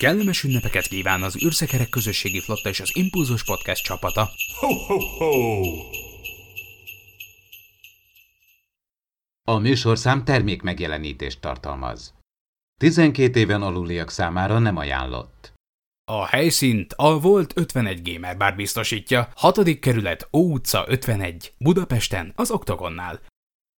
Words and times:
Kellemes 0.00 0.42
ünnepeket 0.42 0.86
kíván 0.86 1.22
az 1.22 1.44
űrszekerek 1.44 1.88
közösségi 1.88 2.40
flotta 2.40 2.68
és 2.68 2.80
az 2.80 2.90
Impulzus 2.96 3.44
Podcast 3.44 3.84
csapata. 3.84 4.28
Ho, 4.58 4.74
ho, 4.74 4.98
ho! 4.98 5.60
A 9.48 9.58
műsorszám 9.58 10.24
termék 10.24 10.62
megjelenítést 10.62 11.40
tartalmaz. 11.40 12.14
12 12.80 13.40
éven 13.40 13.62
aluliak 13.62 14.10
számára 14.10 14.58
nem 14.58 14.76
ajánlott. 14.76 15.52
A 16.04 16.26
helyszínt 16.26 16.92
a 16.96 17.20
Volt 17.20 17.52
51 17.56 18.12
Gamer 18.12 18.36
Bar 18.36 18.54
biztosítja, 18.54 19.28
6. 19.34 19.78
kerület, 19.78 20.28
Ó 20.32 20.52
utca 20.52 20.84
51, 20.88 21.52
Budapesten, 21.58 22.32
az 22.36 22.50
Oktogonnál. 22.50 23.20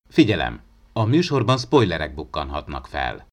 Figyelem! 0.08 0.60
A 0.92 1.04
műsorban 1.04 1.58
spoilerek 1.58 2.14
bukkanhatnak 2.14 2.86
fel. 2.86 3.30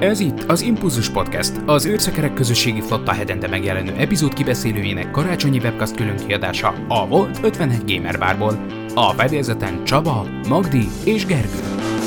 Ez 0.00 0.20
itt 0.20 0.42
az 0.42 0.60
Impulzus 0.60 1.10
Podcast, 1.10 1.52
az 1.66 1.86
űrszekerek 1.86 2.34
közösségi 2.34 2.80
flotta 2.80 3.12
hetente 3.12 3.48
megjelenő 3.48 3.94
epizód 3.96 4.34
kibeszélőjének 4.34 5.10
karácsonyi 5.10 5.58
webcast 5.58 5.94
különkiadása 5.94 6.74
a 6.88 7.06
Volt 7.06 7.38
51 7.42 7.94
Gamer 7.94 8.18
Barból. 8.18 8.66
A 8.94 9.12
fedélzeten 9.12 9.84
Csaba, 9.84 10.26
Magdi 10.48 10.88
és 11.04 11.26
Gergő. 11.26 11.97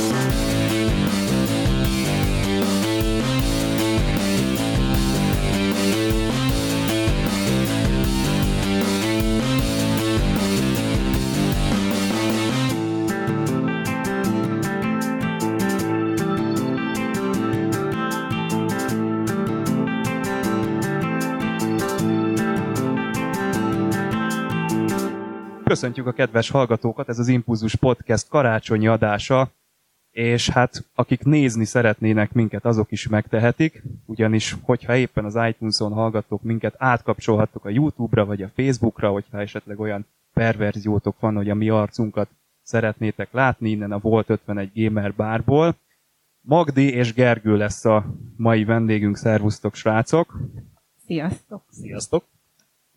Köszöntjük 25.82 26.08
a 26.08 26.14
kedves 26.14 26.50
hallgatókat, 26.50 27.10
ez 27.10 27.20
az 27.20 27.28
Impulzus 27.28 27.76
Podcast 27.76 28.30
karácsonyi 28.30 28.88
adása, 28.88 29.52
és 30.12 30.50
hát 30.50 30.86
akik 30.96 31.24
nézni 31.24 31.66
szeretnének 31.66 32.32
minket, 32.32 32.66
azok 32.66 32.92
is 32.92 33.08
megtehetik, 33.08 33.84
ugyanis 34.06 34.56
hogyha 34.62 34.96
éppen 34.96 35.26
az 35.26 35.38
iTunes-on 35.48 35.94
hallgatók 35.94 36.42
minket, 36.42 36.76
átkapcsolhattok 36.78 37.66
a 37.66 37.70
YouTube-ra 37.70 38.26
vagy 38.26 38.42
a 38.42 38.52
Facebook-ra, 38.56 39.12
hogyha 39.12 39.40
esetleg 39.40 39.80
olyan 39.80 40.06
perverziótok 40.34 41.20
van, 41.20 41.36
hogy 41.36 41.50
a 41.50 41.56
mi 41.56 41.70
arcunkat 41.70 42.30
szeretnétek 42.64 43.32
látni 43.32 43.70
innen 43.70 43.92
a 43.92 44.00
Volt 44.00 44.30
51 44.30 44.72
Gamer 44.74 45.14
bárból. 45.14 45.76
Magdi 46.42 46.94
és 46.94 47.14
Gergő 47.14 47.58
lesz 47.58 47.86
a 47.86 48.06
mai 48.38 48.64
vendégünk, 48.64 49.18
szervusztok 49.18 49.76
srácok! 49.76 50.38
Sziasztok! 51.06 51.64
Sziasztok! 51.70 52.24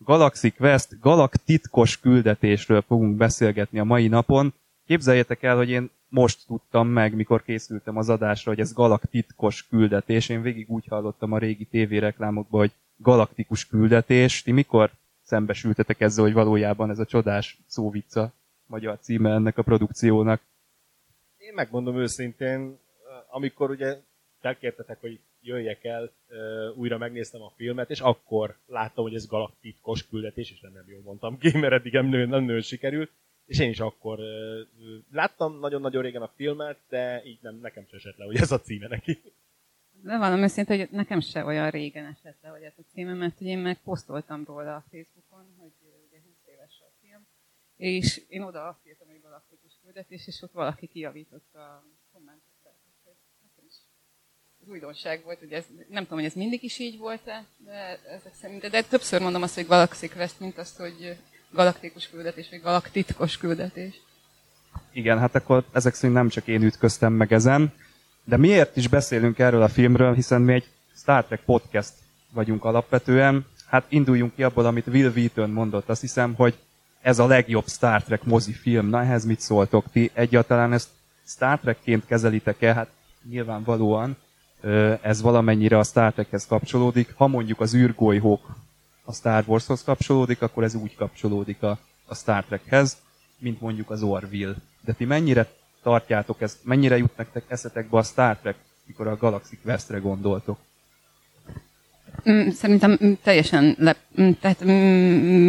Galaxy 0.05 0.51
Quest 0.51 0.99
galaktitkos 0.99 1.99
küldetésről 1.99 2.81
fogunk 2.81 3.17
beszélgetni 3.17 3.79
a 3.79 3.83
mai 3.83 4.07
napon. 4.07 4.53
Képzeljétek 4.85 5.43
el, 5.43 5.55
hogy 5.55 5.69
én 5.69 5.89
most 6.09 6.45
tudtam 6.47 6.87
meg, 6.87 7.15
mikor 7.15 7.43
készültem 7.43 7.97
az 7.97 8.09
adásra, 8.09 8.51
hogy 8.51 8.59
ez 8.59 8.73
galaktitkos 8.73 9.67
küldetés. 9.67 10.29
Én 10.29 10.41
végig 10.41 10.69
úgy 10.69 10.85
hallottam 10.87 11.31
a 11.31 11.37
régi 11.37 11.65
tévéreklámokban, 11.65 12.59
hogy 12.59 12.71
galaktikus 12.97 13.67
küldetés. 13.67 14.41
Ti 14.41 14.51
mikor 14.51 14.91
szembesültetek 15.23 16.01
ezzel, 16.01 16.23
hogy 16.23 16.33
valójában 16.33 16.89
ez 16.89 16.99
a 16.99 17.05
csodás 17.05 17.57
szóvica 17.67 18.33
magyar 18.65 18.99
címe 18.99 19.29
ennek 19.31 19.57
a 19.57 19.61
produkciónak? 19.61 20.41
Én 21.37 21.53
megmondom 21.53 21.97
őszintén, 21.97 22.79
amikor 23.29 23.69
ugye 23.69 23.97
felkértetek, 24.45 24.99
hogy 24.99 25.19
jöjjek 25.41 25.83
el, 25.83 26.11
újra 26.75 26.97
megnéztem 26.97 27.41
a 27.41 27.53
filmet, 27.55 27.89
és 27.89 27.99
akkor 27.99 28.57
láttam, 28.67 29.03
hogy 29.03 29.15
ez 29.15 29.27
galaktitkos 29.27 30.07
küldetés, 30.07 30.51
és 30.51 30.59
nem, 30.59 30.73
nem 30.73 30.85
jól 30.87 31.01
mondtam 31.01 31.37
ki, 31.37 31.57
mert 31.57 31.73
eddig 31.73 31.93
nem, 31.93 32.05
nem 32.05 32.43
nő 32.43 32.59
sikerült. 32.59 33.11
És 33.45 33.59
én 33.59 33.69
is 33.69 33.79
akkor 33.79 34.19
láttam 35.11 35.59
nagyon-nagyon 35.59 36.01
régen 36.01 36.21
a 36.21 36.33
filmet, 36.35 36.79
de 36.89 37.21
így 37.25 37.39
nem, 37.41 37.55
nekem 37.55 37.85
sem 37.87 37.97
esett 37.97 38.17
le, 38.17 38.25
hogy 38.25 38.35
ez 38.35 38.51
a 38.51 38.59
címe 38.59 38.87
neki. 38.87 39.21
De 40.01 40.17
valami 40.17 40.41
őszintén, 40.41 40.77
hogy 40.77 40.89
nekem 40.91 41.19
se 41.19 41.45
olyan 41.45 41.69
régen 41.69 42.05
esett 42.05 42.37
le, 42.41 42.49
hogy 42.49 42.61
ez 42.61 42.73
a 42.77 42.81
címe, 42.91 43.13
mert 43.13 43.41
ugye 43.41 43.49
én 43.49 43.57
meg 43.57 43.81
posztoltam 43.83 44.43
róla 44.45 44.75
a 44.75 44.83
Facebookon, 44.91 45.45
hogy 45.57 45.71
ugye 46.07 46.21
20 46.25 46.33
éves 46.45 46.81
a 46.81 46.91
film, 47.01 47.27
és 47.77 48.21
én 48.27 48.41
oda 48.41 48.79
írtam, 48.87 49.07
hogy 49.07 49.21
galaktikus 49.21 49.71
küldetés, 49.83 50.27
és 50.27 50.41
ott 50.41 50.51
valaki 50.51 50.87
kijavította 50.87 51.83
az 54.65 54.71
újdonság 54.71 55.21
volt, 55.23 55.39
hogy 55.39 55.51
ez, 55.51 55.63
nem 55.89 56.03
tudom, 56.03 56.17
hogy 56.19 56.27
ez 56.27 56.33
mindig 56.33 56.63
is 56.63 56.79
így 56.79 56.97
volt-e, 56.97 57.45
de 57.65 57.99
ezek 58.09 58.33
szerint, 58.41 58.69
de 58.69 58.81
többször 58.81 59.21
mondom 59.21 59.41
azt, 59.41 59.55
hogy 59.55 59.67
Galaxy 59.67 60.07
Quest, 60.07 60.39
mint 60.39 60.57
azt, 60.57 60.77
hogy 60.77 61.17
galaktikus 61.51 62.09
küldetés, 62.09 62.49
vagy 62.49 62.61
galaktitkos 62.61 63.37
küldetés. 63.37 64.01
Igen, 64.91 65.19
hát 65.19 65.35
akkor 65.35 65.63
ezek 65.71 65.93
szerint 65.93 66.17
nem 66.17 66.29
csak 66.29 66.47
én 66.47 66.63
ütköztem 66.63 67.13
meg 67.13 67.33
ezen, 67.33 67.73
de 68.23 68.37
miért 68.37 68.77
is 68.77 68.87
beszélünk 68.87 69.39
erről 69.39 69.61
a 69.61 69.67
filmről, 69.67 70.13
hiszen 70.13 70.41
mi 70.41 70.53
egy 70.53 70.67
Star 70.95 71.25
Trek 71.25 71.41
podcast 71.41 71.93
vagyunk 72.31 72.63
alapvetően. 72.63 73.45
Hát 73.67 73.85
induljunk 73.89 74.35
ki 74.35 74.43
abból, 74.43 74.65
amit 74.65 74.87
Will 74.87 75.11
Wheaton 75.15 75.49
mondott. 75.49 75.89
Azt 75.89 76.01
hiszem, 76.01 76.33
hogy 76.33 76.57
ez 77.01 77.19
a 77.19 77.27
legjobb 77.27 77.67
Star 77.67 78.03
Trek 78.03 78.23
mozifilm. 78.23 78.87
Na, 78.87 79.01
ehhez 79.01 79.25
mit 79.25 79.39
szóltok 79.39 79.85
ti? 79.91 80.11
Egyáltalán 80.13 80.73
ezt 80.73 80.89
Star 81.25 81.59
Trekként 81.59 82.05
kezelitek-e? 82.05 82.73
Hát 82.73 82.89
nyilvánvalóan 83.29 84.17
ez 85.01 85.21
valamennyire 85.21 85.77
a 85.77 85.83
Star 85.83 86.13
Trekhez 86.13 86.45
kapcsolódik. 86.45 87.13
Ha 87.15 87.27
mondjuk 87.27 87.59
az 87.59 87.75
űrgolyhók 87.75 88.55
a 89.03 89.13
Star 89.13 89.43
Warshoz 89.47 89.83
kapcsolódik, 89.83 90.41
akkor 90.41 90.63
ez 90.63 90.75
úgy 90.75 90.95
kapcsolódik 90.95 91.63
a, 91.63 91.79
a 92.05 92.15
Star 92.15 92.43
Trekhez, 92.43 92.97
mint 93.37 93.61
mondjuk 93.61 93.89
az 93.89 94.03
Orville. 94.03 94.55
De 94.81 94.93
ti 94.93 95.05
mennyire 95.05 95.47
tartjátok 95.83 96.41
ezt, 96.41 96.57
mennyire 96.63 96.97
jut 96.97 97.17
nektek 97.17 97.43
eszetekbe 97.47 97.97
a 97.97 98.03
Star 98.03 98.37
Trek, 98.37 98.55
mikor 98.85 99.07
a 99.07 99.17
Galaxy 99.17 99.57
Questre 99.63 99.97
gondoltok? 99.97 100.57
Mm, 102.29 102.49
szerintem 102.49 103.17
teljesen 103.23 103.75
le, 103.79 103.95
mm, 104.21 104.29
tehát 104.41 104.63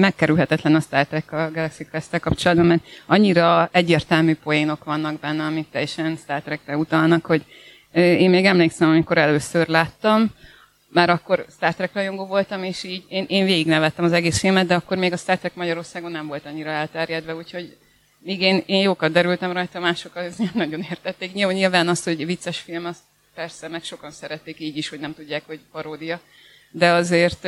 megkerülhetetlen 0.00 0.74
a 0.74 0.80
Star 0.80 1.06
Trek 1.06 1.32
a 1.32 1.50
Galaxy 1.50 1.84
quest 1.84 2.20
kapcsolatban, 2.20 2.66
mert 2.66 2.82
annyira 3.06 3.68
egyértelmű 3.72 4.34
poénok 4.34 4.84
vannak 4.84 5.20
benne, 5.20 5.44
amik 5.44 5.70
teljesen 5.70 6.16
Star 6.16 6.42
Trekre 6.42 6.76
utalnak, 6.76 7.26
hogy 7.26 7.44
én 7.96 8.30
még 8.30 8.44
emlékszem, 8.44 8.88
amikor 8.88 9.18
először 9.18 9.68
láttam, 9.68 10.30
már 10.88 11.10
akkor 11.10 11.46
Star 11.50 11.74
Trek 11.74 11.92
rajongó 11.92 12.26
voltam, 12.26 12.62
és 12.62 12.82
így 12.82 13.04
én, 13.08 13.24
én 13.28 13.44
végignevettem 13.44 14.04
az 14.04 14.12
egész 14.12 14.38
filmet, 14.38 14.66
de 14.66 14.74
akkor 14.74 14.96
még 14.96 15.12
a 15.12 15.16
Star 15.16 15.38
Trek 15.38 15.54
Magyarországon 15.54 16.10
nem 16.10 16.26
volt 16.26 16.46
annyira 16.46 16.70
elterjedve, 16.70 17.34
úgyhogy 17.34 17.76
még 18.18 18.40
én, 18.40 18.62
én 18.66 18.82
jókat 18.82 19.12
derültem 19.12 19.52
rajta, 19.52 19.80
mások 19.80 20.16
az 20.16 20.36
nem 20.36 20.50
nagyon 20.54 20.80
értették. 20.90 21.32
Nyilván, 21.32 21.54
nyilván 21.54 21.88
azt, 21.88 22.04
hogy 22.04 22.26
vicces 22.26 22.58
film, 22.58 22.84
azt 22.84 23.00
persze, 23.34 23.68
meg 23.68 23.82
sokan 23.82 24.10
szerették 24.10 24.60
így 24.60 24.76
is, 24.76 24.88
hogy 24.88 25.00
nem 25.00 25.14
tudják, 25.14 25.46
hogy 25.46 25.60
paródia. 25.72 26.20
De 26.70 26.90
azért 26.90 27.44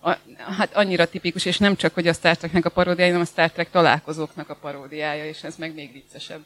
a, 0.00 0.16
hát 0.58 0.74
annyira 0.76 1.08
tipikus, 1.08 1.44
és 1.44 1.58
nem 1.58 1.76
csak, 1.76 1.94
hogy 1.94 2.08
a 2.08 2.12
Star 2.12 2.36
Treknek 2.36 2.64
a 2.64 2.70
paródiája, 2.70 3.12
hanem 3.12 3.26
a 3.26 3.30
Star 3.30 3.50
Trek 3.50 3.70
találkozóknak 3.70 4.50
a 4.50 4.54
paródiája, 4.54 5.26
és 5.26 5.42
ez 5.42 5.56
meg 5.56 5.74
még 5.74 5.92
viccesebb. 5.92 6.42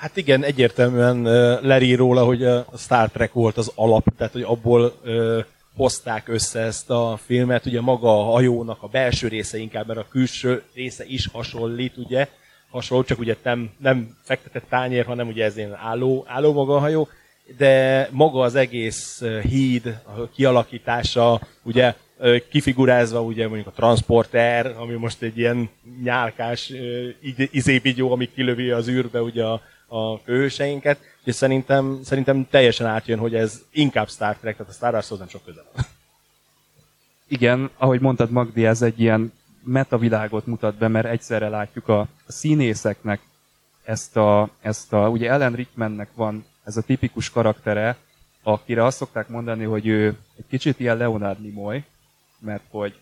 Hát 0.00 0.16
igen, 0.16 0.44
egyértelműen 0.44 1.22
lerír 1.62 1.98
róla, 1.98 2.24
hogy 2.24 2.44
a 2.44 2.66
Star 2.76 3.10
Trek 3.10 3.32
volt 3.32 3.56
az 3.56 3.72
alap, 3.74 4.04
tehát 4.16 4.32
hogy 4.32 4.42
abból 4.42 5.00
hozták 5.76 6.28
össze 6.28 6.60
ezt 6.60 6.90
a 6.90 7.18
filmet, 7.24 7.66
ugye 7.66 7.80
maga 7.80 8.18
a 8.18 8.32
hajónak 8.32 8.82
a 8.82 8.86
belső 8.86 9.28
része 9.28 9.58
inkább, 9.58 9.86
mert 9.86 9.98
a 9.98 10.06
külső 10.10 10.62
része 10.74 11.04
is 11.06 11.26
hasonlít, 11.32 11.96
ugye, 11.96 12.28
hasonló, 12.70 13.04
csak 13.04 13.18
ugye 13.18 13.36
nem, 13.42 13.70
nem 13.78 14.16
fektetett 14.22 14.64
tányér, 14.68 15.04
hanem 15.04 15.28
ugye 15.28 15.44
ez 15.44 15.56
ilyen 15.56 15.74
álló, 15.74 16.24
álló 16.28 16.52
maga 16.52 16.74
a 16.74 16.80
hajó, 16.80 17.08
de 17.56 18.08
maga 18.12 18.40
az 18.40 18.54
egész 18.54 19.22
híd, 19.42 19.86
a 19.86 20.28
kialakítása, 20.34 21.40
ugye 21.62 21.94
kifigurázva 22.50 23.22
ugye 23.22 23.46
mondjuk 23.46 23.66
a 23.66 23.76
transporter, 23.76 24.74
ami 24.78 24.94
most 24.94 25.22
egy 25.22 25.38
ilyen 25.38 25.70
nyálkás 26.02 26.72
izébigyó, 27.50 28.12
ami 28.12 28.30
kilövi 28.34 28.70
az 28.70 28.88
űrbe 28.88 29.22
ugye 29.22 29.44
a, 29.44 29.60
a 29.92 30.16
főhőseinket, 30.16 30.98
és 31.24 31.34
szerintem, 31.34 32.00
szerintem 32.04 32.46
teljesen 32.50 32.86
átjön, 32.86 33.18
hogy 33.18 33.34
ez 33.34 33.62
inkább 33.70 34.08
Star 34.08 34.36
Trek, 34.36 34.56
tehát 34.56 34.72
a 34.72 34.74
Star 34.74 34.92
Warshoz 34.92 35.18
nem 35.18 35.28
sok 35.28 35.44
közel 35.44 35.64
Igen, 37.28 37.70
ahogy 37.76 38.00
mondtad 38.00 38.30
Magdi, 38.30 38.66
ez 38.66 38.82
egy 38.82 39.00
ilyen 39.00 39.32
metavilágot 39.62 40.46
mutat 40.46 40.74
be, 40.74 40.88
mert 40.88 41.06
egyszerre 41.06 41.48
látjuk 41.48 41.88
a, 41.88 42.00
a 42.00 42.32
színészeknek 42.32 43.20
ezt 43.84 44.16
a, 44.16 44.50
ezt 44.60 44.92
a, 44.92 45.08
ugye 45.08 45.30
Ellen 45.30 45.52
Rickmannek 45.52 46.08
van 46.14 46.44
ez 46.64 46.76
a 46.76 46.82
tipikus 46.82 47.30
karaktere, 47.30 47.96
akire 48.42 48.84
azt 48.84 48.96
szokták 48.96 49.28
mondani, 49.28 49.64
hogy 49.64 49.86
ő 49.86 50.16
egy 50.36 50.44
kicsit 50.48 50.80
ilyen 50.80 50.96
Leonard 50.96 51.40
Nimoy, 51.40 51.84
mert 52.38 52.62
hogy 52.70 53.00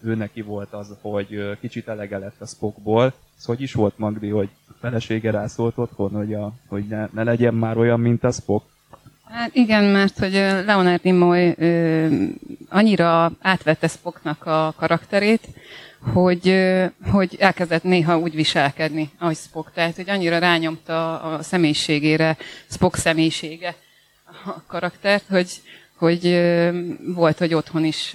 ő 0.00 0.14
neki 0.14 0.42
volt 0.42 0.72
az, 0.72 0.96
hogy 1.00 1.58
kicsit 1.60 1.88
elege 1.88 2.18
lett 2.18 2.40
a 2.40 2.46
Spockból. 2.46 3.12
Ez 3.38 3.44
hogy 3.44 3.60
is 3.60 3.72
volt 3.72 3.98
Magdi, 3.98 4.28
hogy 4.28 4.48
a 4.68 4.72
felesége 4.80 5.30
rászólt 5.30 5.78
otthon, 5.78 6.10
hogy, 6.10 6.34
a, 6.34 6.52
hogy 6.66 6.84
ne, 6.84 7.08
ne 7.12 7.22
legyen 7.22 7.54
már 7.54 7.76
olyan, 7.76 8.00
mint 8.00 8.24
a 8.24 8.30
Spock? 8.30 8.64
Hát 9.24 9.54
igen, 9.54 9.84
mert 9.84 10.18
hogy 10.18 10.32
Leonard 10.32 11.00
Nimoy 11.02 11.54
ö, 11.58 12.06
annyira 12.68 13.32
átvette 13.40 13.88
Spocknak 13.88 14.46
a 14.46 14.74
karakterét, 14.76 15.48
hogy, 16.12 16.72
hogy 17.10 17.36
elkezdett 17.38 17.82
néha 17.82 18.18
úgy 18.18 18.34
viselkedni, 18.34 19.10
ahogy 19.18 19.36
Spock. 19.36 19.72
Tehát, 19.72 19.96
hogy 19.96 20.10
annyira 20.10 20.38
rányomta 20.38 21.20
a 21.20 21.42
személyiségére, 21.42 22.36
Spock 22.70 22.96
személyisége 22.96 23.74
a 24.44 24.62
karaktert, 24.66 25.24
hogy, 25.28 25.50
hogy 25.96 26.40
volt, 27.14 27.38
hogy 27.38 27.54
otthon 27.54 27.84
is 27.84 28.14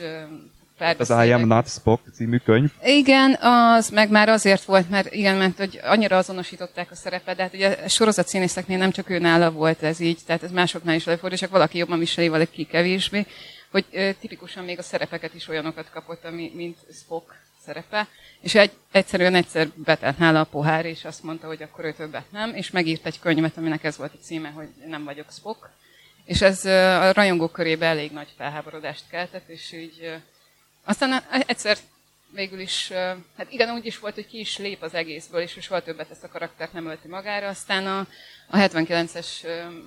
az 0.79 1.09
I 1.09 1.31
Am 1.31 1.47
Not 1.47 1.69
Spock 1.69 2.01
című 2.13 2.38
könyv. 2.38 2.71
Igen, 2.83 3.33
az 3.41 3.89
meg 3.89 4.09
már 4.09 4.29
azért 4.29 4.63
volt, 4.63 4.89
mert 4.89 5.13
igen, 5.13 5.35
mert 5.35 5.57
hogy 5.57 5.79
annyira 5.83 6.18
azonosították 6.18 6.91
a 6.91 6.95
szerepet, 6.95 7.35
de 7.35 7.44
hát 7.44 7.53
ugye 7.53 7.77
a 7.83 7.88
sorozat 7.88 8.27
színészeknél 8.27 8.77
nem 8.77 8.91
csak 8.91 9.09
ő 9.09 9.19
nála 9.19 9.51
volt 9.51 9.83
ez 9.83 10.00
így, 10.00 10.19
tehát 10.25 10.44
ez 10.44 10.51
másoknál 10.51 10.95
is 10.95 11.07
előfordul, 11.07 11.38
csak 11.38 11.51
valaki 11.51 11.77
jobban 11.77 12.00
viseli, 12.00 12.27
valaki 12.27 12.65
kevésbé, 12.65 13.25
hogy 13.71 13.85
ö, 13.91 14.09
tipikusan 14.19 14.63
még 14.63 14.77
a 14.77 14.83
szerepeket 14.83 15.33
is 15.33 15.47
olyanokat 15.47 15.89
kapott, 15.89 16.25
ami, 16.25 16.51
mint 16.56 16.77
Spock 16.94 17.35
szerepe, 17.65 18.07
és 18.41 18.56
egy, 18.56 18.71
egyszerűen 18.91 19.35
egyszer 19.35 19.68
betelt 19.75 20.18
nála 20.18 20.39
a 20.39 20.44
pohár, 20.44 20.85
és 20.85 21.06
azt 21.06 21.23
mondta, 21.23 21.47
hogy 21.47 21.62
akkor 21.63 21.85
ő 21.85 21.91
többet 21.91 22.31
nem, 22.31 22.56
és 22.56 22.71
megírt 22.71 23.06
egy 23.06 23.19
könyvet, 23.19 23.57
aminek 23.57 23.83
ez 23.83 23.97
volt 23.97 24.13
a 24.13 24.23
címe, 24.23 24.50
hogy 24.50 24.68
nem 24.85 25.03
vagyok 25.03 25.31
Spock, 25.31 25.69
és 26.25 26.41
ez 26.41 26.65
a 26.65 27.13
rajongók 27.13 27.51
körében 27.51 27.89
elég 27.89 28.12
nagy 28.12 28.33
felháborodást 28.38 29.03
keltett, 29.09 29.50
és 29.50 29.71
így 29.71 30.18
aztán 30.88 31.24
egyszer 31.48 31.78
végül 32.30 32.60
is, 32.60 32.92
hát 33.38 33.48
igen, 33.50 33.69
úgy 33.69 33.86
is 33.86 34.00
volt, 34.00 34.13
hogy 34.13 34.28
ki 34.28 34.39
is 34.39 34.57
lép 34.57 34.81
az 34.81 34.94
egészből, 34.94 35.42
és 35.42 35.57
soha 35.62 35.81
többet 35.81 36.12
ezt 36.12 36.24
a 36.24 36.28
karaktert 36.28 36.74
nem 36.74 36.88
ölti 36.88 37.07
magára, 37.07 37.48
aztán 37.48 37.86
a, 37.88 38.00
a 38.50 38.57
79-es 38.57 39.28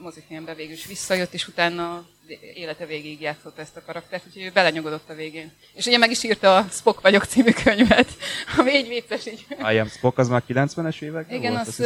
mozifilmbe 0.00 0.54
végül 0.54 0.72
is 0.72 0.86
visszajött, 0.86 1.32
és 1.32 1.48
utána 1.48 2.06
élete 2.54 2.86
végig 2.86 3.20
játszott 3.20 3.58
ezt 3.58 3.76
a 3.76 3.82
karaktert, 3.86 4.26
úgyhogy 4.26 4.42
ő 4.42 4.50
belenyugodott 4.50 5.10
a 5.10 5.14
végén. 5.14 5.52
És 5.72 5.86
ugye 5.86 5.98
meg 5.98 6.10
is 6.10 6.22
írta 6.22 6.56
a 6.56 6.66
Spock 6.70 7.00
vagyok 7.00 7.24
című 7.24 7.52
könyvet, 7.52 8.08
ami 8.58 8.70
így 8.70 8.88
vicces 8.88 9.26
így. 9.26 9.46
I 9.72 9.78
am 9.78 9.88
Spock, 9.88 10.18
az 10.18 10.28
már 10.28 10.42
90-es 10.48 11.00
évek? 11.00 11.32
Igen, 11.32 11.52
volt, 11.52 11.66
az 11.66 11.78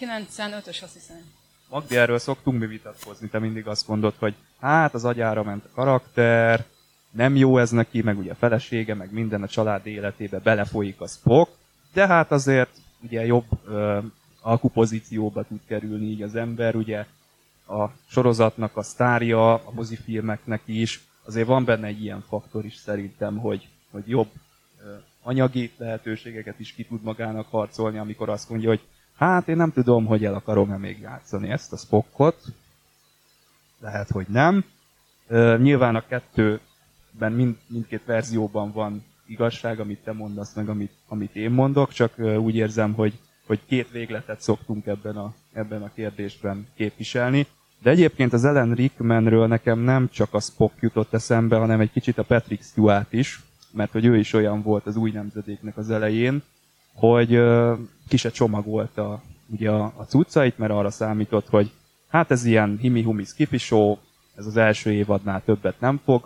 95-ös 0.00 0.82
azt 0.82 0.92
hiszem. 0.92 1.36
Magdi, 1.68 1.96
erről 1.96 2.18
szoktunk 2.18 2.60
mi 2.60 2.66
vitatkozni, 2.66 3.28
te 3.28 3.38
mindig 3.38 3.66
azt 3.66 3.88
mondod, 3.88 4.14
hogy 4.18 4.34
hát 4.60 4.94
az 4.94 5.04
agyára 5.04 5.42
ment 5.42 5.64
a 5.64 5.74
karakter, 5.74 6.64
nem 7.10 7.36
jó 7.36 7.58
ez 7.58 7.70
neki, 7.70 8.02
meg 8.02 8.18
ugye 8.18 8.30
a 8.30 8.34
felesége, 8.34 8.94
meg 8.94 9.12
minden 9.12 9.42
a 9.42 9.48
család 9.48 9.86
életébe 9.86 10.38
belefolyik 10.38 11.00
a 11.00 11.06
Spock, 11.06 11.50
de 11.92 12.06
hát 12.06 12.32
azért 12.32 12.70
ugye 13.02 13.26
jobb 13.26 13.44
ö, 13.66 13.98
alkupozícióba 14.40 15.42
tud 15.42 15.60
kerülni 15.66 16.06
így 16.06 16.22
az 16.22 16.34
ember, 16.34 16.76
ugye 16.76 17.06
a 17.66 17.88
sorozatnak 18.06 18.76
a 18.76 18.82
sztárja, 18.82 19.54
a 19.54 19.70
mozifilmeknek 19.70 20.62
is, 20.64 21.00
azért 21.24 21.46
van 21.46 21.64
benne 21.64 21.86
egy 21.86 22.02
ilyen 22.02 22.24
faktor 22.28 22.64
is 22.64 22.74
szerintem, 22.74 23.38
hogy, 23.38 23.68
hogy 23.90 24.08
jobb 24.08 24.28
ö, 24.82 24.94
anyagi 25.22 25.72
lehetőségeket 25.76 26.60
is 26.60 26.72
ki 26.72 26.84
tud 26.84 27.02
magának 27.02 27.46
harcolni, 27.50 27.98
amikor 27.98 28.28
azt 28.28 28.50
mondja, 28.50 28.68
hogy 28.68 28.80
hát 29.16 29.48
én 29.48 29.56
nem 29.56 29.72
tudom, 29.72 30.06
hogy 30.06 30.24
el 30.24 30.34
akarom-e 30.34 30.76
még 30.76 31.00
játszani 31.00 31.50
ezt 31.50 31.72
a 31.72 31.76
Spockot, 31.76 32.44
lehet, 33.80 34.10
hogy 34.10 34.26
nem. 34.28 34.64
Ö, 35.26 35.56
nyilván 35.58 35.96
a 35.96 36.06
kettő 36.06 36.60
ben 37.18 37.32
mind, 37.32 37.56
mindkét 37.66 38.04
verzióban 38.04 38.72
van 38.72 39.04
igazság, 39.26 39.80
amit 39.80 39.98
te 40.04 40.12
mondasz, 40.12 40.54
meg 40.54 40.68
amit, 40.68 40.92
amit 41.08 41.36
én 41.36 41.50
mondok, 41.50 41.92
csak 41.92 42.18
úgy 42.18 42.56
érzem, 42.56 42.92
hogy, 42.92 43.18
hogy 43.46 43.60
két 43.66 43.90
végletet 43.90 44.40
szoktunk 44.40 44.86
ebben 44.86 45.16
a, 45.16 45.34
ebben 45.52 45.82
a 45.82 45.90
kérdésben 45.94 46.66
képviselni. 46.76 47.46
De 47.82 47.90
egyébként 47.90 48.32
az 48.32 48.44
Ellen 48.44 48.74
Rickmanről 48.74 49.46
nekem 49.46 49.78
nem 49.78 50.08
csak 50.08 50.34
a 50.34 50.40
Spock 50.40 50.74
jutott 50.80 51.14
eszembe, 51.14 51.56
hanem 51.56 51.80
egy 51.80 51.92
kicsit 51.92 52.18
a 52.18 52.22
Patrick 52.22 52.62
Stewart 52.62 53.12
is, 53.12 53.40
mert 53.72 53.92
hogy 53.92 54.04
ő 54.04 54.16
is 54.16 54.32
olyan 54.32 54.62
volt 54.62 54.86
az 54.86 54.96
új 54.96 55.10
nemzedéknek 55.10 55.76
az 55.76 55.90
elején, 55.90 56.42
hogy 56.94 57.36
uh, 57.36 57.78
ki 58.08 58.16
se 58.16 58.30
csomagolta 58.30 59.22
ugye 59.46 59.70
a, 59.70 59.92
a 59.96 60.02
cuccait, 60.02 60.58
mert 60.58 60.72
arra 60.72 60.90
számított, 60.90 61.48
hogy 61.48 61.70
hát 62.08 62.30
ez 62.30 62.44
ilyen 62.44 62.78
himi-humi 62.80 63.24
show, 63.56 63.96
ez 64.36 64.46
az 64.46 64.56
első 64.56 64.92
évadnál 64.92 65.42
többet 65.44 65.80
nem 65.80 66.00
fog 66.04 66.24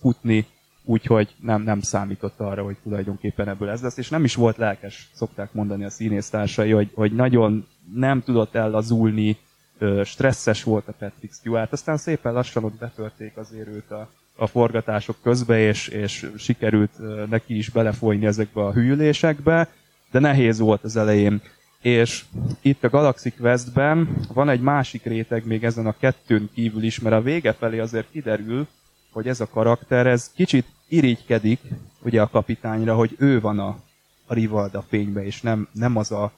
futni, 0.00 0.46
úgyhogy 0.84 1.34
nem, 1.40 1.62
nem 1.62 1.80
számított 1.80 2.40
arra, 2.40 2.62
hogy 2.62 2.76
tulajdonképpen 2.82 3.48
ebből 3.48 3.68
ez 3.68 3.82
lesz, 3.82 3.96
és 3.96 4.08
nem 4.08 4.24
is 4.24 4.34
volt 4.34 4.56
lelkes, 4.56 5.10
szokták 5.14 5.52
mondani 5.52 5.84
a 5.84 5.90
színésztársai, 5.90 6.70
hogy, 6.70 6.90
hogy 6.94 7.12
nagyon 7.12 7.66
nem 7.94 8.22
tudott 8.22 8.54
ellazulni, 8.54 9.36
stresszes 10.04 10.62
volt 10.62 10.88
a 10.88 10.94
Patrick 10.98 11.34
Stewart, 11.34 11.72
aztán 11.72 11.96
szépen 11.96 12.32
lassan 12.32 12.64
ott 12.64 12.78
betörték 12.78 13.36
azért 13.36 13.68
őt 13.68 13.90
a, 13.90 14.08
a 14.36 14.46
forgatások 14.46 15.16
közbe, 15.22 15.58
és, 15.58 15.88
és 15.88 16.30
sikerült 16.36 16.90
neki 17.30 17.56
is 17.56 17.68
belefolyni 17.68 18.26
ezekbe 18.26 18.60
a 18.64 18.72
hűlésekbe, 18.72 19.68
de 20.10 20.18
nehéz 20.18 20.58
volt 20.58 20.84
az 20.84 20.96
elején. 20.96 21.40
És 21.82 22.24
itt 22.60 22.84
a 22.84 22.88
Galaxy 22.88 23.30
Questben 23.30 24.16
van 24.34 24.48
egy 24.48 24.60
másik 24.60 25.04
réteg 25.04 25.46
még 25.46 25.64
ezen 25.64 25.86
a 25.86 25.96
kettőn 25.98 26.50
kívül 26.54 26.82
is, 26.82 27.00
mert 27.00 27.14
a 27.14 27.22
vége 27.22 27.52
felé 27.52 27.78
azért 27.78 28.10
kiderül, 28.10 28.66
hogy 29.16 29.28
ez 29.28 29.40
a 29.40 29.48
karakter, 29.48 30.06
ez 30.06 30.30
kicsit 30.34 30.66
irigykedik 30.88 31.60
ugye 32.02 32.20
a 32.20 32.28
kapitányra, 32.28 32.94
hogy 32.94 33.16
ő 33.18 33.40
van 33.40 33.58
a, 33.58 33.78
a 34.26 34.34
Rivalda 34.34 34.82
fénybe, 34.82 35.24
és 35.24 35.40
nem, 35.40 35.68
nem 35.72 35.96
az 35.96 36.12
a, 36.12 36.32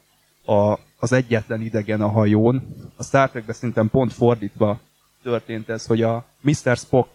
a, 0.44 0.78
az 0.98 1.12
egyetlen 1.12 1.60
idegen 1.60 2.00
a 2.00 2.08
hajón. 2.08 2.74
A 2.96 3.02
Star 3.02 3.30
Trekben 3.30 3.54
szerintem 3.54 3.88
pont 3.88 4.12
fordítva 4.12 4.80
történt 5.22 5.68
ez, 5.68 5.86
hogy 5.86 6.02
a 6.02 6.24
Mr. 6.40 6.76
Spock 6.76 7.08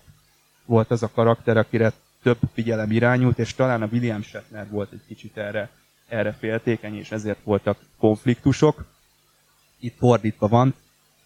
volt 0.66 0.92
az 0.92 1.04
a 1.04 1.12
karakter, 1.14 1.58
akire 1.58 1.94
több 2.24 2.38
figyelem 2.54 2.92
irányult, 2.92 3.40
és 3.40 3.54
talán 3.54 3.82
a 3.82 3.90
William 3.92 4.22
Shatner 4.22 4.70
volt 4.70 4.92
egy 4.92 5.06
kicsit 5.08 5.38
erre 5.38 5.70
erre 6.08 6.32
féltékeny, 6.32 6.98
és 6.98 7.12
ezért 7.12 7.44
voltak 7.44 7.78
konfliktusok. 7.98 8.86
Itt 9.80 9.98
fordítva 9.98 10.48
van. 10.48 10.74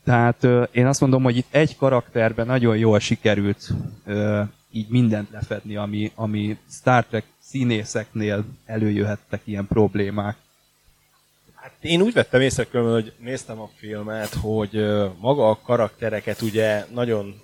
Tehát 0.07 0.47
én 0.71 0.85
azt 0.85 1.01
mondom, 1.01 1.23
hogy 1.23 1.37
itt 1.37 1.47
egy 1.53 1.77
karakterben 1.77 2.45
nagyon 2.45 2.77
jól 2.77 2.99
sikerült 2.99 3.69
így 4.71 4.89
mindent 4.89 5.29
lefedni, 5.31 5.75
ami, 5.75 6.11
ami 6.15 6.57
Star 6.69 7.05
Trek 7.05 7.23
színészeknél 7.39 8.45
előjöhettek 8.65 9.41
ilyen 9.43 9.67
problémák. 9.67 10.35
Hát 11.55 11.71
én 11.81 12.01
úgy 12.01 12.13
vettem 12.13 12.41
észre, 12.41 12.67
hogy 12.71 13.13
néztem 13.19 13.59
a 13.59 13.69
filmet, 13.75 14.33
hogy 14.33 14.85
maga 15.19 15.49
a 15.49 15.59
karaktereket 15.63 16.41
ugye 16.41 16.85
nagyon 16.93 17.41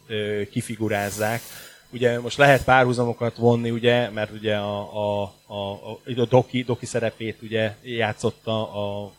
kifigurázázzák, 0.51 1.41
ugye 1.93 2.19
most 2.19 2.37
lehet 2.37 2.63
párhuzamokat 2.63 3.37
vonni, 3.37 3.71
ugye, 3.71 4.09
mert 4.09 4.31
ugye 4.31 4.55
a, 4.55 4.79
a, 4.79 5.33
a, 5.45 5.71
a, 5.71 5.99
a 6.15 6.25
Doki, 6.25 6.63
Doki 6.63 6.85
szerepét 6.85 7.37
ugye 7.41 7.75
játszotta 7.81 8.73
a, 8.73 9.03
a 9.03 9.11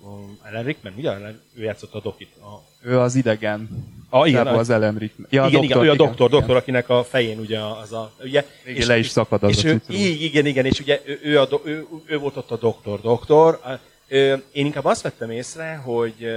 Ellen 0.48 0.64
Rickman, 0.64 0.94
ugye? 0.96 1.10
Ő 1.56 1.62
játszotta 1.62 1.98
a 1.98 2.00
Dokit. 2.00 2.28
A... 2.40 2.62
Ő 2.82 2.98
az 2.98 3.14
idegen. 3.14 3.68
A, 4.08 4.26
igen, 4.26 4.46
az 4.46 4.70
Ellen 4.70 4.96
Rickman. 4.98 5.26
Ja, 5.30 5.46
igen, 5.46 5.60
doktor, 5.60 5.76
igen, 5.76 5.86
ő 5.86 5.90
a 5.90 6.06
doktor, 6.06 6.26
igen. 6.28 6.38
doktor, 6.38 6.56
akinek 6.56 6.88
a 6.88 7.04
fején 7.04 7.38
ugye 7.38 7.58
az 7.58 7.92
a... 7.92 8.12
Ugye, 8.20 8.46
igen, 8.64 8.76
és, 8.76 8.86
le 8.86 8.98
is 8.98 9.08
szakad 9.08 9.42
az 9.42 9.56
és 9.56 9.64
a 9.64 9.68
ő, 9.68 9.80
Igen, 9.88 10.46
igen, 10.46 10.64
és 10.64 10.80
ugye 10.80 11.00
ő, 11.04 11.20
ő, 11.22 11.40
a, 11.40 11.48
ő, 11.64 11.86
ő 12.06 12.18
volt 12.18 12.36
ott 12.36 12.50
a 12.50 12.56
doktor, 12.56 13.00
doktor. 13.00 13.60
Én 14.08 14.42
inkább 14.52 14.84
azt 14.84 15.02
vettem 15.02 15.30
észre, 15.30 15.74
hogy 15.74 16.28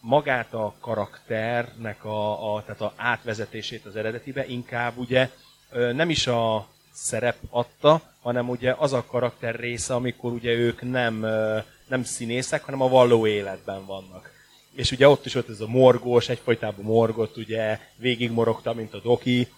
magát 0.00 0.54
a 0.54 0.74
karakternek 0.80 2.04
a, 2.04 2.54
a, 2.54 2.62
tehát 2.62 2.80
a 2.80 2.92
átvezetését 2.96 3.86
az 3.86 3.96
eredetibe 3.96 4.46
inkább 4.46 4.92
ugye 4.96 5.30
nem 5.72 6.10
is 6.10 6.26
a 6.26 6.68
szerep 6.92 7.36
adta, 7.50 8.02
hanem 8.20 8.48
ugye 8.48 8.74
az 8.78 8.92
a 8.92 9.04
karakter 9.04 9.54
része, 9.54 9.94
amikor 9.94 10.32
ugye 10.32 10.52
ők 10.52 10.90
nem, 10.90 11.26
nem 11.88 12.04
színészek, 12.04 12.64
hanem 12.64 12.80
a 12.80 12.88
való 12.88 13.26
életben 13.26 13.86
vannak. 13.86 14.30
És 14.74 14.92
ugye 14.92 15.08
ott 15.08 15.26
is 15.26 15.34
ott 15.34 15.48
ez 15.48 15.60
a 15.60 15.66
morgós, 15.66 16.28
egyfajtában 16.28 16.84
morgott, 16.84 17.36
ugye 17.36 17.78
végigmorogta, 17.96 18.72
mint 18.72 18.94
a 18.94 19.00
doki, 19.00 19.48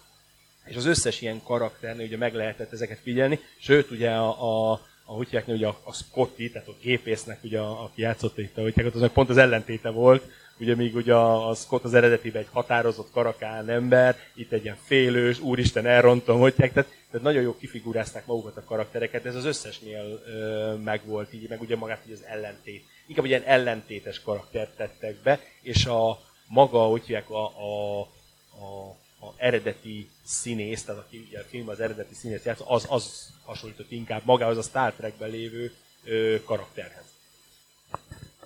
és 0.65 0.75
az 0.75 0.85
összes 0.85 1.21
ilyen 1.21 1.41
karakternél 1.43 2.05
ugye 2.05 2.17
meg 2.17 2.33
lehetett 2.33 2.71
ezeket 2.71 2.99
figyelni, 3.03 3.39
sőt 3.59 3.91
ugye 3.91 4.09
a, 4.09 4.71
a 4.71 4.81
a 5.05 5.17
hívják, 5.17 5.47
ugye 5.47 5.67
a, 5.67 5.79
a 5.83 5.93
Scotty, 5.93 6.51
tehát 6.51 6.67
a 6.67 6.75
gépésznek, 6.81 7.43
ugye, 7.43 7.59
aki 7.59 8.01
játszott 8.01 8.37
itt 8.37 8.57
a 8.57 8.61
hívják, 8.61 8.95
az 8.95 9.09
pont 9.13 9.29
az 9.29 9.37
ellentéte 9.37 9.89
volt, 9.89 10.31
ugye 10.63 10.75
még 10.75 10.95
ugye 10.95 11.13
a 11.13 11.53
Scott 11.53 11.83
az 11.83 11.93
eredetiben 11.93 12.41
egy 12.41 12.47
határozott 12.51 13.11
karakán 13.11 13.69
ember, 13.69 14.17
itt 14.35 14.51
egy 14.51 14.63
ilyen 14.63 14.77
félős, 14.83 15.39
úristen 15.39 15.85
elrontom, 15.85 16.39
hogy 16.39 16.53
tehát, 16.53 16.73
tehát 16.73 17.21
nagyon 17.21 17.41
jó 17.41 17.57
kifigurázták 17.57 18.25
magukat 18.25 18.57
a 18.57 18.63
karaktereket, 18.63 19.25
ez 19.25 19.35
az 19.35 19.45
összesnél 19.45 20.21
ö, 20.25 20.73
megvolt 20.83 21.33
így, 21.33 21.49
meg 21.49 21.61
ugye 21.61 21.75
magát 21.75 22.01
hogy 22.03 22.13
az 22.13 22.23
ellentét. 22.25 22.85
Inkább 23.07 23.25
ilyen 23.25 23.43
ellentétes 23.43 24.21
karaktert 24.21 24.75
tettek 24.75 25.15
be, 25.23 25.39
és 25.61 25.85
a 25.85 26.19
maga, 26.47 26.79
hogy 26.79 27.23
a, 27.29 27.45
a, 27.45 27.99
a, 27.99 28.89
a 29.25 29.33
eredeti 29.37 30.09
színész, 30.25 30.83
tehát 30.83 31.01
aki 31.01 31.25
ugye 31.27 31.39
a 31.39 31.43
film 31.43 31.69
az 31.69 31.79
eredeti 31.79 32.13
színész 32.13 32.43
játsz, 32.43 32.63
az, 32.65 32.85
az 32.89 33.29
hasonlított 33.45 33.91
inkább 33.91 34.21
magához 34.25 34.57
a 34.57 34.61
Star 34.61 34.93
Trekben 34.93 35.29
lévő 35.29 35.71
ö, 36.03 36.35
karakterhez. 36.43 37.02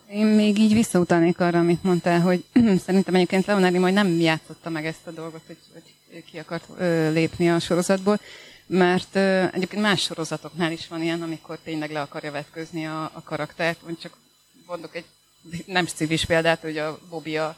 Én 0.10 0.26
még 0.26 0.58
így 0.58 0.74
visszautalnék 0.74 1.40
arra, 1.40 1.60
amit 1.60 1.84
mondtál, 1.84 2.22
hogy 2.22 2.44
szerintem 2.86 3.16
egyébként 3.16 3.46
Leonardi 3.46 3.78
majd 3.78 3.94
nem 3.94 4.20
játszotta 4.20 4.70
meg 4.70 4.86
ezt 4.86 5.08
a 5.08 5.12
dolgot, 5.12 5.42
hogy, 5.48 5.58
hogy 5.74 6.24
ki 6.24 6.40
akart 6.40 6.64
ö, 6.78 7.12
lépni 7.12 7.50
a 7.50 7.60
sorozatból, 7.60 8.20
mert 8.66 9.16
ö, 9.16 9.46
egyébként 9.54 9.82
más 9.82 10.02
sorozatoknál 10.02 10.72
is 10.72 10.88
van 10.88 11.02
ilyen, 11.02 11.22
amikor 11.22 11.58
tényleg 11.64 11.92
le 11.92 12.02
akarja 12.02 12.32
vetközni 12.32 12.86
a, 12.86 13.04
a 13.04 13.22
karaktert, 13.24 13.80
vagy 13.82 13.98
csak 13.98 14.18
mondok 14.66 14.96
egy 14.96 15.06
nem 15.66 15.86
civis 15.86 16.26
példát, 16.26 16.62
hogy 16.62 16.78
a 16.78 17.00
Bobby 17.10 17.38
a 17.38 17.58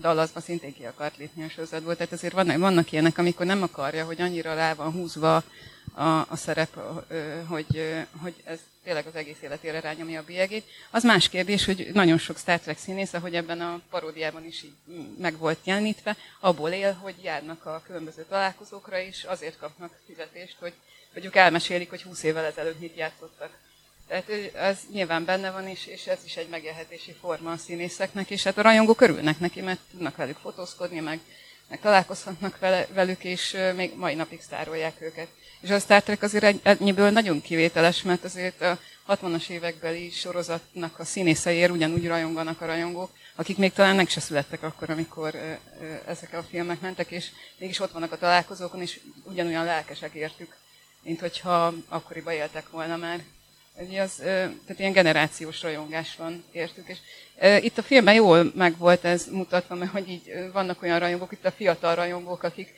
Dallasban 0.00 0.42
szintén 0.42 0.74
ki 0.74 0.84
akart 0.84 1.16
lépni 1.16 1.44
a 1.44 1.48
sorozatból, 1.48 1.96
tehát 1.96 2.12
azért 2.12 2.32
vannak, 2.32 2.58
vannak 2.58 2.92
ilyenek, 2.92 3.18
amikor 3.18 3.46
nem 3.46 3.62
akarja, 3.62 4.04
hogy 4.04 4.20
annyira 4.20 4.54
rá 4.54 4.74
van 4.74 4.92
húzva 4.92 5.42
a, 5.94 6.08
a 6.28 6.36
szerep, 6.36 6.78
hogy, 7.46 7.94
hogy 8.22 8.34
ez 8.44 8.58
tényleg 8.84 9.06
az 9.06 9.14
egész 9.14 9.42
életére 9.42 9.80
rányomja 9.80 10.20
a 10.20 10.24
bélyegét. 10.24 10.64
Az 10.90 11.02
más 11.02 11.28
kérdés, 11.28 11.64
hogy 11.64 11.90
nagyon 11.92 12.18
sok 12.18 12.38
Star 12.38 12.60
Trek 12.60 12.78
színész, 12.78 13.12
ahogy 13.12 13.34
ebben 13.34 13.60
a 13.60 13.80
paródiában 13.90 14.44
is 14.44 14.62
így 14.62 14.74
meg 15.18 15.38
volt 15.38 15.58
jelenítve, 15.64 16.16
abból 16.40 16.70
él, 16.70 16.92
hogy 16.92 17.14
járnak 17.22 17.66
a 17.66 17.82
különböző 17.86 18.24
találkozókra, 18.28 18.98
és 18.98 19.24
azért 19.24 19.58
kapnak 19.58 19.98
fizetést, 20.06 20.56
hogy, 20.58 20.72
ők 21.12 21.36
elmesélik, 21.36 21.90
hogy 21.90 22.02
20 22.02 22.22
évvel 22.22 22.44
ezelőtt 22.44 22.80
mit 22.80 22.96
játszottak. 22.96 23.58
Tehát 24.08 24.54
ez 24.54 24.78
nyilván 24.92 25.24
benne 25.24 25.50
van, 25.50 25.68
és, 25.68 25.86
és 25.86 26.06
ez 26.06 26.18
is 26.24 26.36
egy 26.36 26.48
megélhetési 26.48 27.12
forma 27.20 27.52
a 27.52 27.56
színészeknek, 27.56 28.30
és 28.30 28.42
hát 28.42 28.58
a 28.58 28.62
rajongók 28.62 29.00
örülnek 29.00 29.38
neki, 29.38 29.60
mert 29.60 29.80
tudnak 29.90 30.16
velük 30.16 30.36
fotózkodni, 30.36 31.00
meg, 31.00 31.20
meg 31.68 31.80
találkozhatnak 31.80 32.58
vele, 32.58 32.86
velük, 32.92 33.24
és 33.24 33.56
még 33.76 33.96
mai 33.96 34.14
napig 34.14 34.40
sztárolják 34.40 35.00
őket. 35.00 35.28
És 35.60 35.70
a 35.70 35.78
Star 35.78 36.02
Trek 36.02 36.22
azért 36.22 36.66
ennyiből 36.66 37.10
nagyon 37.10 37.40
kivételes, 37.40 38.02
mert 38.02 38.24
azért 38.24 38.60
a 38.60 38.78
60-as 39.08 39.48
évekbeli 39.48 40.10
sorozatnak 40.10 40.98
a 40.98 41.04
színészeiért 41.04 41.70
ugyanúgy 41.70 42.06
rajonganak 42.06 42.60
a 42.60 42.66
rajongók, 42.66 43.10
akik 43.34 43.56
még 43.56 43.72
talán 43.72 43.96
meg 43.96 44.08
se 44.08 44.20
születtek 44.20 44.62
akkor, 44.62 44.90
amikor 44.90 45.58
ezek 46.06 46.32
a 46.32 46.42
filmek 46.50 46.80
mentek, 46.80 47.10
és 47.10 47.26
mégis 47.58 47.80
ott 47.80 47.92
vannak 47.92 48.12
a 48.12 48.18
találkozókon, 48.18 48.80
és 48.80 49.00
ugyanolyan 49.22 49.64
lelkesek 49.64 50.14
értük, 50.14 50.56
mint 51.02 51.20
hogyha 51.20 51.74
akkoriban 51.88 52.32
éltek 52.32 52.70
volna 52.70 52.96
már. 52.96 53.20
Ugye 53.74 54.02
az, 54.02 54.14
tehát 54.14 54.78
ilyen 54.78 54.92
generációs 54.92 55.62
rajongás 55.62 56.16
van 56.16 56.44
értük. 56.52 56.88
És 56.88 56.98
itt 57.62 57.78
a 57.78 57.82
filmben 57.82 58.14
jól 58.14 58.52
meg 58.54 58.76
volt 58.76 59.04
ez 59.04 59.26
mutatva, 59.30 59.74
mert 59.74 59.90
hogy 59.90 60.08
így 60.08 60.32
vannak 60.52 60.82
olyan 60.82 60.98
rajongók, 60.98 61.32
itt 61.32 61.44
a 61.44 61.52
fiatal 61.52 61.94
rajongók, 61.94 62.42
akik 62.42 62.74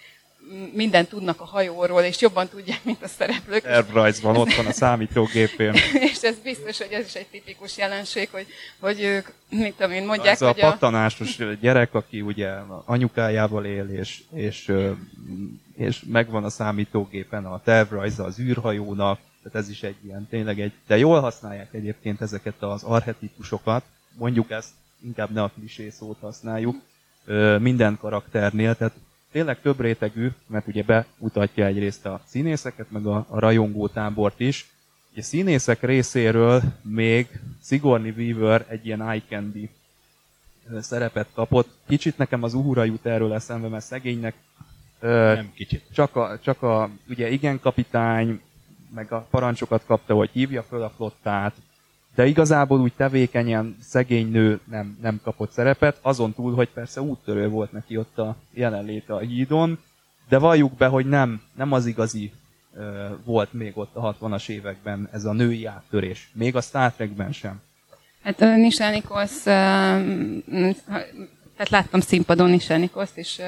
mindent 0.73 1.09
tudnak 1.09 1.41
a 1.41 1.45
hajóról, 1.45 2.03
és 2.03 2.21
jobban 2.21 2.49
tudják, 2.49 2.85
mint 2.85 3.03
a 3.03 3.09
szereplők. 3.09 3.65
van, 4.21 4.37
ott 4.37 4.55
van 4.55 4.67
a 4.67 4.73
számítógépén. 4.73 5.75
és 6.11 6.23
ez 6.23 6.39
biztos, 6.43 6.79
hogy 6.79 6.93
ez 6.93 7.07
is 7.07 7.15
egy 7.15 7.27
tipikus 7.27 7.77
jelenség, 7.77 8.29
hogy, 8.31 8.47
hogy 8.79 9.01
ők, 9.01 9.29
mit 9.49 9.75
tudom 9.75 9.93
én, 9.93 10.07
mondják, 10.07 10.33
ez 10.33 10.39
hogy 10.39 10.61
a... 10.61 10.71
pattanásos 10.71 11.39
gyerek, 11.61 11.95
aki 11.95 12.21
ugye 12.21 12.51
anyukájával 12.85 13.65
él, 13.65 13.89
és, 13.89 14.23
és, 14.35 14.73
és 15.77 16.03
megvan 16.07 16.45
a 16.45 16.51
számítógépen 16.51 17.47
a 17.47 17.61
tervrajza 17.65 18.25
az 18.25 18.39
űrhajónak, 18.39 19.19
tehát 19.43 19.59
ez 19.59 19.69
is 19.69 19.83
egy 19.83 19.97
ilyen, 20.05 20.27
tényleg 20.31 20.61
egy, 20.61 20.73
de 20.87 20.99
jól 20.99 21.21
használják 21.21 21.75
egyébként 21.75 22.21
ezeket 22.21 22.63
az 22.63 22.83
archetipusokat, 22.83 23.85
mondjuk 24.19 24.51
ezt, 24.51 24.71
inkább 25.05 25.31
ne 25.31 25.43
a 25.43 25.53
klisé 25.59 25.89
szót 25.89 26.19
használjuk, 26.21 26.77
minden 27.59 27.99
karakternél, 28.01 28.75
tehát 28.75 28.93
tényleg 29.33 29.61
több 29.61 29.81
rétegű, 29.81 30.29
mert 30.47 30.67
ugye 30.67 30.83
bemutatja 30.83 31.67
egyrészt 31.67 32.07
a 32.07 32.21
színészeket, 32.27 32.91
meg 32.91 33.07
a, 33.07 33.27
a 33.29 33.39
rajongó 33.39 33.89
tábort 33.89 34.41
is. 34.41 34.71
A 35.17 35.23
színészek 35.23 35.83
részéről 35.83 36.63
még 36.83 37.41
Sigourney 37.63 38.11
Weaver 38.17 38.67
egy 38.69 38.87
ilyen 38.87 39.03
eye 39.09 39.23
candy 39.29 39.71
szerepet 40.81 41.29
kapott. 41.35 41.69
Kicsit 41.89 42.19
nekem 42.19 42.43
az 42.43 42.55
Uhura 42.55 42.85
jut 42.85 43.07
erről 43.07 43.33
eszembe, 43.33 43.69
mert 43.69 43.85
szegénynek 43.85 44.35
nem 45.01 45.53
kicsit. 45.55 45.85
Csak 45.93 46.17
a, 46.17 46.39
csak 46.43 46.63
a, 46.63 46.91
ugye 47.09 47.29
igen 47.31 47.61
kapitány, 47.61 48.41
meg 48.95 49.13
a 49.13 49.27
parancsokat 49.31 49.85
kapta, 49.87 50.15
hogy 50.15 50.31
hívja 50.33 50.63
föl 50.63 50.83
a 50.83 50.91
flottát, 50.97 51.55
de 52.15 52.27
igazából 52.27 52.81
úgy 52.81 52.93
tevékenyen 52.97 53.77
szegény 53.81 54.31
nő 54.31 54.61
nem, 54.71 54.99
nem 55.03 55.21
kapott 55.23 55.51
szerepet, 55.51 55.99
azon 56.03 56.33
túl, 56.33 56.55
hogy 56.55 56.69
persze 56.69 57.01
úttörő 57.01 57.49
volt 57.49 57.73
neki 57.73 57.97
ott 57.97 58.19
a 58.19 58.37
jelenléte 58.51 59.15
a 59.15 59.19
hídon, 59.19 59.79
de 60.29 60.39
valljuk 60.39 60.73
be, 60.73 60.87
hogy 60.87 61.07
nem, 61.07 61.43
nem 61.57 61.73
az 61.73 61.87
igazi 61.87 62.33
ö, 62.77 63.07
volt 63.25 63.53
még 63.53 63.79
ott 63.79 63.97
a 63.97 64.17
60-as 64.21 64.49
években 64.49 65.09
ez 65.13 65.25
a 65.25 65.33
női 65.33 65.65
áttörés. 65.65 66.31
Még 66.33 66.57
a 66.57 66.61
Star 66.61 66.93
Trekben 66.93 67.33
sem. 67.33 67.61
Hát 68.23 68.39
Nisha 68.39 68.91
Nichols, 68.91 69.43
tehát 71.57 71.69
láttam 71.71 72.01
színpadon 72.01 72.51
Nisha 72.51 72.77
Nichols, 72.77 73.11
és, 73.15 73.43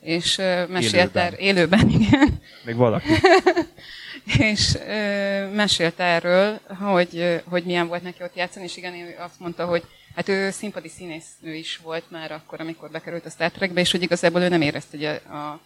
és 0.00 0.36
mesélt 0.68 1.16
el 1.16 1.32
élőben, 1.32 1.88
igen. 1.88 2.40
Még 2.64 2.76
valaki. 2.76 3.08
és 4.38 4.74
ö, 4.74 5.50
mesélt 5.54 6.00
erről, 6.00 6.60
hogy, 6.78 7.42
hogy 7.44 7.64
milyen 7.64 7.86
volt 7.86 8.02
neki 8.02 8.22
ott 8.22 8.36
játszani, 8.36 8.64
és 8.64 8.76
igen, 8.76 8.94
ő 8.94 9.16
azt 9.18 9.40
mondta, 9.40 9.64
hogy 9.64 9.84
hát 10.14 10.28
ő 10.28 10.50
színpadi 10.50 10.88
színésznő 10.88 11.54
is 11.54 11.76
volt 11.76 12.10
már 12.10 12.32
akkor, 12.32 12.60
amikor 12.60 12.90
bekerült 12.90 13.26
a 13.26 13.30
Star 13.30 13.50
Trekbe, 13.50 13.80
és 13.80 13.90
hogy 13.90 14.02
igazából 14.02 14.40
ő 14.40 14.48
nem 14.48 14.62
érezte, 14.62 14.96
hogy, 14.96 15.04
a, 15.04 15.34
a, 15.36 15.60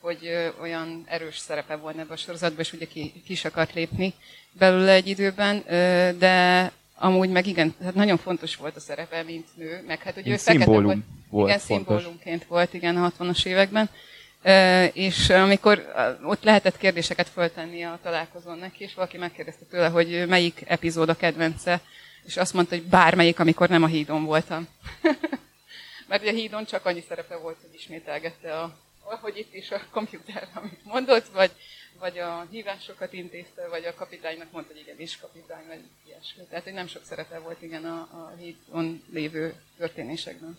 hogy 0.00 0.18
ö, 0.22 0.48
olyan 0.60 1.04
erős 1.06 1.38
szerepe 1.38 1.76
volt 1.76 1.94
ebben 1.94 2.10
a 2.10 2.16
sorozatban, 2.16 2.60
és 2.60 2.72
ugye 2.72 2.86
ki, 2.86 3.12
ki 3.26 3.32
is 3.32 3.44
akart 3.44 3.74
lépni 3.74 4.14
belőle 4.52 4.92
egy 4.92 5.08
időben, 5.08 5.62
ö, 5.66 6.10
de 6.18 6.72
amúgy 6.96 7.30
meg 7.30 7.46
igen, 7.46 7.74
hát 7.84 7.94
nagyon 7.94 8.16
fontos 8.16 8.56
volt 8.56 8.76
a 8.76 8.80
szerepe, 8.80 9.22
mint 9.22 9.46
nő, 9.56 9.84
meg 9.86 10.02
hát 10.02 10.14
hogy 10.14 10.28
ő 10.28 10.36
fekete 10.36 10.64
volt, 10.64 10.98
volt, 11.30 11.48
igen, 11.48 11.58
szimbólumként 11.58 12.44
volt, 12.44 12.74
igen, 12.74 12.96
a 12.96 13.12
60-as 13.18 13.46
években 13.46 13.90
és 14.92 15.30
amikor 15.30 15.92
ott 16.22 16.42
lehetett 16.42 16.76
kérdéseket 16.76 17.28
föltenni 17.28 17.84
a 17.84 17.98
találkozón 18.02 18.58
neki, 18.58 18.84
és 18.84 18.94
valaki 18.94 19.16
megkérdezte 19.16 19.64
tőle, 19.64 19.88
hogy 19.88 20.26
melyik 20.26 20.62
epizód 20.66 21.08
a 21.08 21.16
kedvence, 21.16 21.80
és 22.24 22.36
azt 22.36 22.52
mondta, 22.52 22.74
hogy 22.74 22.84
bármelyik, 22.84 23.38
amikor 23.38 23.68
nem 23.68 23.82
a 23.82 23.86
hídon 23.86 24.24
voltam. 24.24 24.68
Mert 26.08 26.22
ugye 26.22 26.30
a 26.30 26.34
hídon 26.34 26.64
csak 26.64 26.86
annyi 26.86 27.04
szerepe 27.08 27.36
volt, 27.36 27.56
hogy 27.60 27.74
ismételgette 27.74 28.60
a, 28.60 28.78
hogy 29.00 29.38
itt 29.38 29.54
is 29.54 29.70
a 29.70 29.80
komputer, 29.90 30.48
amit 30.54 30.84
mondott, 30.84 31.26
vagy, 31.28 31.50
vagy 31.98 32.18
a 32.18 32.46
hívásokat 32.50 33.12
intézte, 33.12 33.68
vagy 33.68 33.84
a 33.84 33.94
kapitánynak 33.94 34.52
mondta, 34.52 34.72
hogy 34.72 34.80
igen, 34.80 35.00
is 35.00 35.18
kapitány, 35.18 35.66
vagy 35.66 35.84
ilyesmi. 36.06 36.42
Tehát, 36.48 36.64
hogy 36.64 36.72
nem 36.72 36.86
sok 36.86 37.04
szerepe 37.04 37.38
volt 37.38 37.62
igen 37.62 37.84
a, 37.84 37.98
a 37.98 38.34
hídon 38.38 39.04
lévő 39.12 39.54
történésekben 39.76 40.58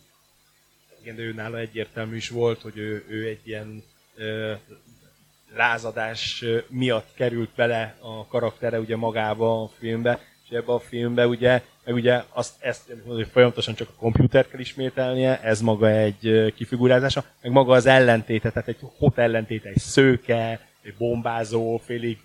igen, 1.06 1.18
de 1.18 1.24
ő 1.24 1.34
nála 1.34 1.58
egyértelmű 1.58 2.16
is 2.16 2.30
volt, 2.30 2.62
hogy 2.62 2.78
ő, 2.78 3.04
ő 3.08 3.28
egy 3.28 3.40
ilyen 3.44 3.84
ö, 4.16 4.54
lázadás 5.56 6.46
miatt 6.68 7.10
került 7.16 7.50
bele 7.56 7.96
a 8.00 8.28
karaktere 8.28 8.80
ugye 8.80 8.96
magába 8.96 9.62
a 9.62 9.70
filmbe, 9.80 10.20
és 10.44 10.56
ebbe 10.56 10.74
a 10.74 10.80
filmbe 10.80 11.28
ugye, 11.28 11.62
meg 11.84 11.96
ugye 11.96 12.24
azt, 12.30 12.54
ezt 12.60 12.94
hogy 13.06 13.28
folyamatosan 13.32 13.76
csak 13.76 13.90
a 13.90 14.00
komputert 14.00 14.50
kell 14.50 14.60
ismételnie, 14.60 15.42
ez 15.42 15.62
maga 15.62 15.90
egy 15.90 16.54
kifigurázása, 16.56 17.26
meg 17.42 17.52
maga 17.52 17.74
az 17.74 17.86
ellentéte, 17.86 18.50
tehát 18.52 18.68
egy 18.68 18.80
hot 18.98 19.18
ellentéte, 19.18 19.70
egy 19.70 19.78
szőke, 19.78 20.68
egy 20.84 20.96
bombázó, 20.98 21.78
félig 21.78 22.18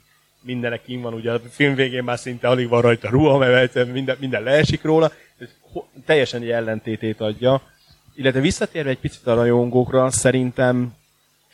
mindenek 0.43 0.85
kim 0.85 1.01
van, 1.01 1.15
ugye 1.15 1.33
a 1.33 1.41
film 1.51 1.75
végén 1.75 2.05
már 2.05 2.19
szinte 2.19 2.49
alig 2.49 2.69
van 2.69 2.83
rajta 2.83 3.09
ruha, 3.09 3.39
mert 3.39 3.93
minden, 3.93 4.17
minden 4.21 4.43
leesik 4.43 4.83
róla, 4.83 5.13
teljesen 6.07 6.43
egy 6.43 6.51
ellentétét 6.51 7.21
adja, 7.21 7.63
illetve 8.21 8.41
visszatérve 8.41 8.91
egy 8.91 8.99
picit 8.99 9.27
a 9.27 9.35
rajongókra, 9.35 10.11
szerintem 10.11 10.95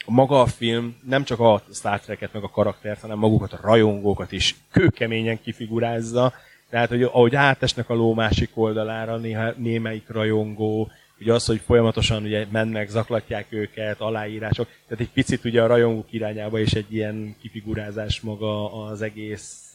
maga 0.07 0.41
a 0.41 0.47
film 0.47 0.97
nem 1.09 1.25
csak 1.25 1.41
a 1.41 1.63
Star 1.73 2.01
Trek-et, 2.01 2.33
meg 2.33 2.43
a 2.43 2.51
karaktert, 2.51 3.01
hanem 3.01 3.19
magukat 3.19 3.53
a 3.53 3.59
rajongókat 3.63 4.33
is 4.33 4.55
kőkeményen 4.71 5.41
kifigurázza. 5.41 6.33
Tehát, 6.71 6.89
hogy 6.89 7.03
ahogy 7.03 7.35
átesnek 7.35 7.91
a 7.91 7.95
ló 7.95 8.15
másik 8.15 8.51
oldalára 8.55 9.17
néha, 9.17 9.53
némelyik 9.57 10.09
rajongó, 10.09 10.91
ugye 11.21 11.33
az, 11.33 11.47
hogy 11.47 11.61
folyamatosan 11.67 12.23
ugye 12.23 12.47
mennek, 12.51 12.89
zaklatják 12.89 13.47
őket, 13.49 14.01
aláírások, 14.01 14.69
tehát 14.89 15.05
egy 15.05 15.13
picit 15.13 15.45
ugye 15.45 15.63
a 15.63 15.67
rajongók 15.67 16.13
irányába 16.13 16.59
is 16.59 16.73
egy 16.73 16.95
ilyen 16.95 17.37
kifigurázás 17.41 18.21
maga 18.21 18.73
az 18.85 19.03
egész 19.03 19.75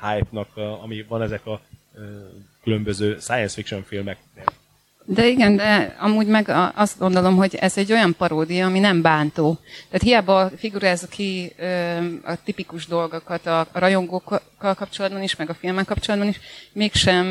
hype-nak, 0.00 0.56
ami 0.56 1.04
van 1.08 1.22
ezek 1.22 1.46
a 1.46 1.60
különböző 2.62 3.16
science 3.18 3.54
fiction 3.54 3.82
filmeknél 3.82 4.55
De 5.08 5.26
igen, 5.26 5.56
de 5.56 5.96
amúgy 6.00 6.26
meg 6.26 6.52
azt 6.74 6.98
gondolom, 6.98 7.36
hogy 7.36 7.54
ez 7.54 7.76
egy 7.76 7.92
olyan 7.92 8.14
paródia, 8.16 8.66
ami 8.66 8.78
nem 8.78 9.02
bántó. 9.02 9.58
Tehát 9.90 10.02
hiába 10.02 10.50
figurázza 10.56 11.06
ki 11.06 11.52
a 12.24 12.42
tipikus 12.44 12.86
dolgokat 12.86 13.46
a 13.46 13.66
rajongókkal 13.72 14.40
kapcsolatban 14.58 15.22
is, 15.22 15.36
meg 15.36 15.50
a 15.50 15.54
filmmel 15.54 15.84
kapcsolatban 15.84 16.28
is, 16.28 16.40
mégsem 16.72 17.26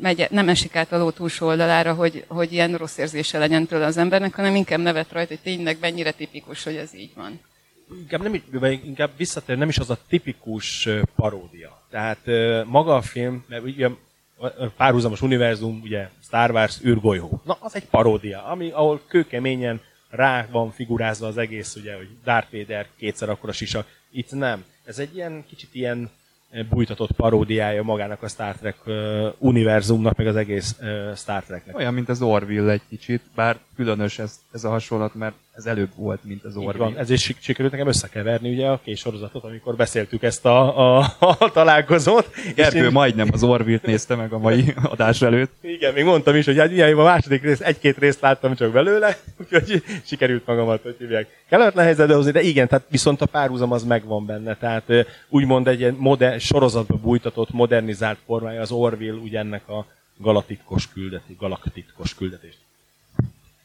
megy, 0.00 0.26
nem 0.30 0.48
esik 0.48 0.76
át 0.76 0.92
a 0.92 0.98
ló 0.98 1.10
túlsó 1.10 1.46
oldalára, 1.46 1.94
hogy, 1.94 2.24
hogy 2.28 2.52
ilyen 2.52 2.74
rossz 2.74 2.98
érzése 2.98 3.38
legyen 3.38 3.66
tőle 3.66 3.86
az 3.86 3.96
embernek, 3.96 4.34
hanem 4.34 4.54
inkább 4.54 4.80
nevet 4.80 5.12
rajta, 5.12 5.28
hogy 5.28 5.42
tényleg 5.42 5.76
mennyire 5.80 6.10
tipikus, 6.10 6.64
hogy 6.64 6.76
ez 6.76 6.94
így 6.94 7.12
van. 7.14 7.40
Inkább, 8.00 8.22
nem, 8.22 8.42
inkább 8.84 9.10
visszatér, 9.16 9.56
nem 9.56 9.68
is 9.68 9.78
az 9.78 9.90
a 9.90 9.98
tipikus 10.08 10.88
paródia. 11.16 11.82
Tehát 11.90 12.18
maga 12.66 12.94
a 12.94 13.02
film, 13.02 13.44
mert 13.48 13.62
ugye 13.64 13.88
párhuzamos 14.76 15.22
univerzum, 15.22 15.80
ugye 15.82 16.08
Star 16.22 16.50
Wars 16.50 16.84
űrgolyó. 16.84 17.40
Na, 17.44 17.56
az 17.60 17.74
egy 17.74 17.84
paródia, 17.84 18.44
ami, 18.44 18.70
ahol 18.70 19.00
kőkeményen 19.08 19.80
rá 20.10 20.46
van 20.50 20.70
figurázva 20.70 21.26
az 21.26 21.36
egész, 21.36 21.76
ugye, 21.76 21.96
hogy 21.96 22.08
Darth 22.24 22.52
Vader 22.52 22.86
kétszer 22.96 23.28
akkora 23.28 23.52
sisak. 23.52 23.86
Itt 24.10 24.30
nem. 24.30 24.64
Ez 24.84 24.98
egy 24.98 25.14
ilyen 25.16 25.44
kicsit 25.48 25.74
ilyen 25.74 26.10
bújtatott 26.68 27.12
paródiája 27.12 27.82
magának 27.82 28.22
a 28.22 28.28
Star 28.28 28.56
Trek 28.56 28.76
uh, 28.86 29.32
univerzumnak, 29.38 30.16
meg 30.16 30.26
az 30.26 30.36
egész 30.36 30.76
uh, 30.80 31.16
Star 31.16 31.44
Treknek. 31.44 31.76
Olyan, 31.76 31.94
mint 31.94 32.08
az 32.08 32.22
Orville 32.22 32.72
egy 32.72 32.82
kicsit, 32.88 33.22
bár 33.34 33.58
különös 33.76 34.18
ez, 34.18 34.40
ez 34.52 34.64
a 34.64 34.68
hasonlat, 34.68 35.14
mert 35.14 35.34
ez 35.56 35.66
előbb 35.66 35.90
volt, 35.94 36.24
mint 36.24 36.44
az 36.44 36.56
Orville. 36.56 36.84
Van, 36.84 36.98
ez 36.98 37.10
is 37.10 37.34
sikerült 37.40 37.72
nekem 37.72 37.88
összekeverni 37.88 38.52
ugye 38.52 38.66
a 38.66 38.80
kés 38.84 38.98
sorozatot, 39.00 39.44
amikor 39.44 39.76
beszéltük 39.76 40.22
ezt 40.22 40.44
a, 40.44 40.98
a, 40.98 41.16
a 41.18 41.50
találkozót. 41.52 42.30
Gergő 42.54 42.84
én... 42.84 42.92
majdnem 42.92 43.28
az 43.32 43.42
Orville-t 43.42 43.86
nézte 43.86 44.14
meg 44.14 44.32
a 44.32 44.38
mai 44.38 44.74
adás 44.82 45.22
előtt. 45.22 45.52
Igen, 45.60 45.92
még 45.92 46.04
mondtam 46.04 46.34
is, 46.34 46.44
hogy 46.44 46.58
hát 46.58 46.70
ilyen, 46.70 46.98
a 46.98 47.02
második 47.02 47.42
rész, 47.42 47.60
egy-két 47.60 47.98
részt 47.98 48.20
láttam 48.20 48.54
csak 48.54 48.72
belőle, 48.72 49.18
úgyhogy 49.40 49.82
sikerült 50.04 50.46
magamat, 50.46 50.82
hogy 50.82 50.96
hívják. 50.98 51.44
Kellemetlen 51.48 51.84
helyzetbe 51.84 52.14
hozni, 52.14 52.30
de 52.30 52.42
igen, 52.42 52.68
tehát 52.68 52.86
viszont 52.88 53.20
a 53.20 53.26
párhuzam 53.26 53.72
az 53.72 53.84
megvan 53.84 54.26
benne. 54.26 54.56
Tehát 54.56 54.84
úgymond 55.28 55.68
egy 55.68 55.80
ilyen 55.80 55.96
modern, 55.98 56.38
sorozatba 56.38 56.96
bújtatott, 56.96 57.50
modernizált 57.50 58.18
formája 58.26 58.60
az 58.60 58.70
Orville, 58.70 59.18
ugye 59.18 59.38
ennek 59.38 59.68
a 59.68 59.86
galaktikus 60.18 60.88
küldetés, 60.88 61.36
galaktikus 61.36 62.14
küldetést. 62.14 62.58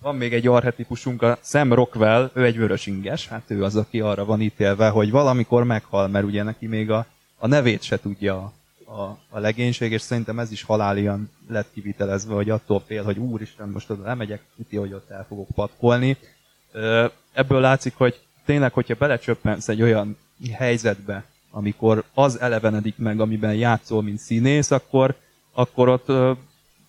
Van 0.06 0.16
még 0.16 0.34
egy 0.34 0.48
arhetipusunk, 0.48 1.22
a 1.22 1.38
Sam 1.44 1.74
Rockwell, 1.74 2.32
ő 2.34 2.46
egy 2.46 2.58
vörös 2.58 2.86
inges, 2.86 3.28
hát 3.28 3.44
ő 3.48 3.64
az, 3.64 3.76
aki 3.76 4.00
arra 4.00 4.26
van 4.26 4.42
ítélve, 4.42 4.90
hogy 4.90 5.12
valamikor 5.12 5.64
meghal, 5.64 6.08
mert 6.08 6.26
ugye 6.26 6.44
neki 6.44 6.68
még 6.68 6.92
a, 6.92 7.06
a 7.38 7.48
nevét 7.48 7.84
se 7.84 8.00
tudja 8.00 8.54
a, 8.86 9.02
a, 9.30 9.40
legénység, 9.40 9.92
és 9.92 10.02
szerintem 10.02 10.40
ez 10.40 10.52
is 10.52 10.64
halálian 10.64 11.30
lett 11.48 11.68
kivitelezve, 11.74 12.34
hogy 12.34 12.50
attól 12.50 12.84
fél, 12.86 13.04
hogy 13.04 13.18
úristen, 13.18 13.70
most 13.70 13.90
oda 13.90 14.04
lemegyek, 14.04 14.42
üti, 14.58 14.76
hogy 14.76 14.94
ott 14.94 15.10
el 15.10 15.26
fogok 15.28 15.48
patkolni. 15.56 16.18
Ebből 17.34 17.60
látszik, 17.60 17.96
hogy 17.96 18.20
tényleg, 18.46 18.74
hogyha 18.74 18.96
belecsöppensz 18.96 19.68
egy 19.68 19.82
olyan 19.82 20.18
helyzetbe, 20.54 21.24
amikor 21.52 22.04
az 22.14 22.40
elevenedik 22.40 22.98
meg, 22.98 23.20
amiben 23.20 23.54
játszol, 23.54 24.02
mint 24.02 24.20
színész, 24.20 24.72
akkor, 24.72 25.16
akkor 25.54 25.90
ott 25.90 26.38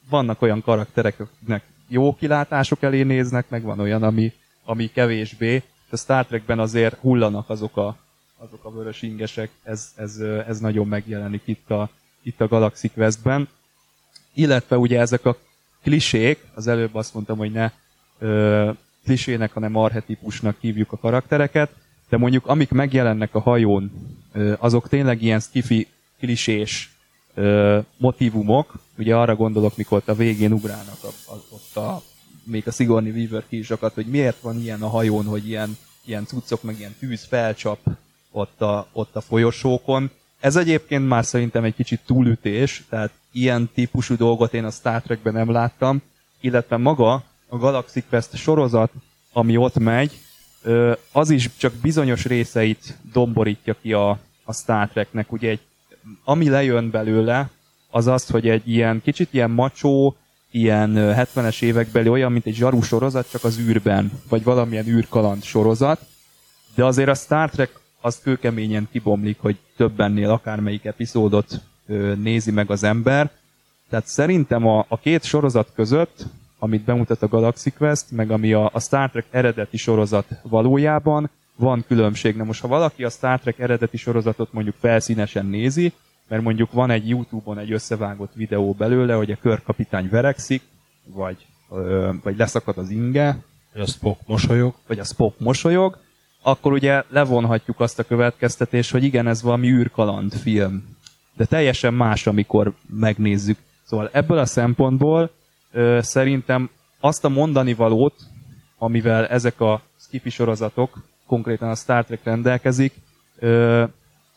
vannak 0.09 0.43
olyan 0.43 0.63
karakterek, 0.63 1.21
akiknek 1.21 1.63
jó 1.89 2.15
kilátások 2.15 2.83
elé 2.83 3.03
néznek, 3.03 3.49
meg 3.49 3.63
van 3.63 3.81
olyan, 3.81 4.03
ami, 4.03 4.33
ami 4.65 4.91
kevésbé. 4.91 5.63
A 5.91 5.97
Star 5.97 6.27
Trekben 6.27 6.59
azért 6.59 6.99
hullanak 6.99 7.51
azok 7.51 7.77
a, 7.77 7.97
azok 8.39 8.65
a 8.65 8.71
vörös 8.71 9.03
ingesek, 9.03 9.51
ez, 9.63 9.93
ez, 9.97 10.17
ez 10.47 10.59
nagyon 10.59 10.87
megjelenik 10.87 11.43
itt 11.45 11.71
a, 11.71 11.91
itt 12.23 12.41
a 12.41 12.49
Galaxy 12.49 12.89
Questben. 12.89 13.49
Illetve 14.35 14.79
ugye 14.79 15.01
ezek 15.01 15.25
a 15.25 15.37
klisék, 15.83 16.39
az 16.55 16.67
előbb 16.67 16.95
azt 16.95 17.15
mondtam, 17.15 17.39
hogy 17.39 17.53
ne 17.53 17.71
ö, 18.19 18.71
klisének, 19.05 19.53
hanem 19.53 19.77
arhetipusnak 19.77 20.57
hívjuk 20.61 20.93
a 20.93 20.99
karaktereket, 20.99 21.71
de 22.09 22.17
mondjuk 22.17 22.47
amik 22.47 22.71
megjelennek 22.71 23.35
a 23.35 23.41
hajón, 23.41 23.91
ö, 24.33 24.55
azok 24.59 24.89
tényleg 24.89 25.23
ilyen 25.23 25.41
skifi 25.41 25.87
klisés 26.19 26.96
ö, 27.37 27.79
motivumok, 27.97 28.75
ugye 28.99 29.17
arra 29.17 29.37
gondolok, 29.37 29.77
mikor 29.77 30.03
a 30.07 30.15
végén 30.15 30.53
ugrálnak 30.53 30.99
a, 31.03 31.33
a, 31.33 31.43
ott 31.51 31.77
a, 31.77 32.03
még 32.45 32.63
a 32.67 32.71
Sigourney 32.71 33.11
Weaver 33.11 33.45
kísakat, 33.49 33.95
hogy 33.95 34.07
miért 34.07 34.41
van 34.41 34.61
ilyen 34.61 34.83
a 34.83 34.89
hajón, 34.89 35.25
hogy 35.25 35.49
ilyen, 35.49 35.77
ilyen 36.05 36.27
cuccok, 36.27 36.63
meg 36.63 36.79
ilyen 36.79 36.95
tűz 36.99 37.25
felcsap 37.25 37.79
ott 38.31 38.61
a, 38.61 38.87
ott 38.93 39.17
a 39.17 39.21
folyosókon. 39.21 40.11
Ez 40.41 40.57
egyébként 40.57 41.09
már 41.09 41.25
szerintem 41.25 41.65
egy 41.65 41.75
kicsit 41.75 42.01
túlütés, 42.07 42.85
tehát 42.89 43.11
ilyen 43.33 43.71
típusú 43.75 44.17
dolgot 44.17 44.55
én 44.55 44.65
a 44.65 44.71
Star 44.71 45.03
Trekben 45.03 45.33
nem 45.33 45.51
láttam, 45.51 46.03
illetve 46.41 46.77
maga 46.77 47.13
a 47.49 47.57
Galaxy 47.57 48.03
Quest 48.09 48.37
sorozat, 48.37 48.91
ami 49.33 49.57
ott 49.57 49.79
megy, 49.79 50.21
az 51.13 51.31
is 51.31 51.51
csak 51.57 51.73
bizonyos 51.75 52.25
részeit 52.25 52.97
domborítja 53.13 53.77
ki 53.83 53.93
a, 53.93 54.19
a 54.45 54.53
Star 54.53 54.89
Treknek. 54.89 55.33
Ugye 55.33 55.51
egy 55.51 55.61
ami 56.25 56.49
lejön 56.49 56.91
belőle, 56.91 57.51
az 57.91 58.07
az, 58.07 58.27
hogy 58.27 58.49
egy 58.49 58.69
ilyen 58.69 59.03
kicsit 59.03 59.29
ilyen 59.33 59.51
macsó, 59.51 60.17
ilyen 60.51 60.93
70-es 60.97 61.63
évekbeli 61.63 62.09
olyan, 62.09 62.33
mint 62.33 62.47
egy 62.47 62.55
zsaru 62.55 62.83
sorozat, 62.83 63.31
csak 63.31 63.45
az 63.45 63.59
űrben, 63.59 64.13
vagy 64.29 64.45
valamilyen 64.45 64.87
űrkaland 64.87 65.43
sorozat, 65.43 66.01
de 66.75 66.85
azért 66.85 67.09
a 67.09 67.15
Star 67.15 67.51
Trek 67.51 67.71
azt 68.01 68.23
kőkeményen 68.23 68.89
kibomlik, 68.93 69.39
hogy 69.41 69.57
többennél 69.77 70.31
akármelyik 70.31 70.85
epizódot 70.85 71.61
nézi 72.17 72.51
meg 72.51 72.71
az 72.71 72.83
ember. 72.83 73.31
Tehát 73.89 74.07
szerintem 74.07 74.67
a, 74.67 74.85
a 74.89 74.99
két 74.99 75.25
sorozat 75.25 75.73
között, 75.75 76.27
amit 76.59 76.85
bemutat 76.85 77.23
a 77.23 77.29
Galaxy 77.29 77.71
Quest, 77.71 78.11
meg 78.11 78.31
ami 78.31 78.53
a, 78.53 78.71
a 78.73 78.81
Star 78.81 79.11
Trek 79.11 79.27
eredeti 79.31 79.77
sorozat 79.77 80.27
valójában, 80.43 81.31
van 81.57 81.85
különbség. 81.87 82.37
Na 82.37 82.45
most, 82.45 82.61
ha 82.61 82.69
valaki 82.69 83.05
a 83.05 83.11
Star 83.11 83.41
Trek 83.41 83.59
eredeti 83.59 83.97
sorozatot 83.97 84.53
mondjuk 84.53 84.75
felszínesen 84.79 85.47
nézi, 85.47 85.93
mert 86.29 86.43
mondjuk 86.43 86.73
van 86.73 86.91
egy 86.91 87.09
YouTube-on 87.09 87.59
egy 87.59 87.73
összevágott 87.73 88.35
videó 88.35 88.73
belőle, 88.73 89.15
hogy 89.15 89.31
a 89.31 89.39
körkapitány 89.41 90.09
verekszik, 90.09 90.63
vagy, 91.05 91.47
ö, 91.71 92.13
vagy 92.23 92.37
leszakad 92.37 92.79
az 92.79 92.91
inge, 92.91 93.37
vagy 93.73 93.83
a 93.83 93.87
Spock 93.87 94.21
mosolyog, 94.27 94.75
vagy 94.87 94.99
a 94.99 95.05
Spock 95.05 95.39
mosolyog, 95.39 95.99
akkor 96.43 96.73
ugye 96.73 97.03
levonhatjuk 97.09 97.81
azt 97.81 97.99
a 97.99 98.05
következtetést, 98.05 98.91
hogy 98.91 99.05
igen, 99.05 99.27
ez 99.27 99.43
valami 99.43 99.69
űrkaland 99.69 100.33
film. 100.33 100.97
De 101.37 101.45
teljesen 101.45 101.95
más, 101.95 102.27
amikor 102.27 102.73
megnézzük. 102.87 103.59
Szóval 103.85 104.11
ebből 104.13 104.39
a 104.39 104.47
szempontból 104.47 105.31
ö, 105.73 105.99
szerintem 106.03 106.71
azt 107.01 107.25
a 107.25 107.29
mondani 107.29 107.75
valót, 107.75 108.15
amivel 108.79 109.27
ezek 109.27 109.61
a 109.61 109.83
skifi 110.01 110.31
sorozatok 110.31 110.99
konkrétan 111.27 111.69
a 111.69 111.75
Star 111.75 112.05
Trek 112.05 112.25
rendelkezik, 112.25 112.95
ö, 113.39 113.85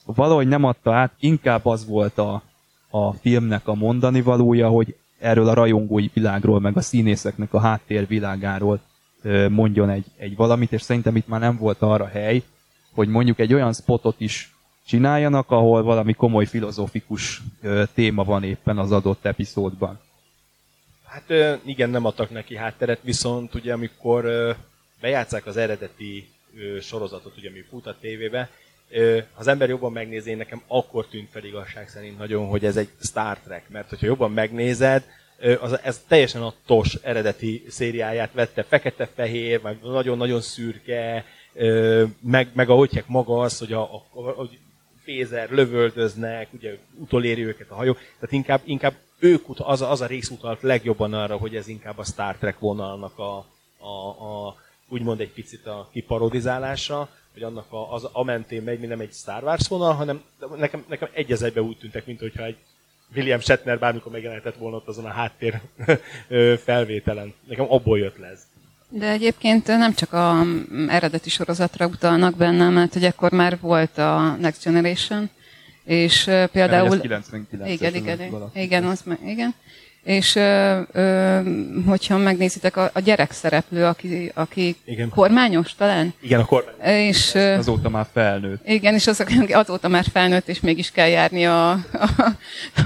valahogy 0.06 0.48
nem 0.48 0.64
adta 0.64 0.94
át, 0.94 1.12
inkább 1.20 1.66
az 1.66 1.88
volt 1.88 2.18
a, 2.18 2.42
a 2.90 3.14
filmnek 3.14 3.68
a 3.68 3.74
mondani 3.74 4.22
valója, 4.22 4.68
hogy 4.68 4.96
erről 5.20 5.48
a 5.48 5.54
rajongói 5.54 6.10
világról, 6.14 6.60
meg 6.60 6.78
a 6.78 6.82
színészeknek 6.82 7.54
a 7.54 7.60
háttérvilágáról 7.60 8.80
ö, 9.22 9.50
mondjon 9.50 9.90
egy, 9.90 10.06
egy 10.18 10.36
valamit, 10.36 10.72
és 10.72 10.82
szerintem 10.82 11.16
itt 11.16 11.28
már 11.28 11.40
nem 11.40 11.58
volt 11.58 11.82
arra 11.82 12.08
hely, 12.08 12.44
hogy 12.94 13.08
mondjuk 13.08 13.40
egy 13.40 13.54
olyan 13.54 13.74
spotot 13.74 14.16
is 14.18 14.54
csináljanak, 14.86 15.52
ahol 15.52 15.84
valami 15.84 16.14
komoly 16.14 16.46
filozófikus 16.46 17.42
ö, 17.62 17.84
téma 17.94 18.24
van 18.24 18.44
éppen 18.44 18.78
az 18.78 18.92
adott 18.92 19.26
epizódban. 19.26 20.00
Hát 21.06 21.34
igen, 21.66 21.90
nem 21.90 22.06
adtak 22.06 22.30
neki 22.30 22.56
hátteret, 22.56 23.00
viszont 23.02 23.56
ugye 23.56 23.74
amikor 23.74 24.26
bejátszák 25.02 25.46
az 25.46 25.58
eredeti 25.58 26.30
sorozatot, 26.82 27.38
ugye, 27.38 27.50
ami 27.50 27.62
fut 27.70 27.88
a 27.88 27.98
tévébe, 28.02 28.50
az 29.34 29.48
ember 29.48 29.70
jobban 29.70 29.92
megnézi, 29.92 30.34
nekem 30.34 30.62
akkor 30.68 31.06
tűnt 31.06 31.30
fel 31.30 31.44
igazság 31.44 31.90
szerint 31.90 32.18
nagyon, 32.18 32.48
hogy 32.48 32.66
ez 32.66 32.78
egy 32.78 32.90
Star 33.02 33.40
Trek, 33.40 33.70
mert 33.70 33.90
hogyha 33.90 34.06
jobban 34.06 34.32
megnézed, 34.32 35.04
az, 35.60 35.80
ez 35.84 36.04
teljesen 36.08 36.42
a 36.42 36.54
TOS 36.66 36.94
eredeti 36.94 37.64
szériáját 37.70 38.34
vette, 38.34 38.64
fekete-fehér, 38.64 39.62
meg 39.62 39.78
nagyon-nagyon 39.82 40.42
szürke, 40.42 41.26
meg, 42.20 42.50
meg 42.54 42.70
ahogy 42.70 43.04
maga 43.06 43.40
az, 43.40 43.60
hogy 43.60 43.74
a, 43.74 43.94
a, 43.94 44.20
a 44.20 44.50
fézer 45.04 45.50
lövöldöznek, 45.50 46.48
ugye 46.54 46.78
utoléri 47.00 47.46
őket 47.46 47.70
a 47.70 47.76
hajó, 47.76 47.94
tehát 47.94 48.32
inkább, 48.32 48.62
inkább 48.66 48.94
ők, 49.20 49.46
az, 49.58 49.82
a, 49.82 49.92
az 49.92 50.02
a 50.02 50.06
rész 50.06 50.30
utalt 50.30 50.62
legjobban 50.62 51.14
arra, 51.14 51.38
hogy 51.38 51.56
ez 51.56 51.68
inkább 51.68 51.98
a 51.98 52.04
Star 52.04 52.36
Trek 52.36 52.60
vonalnak 52.60 53.20
a, 53.20 53.46
a, 53.78 54.08
a 54.48 54.56
úgymond 54.90 55.20
egy 55.20 55.32
picit 55.32 55.66
a 55.66 55.90
kiparodizálása, 55.92 57.10
hogy 57.34 57.44
annak 57.44 57.72
a, 57.72 57.94
az 57.94 58.10
a 58.12 58.24
mentén 58.24 58.62
megy, 58.62 58.80
nem 58.80 59.00
egy 59.00 59.14
Star 59.14 59.44
Wars 59.44 59.68
vonal, 59.68 59.94
hanem 59.94 60.22
nekem, 60.58 60.86
nekem 60.88 61.10
egy 61.14 61.32
az 61.32 61.44
egybe 61.44 61.62
úgy 61.62 61.78
tűntek, 61.78 62.06
mint 62.06 62.20
hogyha 62.20 62.44
egy 62.44 62.58
William 63.16 63.40
Shatner 63.40 63.80
bármikor 63.80 64.12
megjelentett 64.12 64.56
volna 64.56 64.76
ott 64.76 64.88
azon 64.88 65.06
a 65.06 65.12
háttér 65.12 65.62
felvételen. 66.66 67.34
Nekem 67.48 67.72
abból 67.72 68.00
jött 68.00 68.18
le 68.18 68.28
ez. 68.28 68.48
De 68.90 69.10
egyébként 69.10 69.68
nem 69.68 69.94
csak 69.94 70.14
a 70.14 70.46
eredeti 70.88 71.30
sorozatra 71.30 71.86
utalnak 71.86 72.36
benne, 72.36 72.70
mert 72.70 72.94
hogy 72.94 73.04
akkor 73.04 73.32
már 73.32 73.60
volt 73.60 73.98
a 73.98 74.36
Next 74.40 74.64
Generation, 74.64 75.30
és 75.84 76.24
például... 76.52 76.94
Ez 76.94 77.00
99 77.00 77.70
igen, 77.70 77.96
igen, 77.96 78.20
igen, 78.54 78.84
az, 78.84 79.04
igen, 79.26 79.54
és 80.10 80.36
ö, 80.36 80.80
ö, 80.92 81.40
hogyha 81.86 82.18
megnézitek, 82.18 82.78
a, 82.78 82.90
a 82.94 83.00
gyerek 83.00 83.32
szereplő, 83.32 83.86
aki, 83.86 84.32
aki 84.34 84.76
Igen. 84.86 85.10
kormányos 85.10 85.76
talán, 85.76 86.14
Igen, 86.22 86.40
akkor 86.40 86.76
és 86.84 87.34
ö, 87.34 87.54
Azóta 87.54 87.90
már 87.90 88.08
felnőtt. 88.12 88.68
igen, 88.68 88.94
és 88.94 89.08
azok, 89.08 89.28
azóta 89.52 89.88
már 89.88 90.04
felnőtt, 90.12 90.48
és 90.48 90.60
mégis 90.60 90.92
kell 90.92 91.08
járni 91.08 91.46
a, 91.46 91.72
a, 91.72 91.80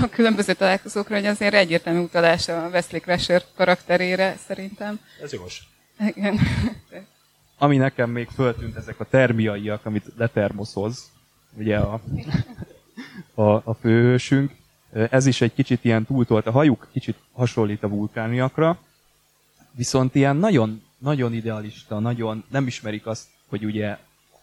a 0.01 0.09
különböző 0.12 0.53
találkozókra, 0.53 1.15
hogy 1.15 1.25
azért 1.25 1.53
egyértelmű 1.53 1.99
utalás 1.99 2.47
a 2.47 2.69
Wesley 2.71 3.01
Crusher 3.01 3.43
karakterére, 3.55 4.36
szerintem. 4.47 4.99
ez 5.23 5.31
jogos. 5.33 5.67
Igen. 6.15 6.39
Ami 7.57 7.77
nekem 7.77 8.09
még 8.09 8.27
föltűnt, 8.36 8.75
ezek 8.75 8.99
a 8.99 9.05
termiaiak, 9.09 9.86
amit 9.86 10.05
letermoszoz, 10.17 11.12
ugye 11.57 11.77
a, 11.77 12.01
a, 13.33 13.51
a 13.51 13.73
főhősünk. 13.81 14.51
Ez 14.93 15.25
is 15.25 15.41
egy 15.41 15.53
kicsit 15.53 15.86
ilyen 15.86 16.06
túltolt, 16.06 16.47
a 16.47 16.51
hajuk 16.51 16.88
kicsit 16.91 17.17
hasonlít 17.32 17.84
a 17.84 17.89
vulkániakra, 17.89 18.79
viszont 19.71 20.15
ilyen 20.15 20.36
nagyon, 20.36 20.82
nagyon 20.97 21.34
idealista, 21.34 21.99
nagyon 21.99 22.43
nem 22.49 22.67
ismerik 22.67 23.06
azt, 23.06 23.27
hogy 23.47 23.65
ugye 23.65 23.97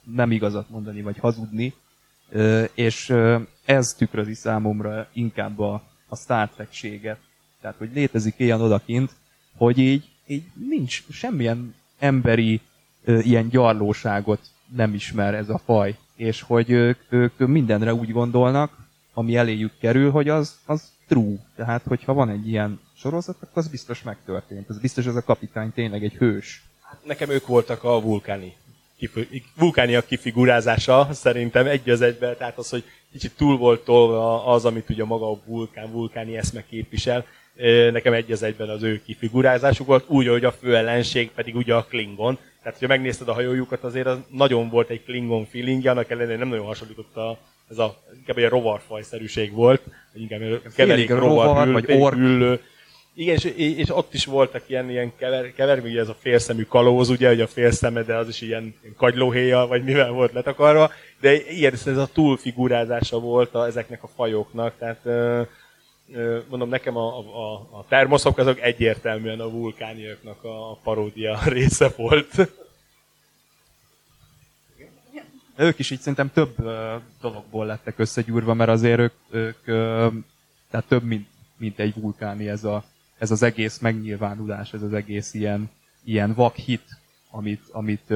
nem 0.05 0.31
igazat 0.31 0.71
mondani, 0.71 1.03
vagy 1.03 1.19
hazudni, 1.19 1.75
és 2.75 3.15
ez 3.65 3.87
tükrözi 3.87 4.35
számomra 4.35 5.09
inkább 5.13 5.59
a, 5.59 5.83
a 6.09 6.17
Star 6.17 6.49
Trek-séget. 6.49 7.19
Tehát, 7.61 7.77
hogy 7.77 7.91
létezik 7.95 8.35
ilyen 8.37 8.61
odakint, 8.61 9.11
hogy 9.57 9.79
így, 9.79 10.09
így 10.27 10.45
nincs 10.69 11.03
semmilyen 11.11 11.75
emberi 11.99 12.61
ilyen 13.05 13.49
gyarlóságot 13.49 14.41
nem 14.77 14.95
ismer 14.95 15.35
ez 15.35 15.49
a 15.49 15.59
faj, 15.59 15.97
és 16.17 16.43
hogy 16.43 16.71
ők, 16.71 16.99
ők 17.09 17.39
mindenre 17.39 17.95
úgy 17.95 18.13
gondolnak, 18.13 18.80
ami 19.13 19.37
eléjük 19.37 19.73
kerül, 19.81 20.11
hogy 20.11 20.29
az, 20.29 20.59
az 20.67 20.93
true. 21.09 21.37
Tehát, 21.57 21.83
hogyha 21.83 22.13
van 22.13 22.29
egy 22.29 22.49
ilyen 22.49 22.81
sorozat, 22.97 23.37
akkor 23.37 23.63
az 23.63 23.69
biztos 23.69 24.03
megtörtént. 24.03 24.71
Ez 24.71 24.79
biztos 24.79 25.07
ez 25.07 25.17
a 25.17 25.25
kapitány 25.25 25.73
tényleg 25.73 26.05
egy 26.05 26.15
hős. 26.15 26.63
Nekem 27.05 27.31
ők 27.31 27.47
voltak 27.47 27.85
a 27.85 28.01
vulkáni 28.01 28.55
vulkániak 29.57 30.07
kifigurázása, 30.07 31.09
szerintem 31.13 31.67
egy 31.67 31.91
az 31.91 32.01
egyben, 32.01 32.37
tehát 32.37 32.59
az, 32.59 32.71
hogy 32.71 32.85
kicsit 33.13 33.37
túl 33.37 33.57
volt 33.57 33.85
tolva 33.85 34.47
az, 34.47 34.65
amit 34.65 34.91
ugye 34.91 35.05
maga 35.05 35.31
a 35.31 35.39
vulkán, 35.47 35.93
vulkáni 35.93 36.37
eszme 36.37 36.65
képvisel, 36.67 37.25
nekem 37.93 38.13
egy 38.13 38.33
az 38.33 38.43
egyben 38.43 38.69
az 38.69 38.83
ő 38.83 39.03
kifigurázásuk 39.05 39.87
volt, 39.87 40.09
úgy, 40.09 40.29
hogy 40.29 40.45
a 40.45 40.53
fő 40.53 40.77
ellenség 40.77 41.31
pedig 41.31 41.57
ugye 41.57 41.75
a 41.75 41.85
Klingon. 41.85 42.39
Tehát, 42.63 42.79
hogyha 42.79 42.95
megnézted 42.95 43.29
a 43.29 43.33
hajójukat, 43.33 43.85
azért 43.85 44.07
az 44.07 44.19
nagyon 44.29 44.69
volt 44.69 44.91
egy 44.91 45.05
Klingon 45.05 45.47
feeling, 45.47 45.87
annak 45.87 46.11
ellenére 46.11 46.39
nem 46.39 46.49
nagyon 46.49 46.67
hasonlított 46.67 47.17
a, 47.17 47.39
ez 47.71 47.79
a, 47.79 48.03
inkább 48.17 48.39
egy 48.39 48.49
rovarfajszerűség 48.49 49.53
volt, 49.53 49.83
inkább 50.15 50.41
egy 50.41 50.63
keverék 50.75 51.09
rovar, 51.09 51.47
rovar, 51.47 51.65
hüll, 51.65 51.73
vagy 51.73 51.93
ork. 51.93 52.15
hüllő. 52.15 52.61
Igen, 53.15 53.35
és, 53.35 53.45
és, 53.77 53.97
ott 53.97 54.15
is 54.15 54.25
voltak 54.25 54.63
ilyen, 54.67 54.91
ilyen 54.91 55.13
kever, 55.17 55.53
kever 55.53 55.79
ugye 55.79 56.01
ez 56.01 56.09
a 56.09 56.17
félszemű 56.21 56.63
kalóz, 56.63 57.09
ugye, 57.09 57.29
hogy 57.29 57.41
a 57.41 57.47
félszeme, 57.47 58.03
de 58.03 58.17
az 58.17 58.29
is 58.29 58.41
ilyen 58.41 58.75
kagylóhéja, 58.97 59.67
vagy 59.67 59.85
mivel 59.85 60.11
volt 60.11 60.33
letakarva, 60.33 60.91
de 61.21 61.33
ilyen 61.51 61.73
ez 61.73 61.97
a 61.97 62.09
túlfigurázása 62.13 63.19
volt 63.19 63.55
a, 63.55 63.67
ezeknek 63.67 64.03
a 64.03 64.11
fajoknak, 64.17 64.75
tehát 64.79 65.01
ö, 65.05 65.43
ö, 66.13 66.39
mondom, 66.49 66.69
nekem 66.69 66.97
a, 66.97 67.19
a, 67.19 67.53
a 67.55 67.85
termoszok 67.89 68.39
azok 68.39 68.61
egyértelműen 68.61 69.41
a 69.41 69.51
vulkániaknak 69.51 70.45
a 70.45 70.79
paródia 70.83 71.39
része 71.47 71.93
volt. 71.97 72.51
Ők 75.61 75.79
is 75.79 75.91
így 75.91 75.99
szerintem 75.99 76.31
több 76.33 76.57
dologból 77.21 77.67
lettek 77.67 77.99
összegyúrva, 77.99 78.55
mert 78.55 78.71
azért 78.71 79.01
ők, 79.01 79.15
ők 79.31 79.65
tehát 80.71 80.87
több, 80.89 81.03
mint, 81.03 81.27
mint 81.57 81.79
egy 81.79 81.95
vulkáni 82.01 82.49
ez, 82.49 82.65
a, 82.65 82.85
ez 83.19 83.31
az 83.31 83.43
egész 83.43 83.79
megnyilvánulás, 83.79 84.73
ez 84.73 84.83
az 84.83 84.93
egész 84.93 85.35
ilyen, 85.35 85.71
ilyen 86.05 86.35
vak 86.35 86.55
hit, 86.55 86.85
amit, 87.31 87.63
amit 87.73 88.11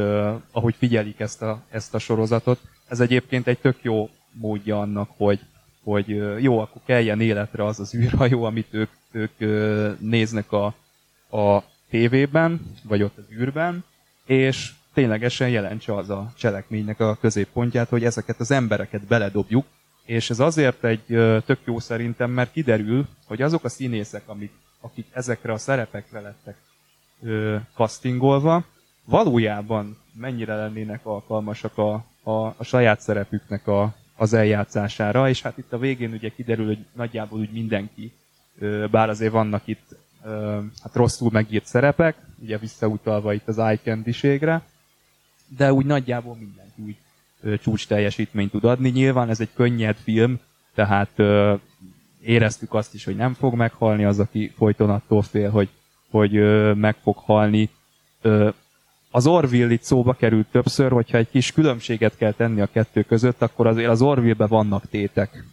ahogy 0.51 0.75
figyelik 0.79 1.21
ezt 1.21 1.43
a, 1.43 1.63
ezt 1.71 1.95
a 1.95 1.99
sorozatot. 1.99 2.61
Ez 2.89 3.01
egyébként 3.01 3.47
egy 3.47 3.59
tök 3.59 3.77
jó 3.83 4.11
módja 4.33 4.81
annak, 4.81 5.11
hogy, 5.17 5.41
hogy 5.83 6.09
jó, 6.43 6.59
akkor 6.59 6.83
kelljen 6.85 7.21
életre 7.21 7.65
az 7.65 7.81
az 7.81 7.95
űrhajó, 7.95 8.45
amit 8.45 8.69
ők, 8.71 8.91
ők 9.11 9.39
néznek 10.01 10.53
a, 10.53 10.67
a 11.39 11.63
tévében, 11.91 12.61
vagy 12.83 13.03
ott 13.03 13.19
az 13.19 13.25
űrben, 13.31 13.85
és 14.27 14.73
ténylegesen 14.95 15.49
jelentse 15.49 15.95
az 15.95 16.11
a 16.11 16.33
cselekménynek 16.37 17.01
a 17.01 17.17
középpontját, 17.21 17.89
hogy 17.89 18.05
ezeket 18.05 18.41
az 18.41 18.51
embereket 18.51 19.07
beledobjuk, 19.07 19.67
és 20.05 20.31
ez 20.31 20.41
azért 20.41 20.85
egy 20.85 21.05
tök 21.47 21.59
jó 21.65 21.79
szerintem, 21.79 22.31
mert 22.31 22.53
kiderül, 22.53 23.07
hogy 23.27 23.43
azok 23.43 23.65
a 23.65 23.69
színészek, 23.69 24.23
amik, 24.27 24.53
akik 24.81 25.07
ezekre 25.13 25.53
a 25.53 25.59
szerepekre 25.59 26.21
lettek 26.21 26.57
castingolva, 27.75 28.65
valójában 29.05 29.99
mennyire 30.13 30.55
lennének 30.57 31.07
alkalmasak 31.07 31.79
a, 31.79 31.93
a, 32.23 32.31
a 32.31 32.65
saját 32.65 33.01
szerepüknek 33.01 33.67
a, 33.67 33.95
az 34.17 34.33
eljátszására, 34.33 35.29
és 35.29 35.43
hát 35.43 35.59
itt 35.59 35.73
a 35.73 35.79
végén 35.79 36.13
ugye 36.13 36.29
kiderül, 36.29 36.67
hogy 36.67 36.85
nagyjából 36.93 37.39
úgy 37.39 37.53
mindenki, 37.53 38.13
bár 38.91 39.09
azért 39.09 39.33
vannak 39.33 39.63
itt 39.65 39.97
ö, 40.25 40.61
hát 40.83 40.95
rosszul 40.95 41.31
megírt 41.33 41.67
szerepek, 41.67 42.17
ugye 42.43 42.59
visszautalva 42.59 43.33
itt 43.33 43.49
az 43.49 43.59
eye 43.59 43.79
candy-ségre, 43.79 44.63
de 45.57 45.73
úgy 45.73 45.87
nagyjából 45.87 46.37
mindenki 46.37 46.83
úgy 46.83 46.97
ö, 47.43 47.59
csúcs 47.59 47.87
teljesítményt 47.87 48.51
tud 48.51 48.65
adni. 48.65 48.89
Nyilván 48.91 49.29
ez 49.29 49.41
egy 49.41 49.51
könnyed 49.55 49.97
film, 49.97 50.41
tehát 50.75 51.11
ö, 51.17 51.55
éreztük 52.23 52.75
azt 52.75 52.95
is, 52.95 53.05
hogy 53.05 53.17
nem 53.17 53.35
fog 53.35 53.55
meghalni 53.55 54.05
az, 54.05 54.19
aki 54.19 54.53
folyton 54.57 54.91
attól 54.91 55.23
fél, 55.23 55.51
hogy, 55.51 55.69
hogy 56.11 56.37
ö, 56.37 56.73
meg 56.73 56.97
fog 57.03 57.17
halni. 57.17 57.71
Ö, 58.23 58.49
az 59.11 59.27
Orville 59.27 59.73
itt 59.73 59.83
szóba 59.83 60.13
került 60.13 60.47
többször, 60.51 60.91
hogyha 60.91 61.19
egy 61.19 61.31
kis 61.31 61.53
különbséget 61.53 62.17
kell 62.17 62.33
tenni 62.33 62.61
a 62.61 62.67
kettő 62.73 63.03
között, 63.03 63.43
akkor 63.43 63.67
azért 63.67 63.89
az 63.91 64.03
Orville-be 64.03 64.47
vannak 64.47 64.89
tétek. 64.89 65.45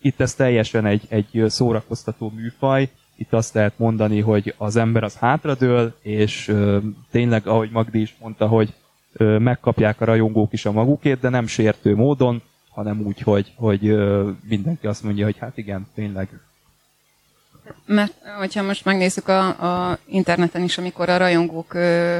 Itt 0.00 0.20
ez 0.20 0.34
teljesen 0.34 0.86
egy, 0.86 1.02
egy 1.08 1.44
szórakoztató 1.46 2.32
műfaj, 2.34 2.88
itt 3.16 3.32
azt 3.32 3.54
lehet 3.54 3.78
mondani, 3.78 4.20
hogy 4.20 4.54
az 4.56 4.76
ember 4.76 5.02
az 5.02 5.16
hátradől, 5.16 5.94
és 6.02 6.48
ö, 6.48 6.78
tényleg, 7.10 7.46
ahogy 7.46 7.70
Magdi 7.70 8.00
is 8.00 8.16
mondta, 8.20 8.46
hogy 8.46 8.74
megkapják 9.20 10.00
a 10.00 10.04
rajongók 10.04 10.52
is 10.52 10.66
a 10.66 10.72
magukét, 10.72 11.20
de 11.20 11.28
nem 11.28 11.46
sértő 11.46 11.94
módon, 11.94 12.42
hanem 12.70 13.00
úgy, 13.00 13.20
hogy, 13.20 13.52
hogy 13.56 13.80
mindenki 14.48 14.86
azt 14.86 15.02
mondja, 15.02 15.24
hogy 15.24 15.36
hát 15.38 15.58
igen, 15.58 15.86
tényleg 15.94 16.28
Mert 17.86 18.12
hogyha 18.38 18.62
most 18.62 18.84
megnézzük 18.84 19.28
a, 19.28 19.46
a 19.90 19.98
interneten 20.06 20.62
is, 20.62 20.78
amikor 20.78 21.08
a 21.08 21.16
rajongók 21.16 21.74
ö, 21.74 22.18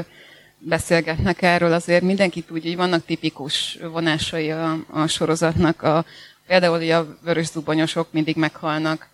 beszélgetnek 0.57 1.41
erről, 1.41 1.73
azért 1.73 2.03
mindenki 2.03 2.41
tudja, 2.41 2.69
hogy 2.69 2.79
vannak 2.79 3.05
tipikus 3.05 3.77
vonásai 3.91 4.51
a, 4.51 4.77
a 4.89 5.07
sorozatnak. 5.07 5.81
A, 5.81 6.05
például 6.47 6.77
ugye 6.77 6.95
a 6.97 7.17
vörös 7.23 7.47
zubonyosok 7.47 8.07
mindig 8.11 8.35
meghalnak. 8.35 9.09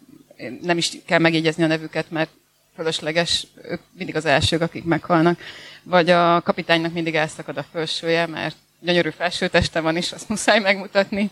Nem 0.62 0.78
is 0.78 0.92
kell 1.06 1.20
megjegyezni 1.20 1.64
a 1.64 1.68
nevüket, 1.68 2.12
mert 2.12 2.30
fölösleges, 2.78 3.48
ők 3.64 3.80
mindig 3.98 4.16
az 4.16 4.26
elsők, 4.26 4.62
akik 4.62 4.84
meghalnak. 4.84 5.40
Vagy 5.84 6.10
a 6.10 6.42
kapitánynak 6.42 6.94
mindig 6.94 7.16
elszakad 7.16 7.58
a 7.58 7.66
felsője, 7.72 8.26
mert 8.26 8.56
gyönyörű 8.80 9.10
felsőteste 9.10 9.80
van 9.80 9.98
is, 9.98 10.12
azt 10.12 10.30
muszáj 10.34 10.60
megmutatni. 10.60 11.30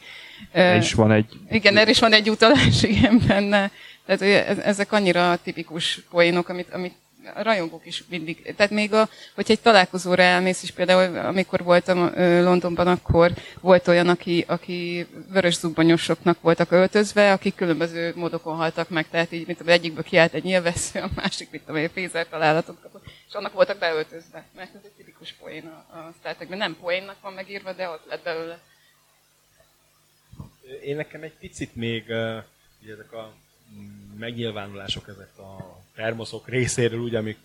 Ö, 0.54 0.76
és 0.76 0.94
van 0.94 1.12
egy 1.12 1.26
igen, 1.50 1.78
erre 1.78 1.90
is 1.90 2.00
van 2.00 2.14
egy 2.14 2.30
utalás, 2.30 2.84
igen, 2.94 3.22
benne. 3.28 3.72
Tehát 4.06 4.22
ezek 4.60 4.92
annyira 4.92 5.40
tipikus 5.44 6.00
poénok, 6.10 6.50
amit, 6.50 6.74
amit 6.74 6.94
a 7.34 7.42
rajongók 7.44 7.86
is 7.86 8.04
mindig, 8.10 8.54
tehát 8.56 8.72
még 8.72 8.94
a, 8.94 9.10
hogyha 9.36 9.54
egy 9.54 9.62
találkozóra 9.62 10.22
elmész 10.22 10.64
is, 10.64 10.72
például 10.72 11.18
amikor 11.18 11.64
voltam 11.64 12.12
Londonban, 12.44 12.88
akkor 12.88 13.32
volt 13.62 13.88
olyan, 13.88 14.10
aki, 14.10 14.44
aki 14.48 15.08
vörös 15.30 15.56
zubbonyosoknak 15.56 16.42
voltak 16.42 16.72
öltözve, 16.72 17.32
akik 17.32 17.56
különböző 17.56 18.14
módokon 18.16 18.56
haltak 18.56 18.90
meg, 18.90 19.10
tehát 19.10 19.32
így, 19.32 19.48
mint 19.48 19.70
egyikből 19.70 20.04
kiállt 20.04 20.34
egy 20.34 20.44
nyilvessző, 20.44 21.00
a 21.00 21.10
másik, 21.16 21.50
mint 21.52 21.70
egy 21.70 21.92
fézer 21.94 22.28
találatot 22.28 22.82
kapott, 22.82 23.04
és 23.28 23.34
annak 23.34 23.54
voltak 23.54 23.80
beöltözve, 23.80 24.46
mert 24.56 24.76
ez 24.76 24.82
egy 24.84 24.92
tipikus 24.98 25.34
poén 25.34 25.66
a, 25.66 25.98
a 25.98 26.14
Star 26.20 26.36
Trekben. 26.36 26.58
Nem 26.58 26.78
poénnak 26.80 27.22
van 27.22 27.34
megírva, 27.34 27.74
de 27.74 27.90
ott 27.90 28.06
lett 28.10 28.24
belőle. 28.24 28.60
Én 30.84 30.96
nekem 30.96 31.22
egy 31.22 31.38
picit 31.40 31.76
még 31.76 32.04
ugye 32.82 32.94
ezek 32.94 33.12
a 33.12 33.34
mm, 33.74 34.18
megnyilvánulások, 34.18 35.08
ezek 35.08 35.38
a 35.38 35.75
termoszok 35.96 36.48
részéről, 36.48 37.00
ugye, 37.00 37.18
amik 37.18 37.38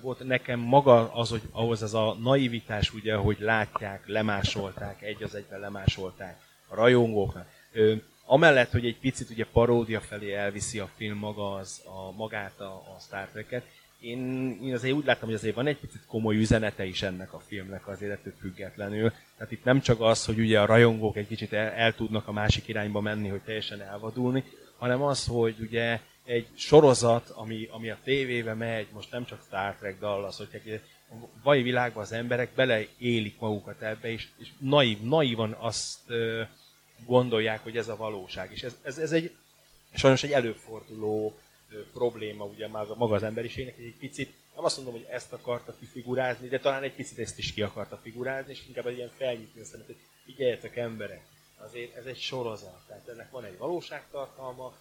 volt 0.00 0.24
nekem 0.26 0.60
maga 0.60 1.12
az, 1.12 1.30
hogy 1.30 1.42
ahhoz 1.50 1.82
ez 1.82 1.94
a 1.94 2.16
naivitás, 2.22 2.92
ugye, 2.94 3.14
hogy 3.14 3.36
látják, 3.40 4.06
lemásolták, 4.06 5.02
egy 5.02 5.22
az 5.22 5.34
egyben 5.34 5.60
lemásolták 5.60 6.38
a 6.68 6.74
rajongóknak. 6.74 7.46
Uh, 7.74 7.96
amellett, 8.24 8.70
hogy 8.70 8.86
egy 8.86 8.98
picit 8.98 9.30
ugye 9.30 9.46
paródia 9.52 10.00
felé 10.00 10.32
elviszi 10.32 10.78
a 10.78 10.90
film 10.96 11.18
maga 11.18 11.52
az, 11.52 11.82
a, 11.84 12.12
magát 12.16 12.60
a, 12.60 12.64
a 12.64 12.96
Star 13.00 13.28
Trek-et, 13.32 13.64
én, 14.00 14.58
én 14.62 14.74
azért 14.74 14.94
úgy 14.94 15.04
láttam, 15.04 15.28
hogy 15.28 15.36
azért 15.36 15.54
van 15.54 15.66
egy 15.66 15.76
picit 15.76 16.06
komoly 16.06 16.36
üzenete 16.36 16.84
is 16.84 17.02
ennek 17.02 17.32
a 17.32 17.38
filmnek 17.38 17.88
azért 17.88 18.12
ettől 18.12 18.32
függetlenül. 18.40 19.12
Tehát 19.36 19.52
itt 19.52 19.64
nem 19.64 19.80
csak 19.80 20.00
az, 20.00 20.24
hogy 20.24 20.38
ugye 20.38 20.60
a 20.60 20.66
rajongók 20.66 21.16
egy 21.16 21.26
kicsit 21.26 21.52
el, 21.52 21.70
el 21.70 21.94
tudnak 21.94 22.28
a 22.28 22.32
másik 22.32 22.68
irányba 22.68 23.00
menni, 23.00 23.28
hogy 23.28 23.40
teljesen 23.40 23.80
elvadulni, 23.80 24.44
hanem 24.78 25.02
az, 25.02 25.26
hogy 25.26 25.54
ugye 25.60 26.00
egy 26.24 26.48
sorozat, 26.54 27.28
ami, 27.28 27.68
ami 27.70 27.90
a 27.90 27.98
tévébe 28.04 28.54
megy, 28.54 28.86
most 28.92 29.10
nem 29.10 29.24
csak 29.24 29.42
Star 29.46 29.74
Trek, 29.74 29.98
Dallas, 29.98 30.36
hogy 30.36 30.48
egy 30.52 30.80
a 31.10 31.28
mai 31.42 31.62
világban 31.62 32.02
az 32.02 32.12
emberek 32.12 32.50
beleélik 32.54 33.38
magukat 33.38 33.82
ebbe, 33.82 34.08
és, 34.08 34.28
és 34.38 34.48
naív, 34.58 35.00
naívan 35.00 35.52
azt 35.52 35.98
ö, 36.06 36.42
gondolják, 37.06 37.62
hogy 37.62 37.76
ez 37.76 37.88
a 37.88 37.96
valóság. 37.96 38.52
És 38.52 38.62
ez, 38.62 38.76
ez, 38.82 38.98
ez 38.98 39.12
egy 39.12 39.34
sajnos 39.94 40.22
egy 40.22 40.32
előforduló 40.32 41.38
ö, 41.70 41.90
probléma 41.92 42.44
ugye 42.44 42.68
maga 42.68 43.14
az 43.14 43.22
emberiségnek, 43.22 43.78
egy 43.78 43.96
picit, 43.98 44.32
nem 44.54 44.64
azt 44.64 44.76
mondom, 44.76 44.94
hogy 44.94 45.06
ezt 45.10 45.32
akarta 45.32 45.76
kifigurázni, 45.78 46.48
de 46.48 46.58
talán 46.58 46.82
egy 46.82 46.94
picit 46.94 47.18
ezt 47.18 47.38
is 47.38 47.52
ki 47.52 47.62
akarta 47.62 48.00
figurázni, 48.02 48.52
és 48.52 48.66
inkább 48.66 48.86
egy 48.86 48.96
ilyen 48.96 49.12
felnyitni 49.16 49.60
a 49.60 49.64
szemet, 49.64 49.86
hogy 49.86 49.98
figyeljetek 50.24 50.76
emberek, 50.76 51.22
azért 51.56 51.96
ez 51.96 52.04
egy 52.04 52.20
sorozat, 52.20 52.86
tehát 52.86 53.08
ennek 53.08 53.30
van 53.30 53.44
egy 53.44 53.58
valóságtartalma, 53.58 54.76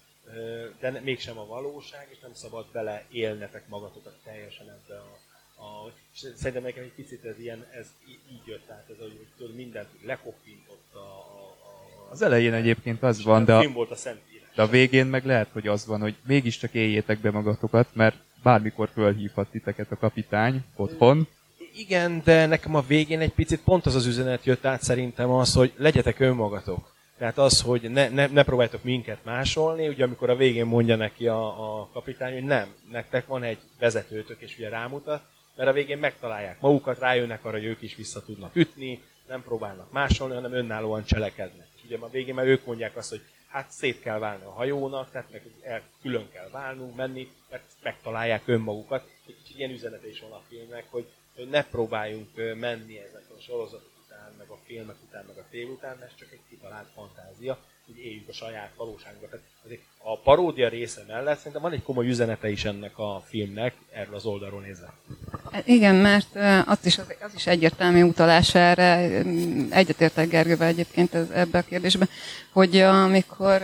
de 0.80 1.00
mégsem 1.04 1.38
a 1.38 1.46
valóság, 1.46 2.08
és 2.12 2.20
nem 2.20 2.34
szabad 2.34 2.66
bele 2.72 3.06
élnetek 3.12 3.68
magatokat 3.68 4.14
teljesen 4.24 4.68
ebbe 4.70 5.00
a, 5.00 5.18
a 5.64 5.92
és 6.14 6.20
szerintem 6.36 6.64
nekem 6.64 6.84
egy 6.84 6.94
picit 6.96 7.26
ez 7.26 7.40
ilyen, 7.40 7.66
ez 7.72 7.88
így 8.32 8.42
jött 8.46 8.70
át, 8.70 8.86
ez, 8.90 8.98
hogy 8.98 9.28
tudod, 9.38 9.56
mindent 9.56 9.88
lekoppintott 10.06 10.94
a, 10.94 10.98
a, 10.98 12.08
a 12.08 12.12
Az 12.12 12.22
elején 12.22 12.54
egyébként 12.54 13.04
az 13.04 13.24
van, 13.24 13.46
de 13.46 13.56
a 13.56 13.70
volt 13.70 13.92
a 13.92 13.96
szentírás. 13.96 14.50
de 14.56 14.62
a 14.62 14.68
végén 14.68 15.06
meg 15.06 15.26
lehet, 15.26 15.50
hogy 15.52 15.68
az 15.68 15.86
van, 15.86 16.02
hogy 16.02 16.16
mégiscsak 16.28 16.74
éljétek 16.74 17.20
be 17.20 17.32
magatokat, 17.32 17.88
mert 17.94 18.16
bármikor 18.44 18.90
fölhívhat 18.94 19.48
titeket 19.52 19.92
a 19.92 19.98
kapitány 19.98 20.64
otthon. 20.76 21.28
Igen, 21.76 22.22
de 22.24 22.46
nekem 22.46 22.76
a 22.76 22.82
végén 22.82 23.20
egy 23.20 23.34
picit 23.34 23.62
pont 23.64 23.86
az 23.86 23.96
az 23.96 24.06
üzenet 24.06 24.46
jött 24.46 24.66
át 24.66 24.84
szerintem 24.84 25.30
az, 25.30 25.54
hogy 25.54 25.74
legyetek 25.78 26.20
önmagatok. 26.20 26.98
Tehát 27.20 27.38
az, 27.38 27.62
hogy 27.62 27.92
ne, 27.92 28.10
ne, 28.10 28.28
ne 28.28 28.44
próbáljátok 28.44 28.84
minket 28.84 29.24
másolni, 29.24 29.88
ugye 29.88 30.04
amikor 30.04 30.30
a 30.30 30.36
végén 30.36 30.66
mondja 30.66 30.96
neki 30.96 31.28
a, 31.28 31.80
a 31.80 31.90
kapitány, 31.94 32.34
hogy 32.34 32.44
nem, 32.44 32.76
nektek 32.92 33.28
van 33.28 33.44
egy 33.44 33.58
vezetőtök, 33.80 34.42
és 34.42 34.58
ugye 34.58 34.70
rámutat, 34.70 35.22
mert 35.56 35.70
a 35.70 35.74
végén 35.74 35.98
megtalálják 35.98 36.62
magukat, 36.62 37.00
rájönnek 37.00 37.46
arra, 37.46 37.58
hogy 37.58 37.66
ők 37.66 37.82
is 37.82 37.96
vissza 37.96 38.24
tudnak 38.24 38.56
ütni, 38.56 39.02
nem 39.28 39.44
próbálnak 39.44 39.92
másolni, 39.92 40.34
hanem 40.34 40.54
önállóan 40.54 41.04
cselekednek. 41.06 41.68
És 41.76 41.84
ugye 41.86 41.98
a 41.98 42.10
végén 42.10 42.34
már 42.34 42.46
ők 42.46 42.66
mondják 42.66 42.96
azt, 42.96 43.10
hogy 43.10 43.22
hát 43.48 43.72
szét 43.72 44.02
kell 44.02 44.20
válni 44.20 44.44
a 44.44 44.52
hajónak, 44.52 45.12
tehát 45.12 45.32
meg 45.32 45.42
el, 45.62 45.82
külön 46.02 46.30
kell 46.32 46.50
válnunk, 46.52 46.96
menni, 46.96 47.32
mert 47.50 47.64
megtalálják 47.84 48.42
önmagukat. 48.46 49.10
Egy 49.28 49.54
ilyen 49.58 49.72
üzenete 49.72 50.10
is 50.10 50.20
van 50.20 50.32
a 50.32 50.42
filmnek, 50.48 50.86
hogy, 50.90 51.06
hogy 51.36 51.50
ne 51.50 51.64
próbáljunk 51.64 52.30
menni 52.60 52.98
ezek 52.98 53.24
a 53.38 53.42
sorozatok 53.42 53.99
meg 54.50 54.58
a 54.58 54.62
filmek 54.66 54.96
után, 55.08 55.24
meg 55.28 55.38
a 55.38 55.46
tév 55.50 55.70
után, 55.70 55.98
ez 56.04 56.16
csak 56.16 56.32
egy 56.32 56.40
kitalált 56.50 56.88
fantázia, 56.96 57.58
hogy 57.86 57.98
éljük 57.98 58.28
a 58.28 58.34
saját 58.34 58.72
valóságunkat. 58.76 59.30
Tehát 59.30 59.46
azért 59.66 59.82
a 59.98 60.20
paródia 60.20 60.70
része 60.70 61.04
mellett 61.08 61.38
szerintem 61.38 61.62
van 61.62 61.72
egy 61.72 61.84
komoly 61.84 62.08
üzenete 62.08 62.50
is 62.50 62.66
ennek 62.66 62.98
a 62.98 63.24
filmnek, 63.28 63.76
erről 63.92 64.16
az 64.16 64.26
oldalról 64.26 64.62
nézve. 64.62 64.94
Igen, 65.66 65.96
mert 65.96 66.36
az 66.66 66.78
is, 66.84 66.98
az, 66.98 67.34
is 67.36 67.48
egyértelmű 67.48 68.02
utalás 68.02 68.56
erre, 68.56 69.24
egyetértek 69.70 70.30
Gergővel 70.30 70.68
egyébként 70.68 71.14
ez, 71.14 71.30
ebbe 71.30 71.58
a 71.58 71.64
kérdésbe, 71.64 72.08
hogy 72.52 72.78
amikor, 72.78 73.62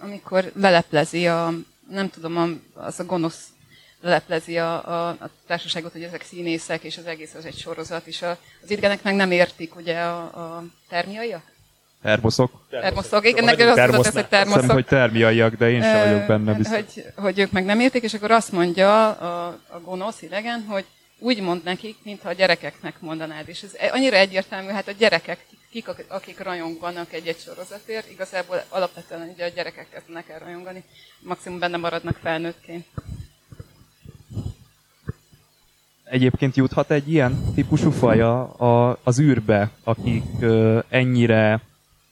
amikor 0.00 0.52
leleplezi 0.54 1.26
a, 1.26 1.52
nem 1.90 2.10
tudom, 2.10 2.62
az 2.74 3.00
a 3.00 3.04
gonosz 3.04 3.48
leleplezi 4.02 4.58
a, 4.58 4.88
a, 4.88 5.08
a 5.08 5.30
társaságot, 5.46 5.92
hogy 5.92 6.02
ezek 6.02 6.22
színészek, 6.22 6.82
és 6.82 6.98
az 6.98 7.06
egész 7.06 7.34
az 7.34 7.44
egy 7.44 7.58
sorozat, 7.58 8.06
és 8.06 8.22
a, 8.22 8.38
az 8.62 8.70
idgenek 8.70 9.02
meg 9.02 9.14
nem 9.14 9.30
értik 9.30 9.76
ugye 9.76 9.98
a, 9.98 10.18
a 10.22 10.64
termiaiak? 10.88 11.42
Termoszok. 12.02 12.66
Termoszok, 12.70 13.26
igen, 13.26 13.44
nekem 13.44 13.68
azt 13.68 13.76
mondott, 13.78 14.06
ez, 14.06 14.12
hogy 14.12 14.22
Azt 14.22 14.28
hiszem, 14.28 14.28
termoszok. 14.28 14.70
hogy 14.70 14.86
termiaiak, 14.86 15.54
de 15.54 15.70
én 15.70 15.82
sem 15.82 16.08
vagyok 16.08 16.26
benne 16.26 16.52
biztos. 16.52 16.76
Hogy, 16.76 17.04
hogy 17.16 17.38
ők 17.38 17.50
meg 17.50 17.64
nem 17.64 17.80
értik, 17.80 18.02
és 18.02 18.14
akkor 18.14 18.30
azt 18.30 18.52
mondja 18.52 19.10
a, 19.10 19.46
a 19.68 19.80
gonosz 19.80 20.22
idegen, 20.22 20.64
hogy 20.68 20.84
úgy 21.18 21.40
mond 21.40 21.64
nekik, 21.64 21.96
mintha 22.02 22.28
a 22.28 22.32
gyerekeknek 22.32 23.00
mondanád. 23.00 23.48
És 23.48 23.62
ez 23.62 23.90
annyira 23.92 24.16
egyértelmű, 24.16 24.68
hát 24.68 24.88
a 24.88 24.92
gyerekek, 24.92 25.46
kik, 25.70 25.88
akik 26.08 26.38
rajonganak 26.38 27.12
egy-egy 27.12 27.38
sorozatért, 27.38 28.10
igazából 28.10 28.64
alapvetően 28.68 29.30
ugye 29.34 29.44
a 29.44 29.48
gyerekek 29.48 29.86
kezdenek 29.90 30.28
el 30.28 30.38
rajongani, 30.38 30.84
maximum 31.20 31.58
benne 31.58 31.76
maradnak 31.76 32.18
felnőttként. 32.22 32.86
Egyébként 36.10 36.56
juthat 36.56 36.90
egy 36.90 37.10
ilyen 37.12 37.52
típusú 37.54 37.90
faj 37.90 38.20
a, 38.20 38.98
az 39.02 39.20
űrbe, 39.20 39.70
akik 39.84 40.24
ö, 40.40 40.78
ennyire 40.88 41.60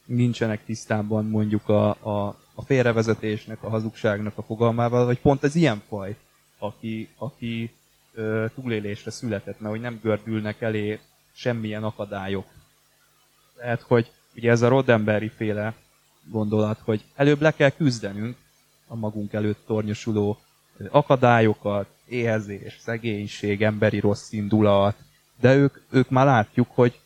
nincsenek 0.05 0.65
tisztában 0.65 1.25
mondjuk 1.25 1.69
a, 1.69 1.89
a, 1.89 2.37
a 2.53 2.61
félrevezetésnek, 2.61 3.63
a 3.63 3.69
hazugságnak 3.69 4.37
a 4.37 4.41
fogalmával, 4.41 5.05
vagy 5.05 5.19
pont 5.19 5.43
ez 5.43 5.55
ilyen 5.55 5.81
faj, 5.87 6.15
aki, 6.57 7.09
aki 7.17 7.71
túlélésre 8.55 9.11
született, 9.11 9.59
mert 9.59 9.73
hogy 9.73 9.81
nem 9.81 9.99
gördülnek 10.03 10.61
elé 10.61 10.99
semmilyen 11.31 11.83
akadályok. 11.83 12.45
Lehet, 13.57 13.81
hogy 13.81 14.11
ugye 14.35 14.51
ez 14.51 14.61
a 14.61 14.67
Roddenberry 14.67 15.29
féle 15.29 15.73
gondolat, 16.23 16.79
hogy 16.83 17.03
előbb 17.15 17.41
le 17.41 17.51
kell 17.51 17.69
küzdenünk 17.69 18.35
a 18.87 18.95
magunk 18.95 19.33
előtt 19.33 19.65
tornyosuló 19.65 20.37
akadályokat, 20.89 21.87
éhezés, 22.09 22.77
szegénység, 22.79 23.61
emberi 23.61 23.99
rossz 23.99 24.31
indulat, 24.31 24.95
de 25.39 25.55
ők, 25.55 25.81
ők 25.91 26.09
már 26.09 26.25
látjuk, 26.25 26.67
hogy 26.73 26.99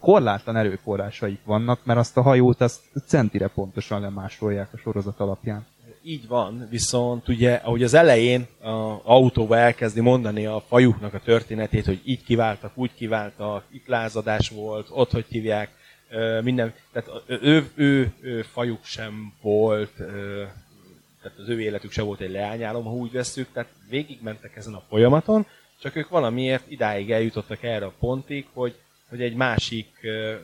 korlátlan 0.00 0.56
erőforrásaik 0.56 1.40
vannak, 1.44 1.84
mert 1.84 1.98
azt 1.98 2.16
a 2.16 2.22
hajót 2.22 2.60
azt 2.60 2.80
centire 3.06 3.46
pontosan 3.46 4.00
lemásolják 4.00 4.68
a 4.72 4.76
sorozat 4.76 5.20
alapján. 5.20 5.66
Így 6.02 6.28
van, 6.28 6.66
viszont 6.70 7.28
ugye, 7.28 7.54
ahogy 7.54 7.82
az 7.82 7.94
elején 7.94 8.46
a 8.62 9.00
autóba 9.04 9.56
elkezdi 9.56 10.00
mondani 10.00 10.46
a 10.46 10.62
fajuknak 10.68 11.14
a 11.14 11.20
történetét, 11.20 11.84
hogy 11.84 12.00
így 12.04 12.24
kiváltak, 12.24 12.72
úgy 12.74 12.94
kiváltak, 12.94 13.64
itt 13.70 13.86
lázadás 13.86 14.48
volt, 14.48 14.86
ott 14.90 15.10
hogy 15.10 15.26
hívják, 15.28 15.70
minden, 16.42 16.74
tehát 16.92 17.10
ő, 17.26 17.70
ő, 17.74 18.12
ő, 18.20 18.42
fajuk 18.42 18.84
sem 18.84 19.32
volt, 19.40 19.92
tehát 21.22 21.38
az 21.38 21.48
ő 21.48 21.60
életük 21.60 21.92
sem 21.92 22.04
volt 22.04 22.20
egy 22.20 22.30
leányálom, 22.30 22.84
ha 22.84 22.92
úgy 22.92 23.12
vesszük, 23.12 23.48
tehát 23.52 23.70
végigmentek 23.88 24.56
ezen 24.56 24.74
a 24.74 24.82
folyamaton, 24.88 25.46
csak 25.80 25.96
ők 25.96 26.08
valamiért 26.08 26.70
idáig 26.70 27.10
eljutottak 27.10 27.62
erre 27.62 27.84
a 27.84 27.94
pontig, 27.98 28.46
hogy, 28.52 28.74
hogy 29.08 29.22
egy 29.22 29.34
másik 29.34 29.88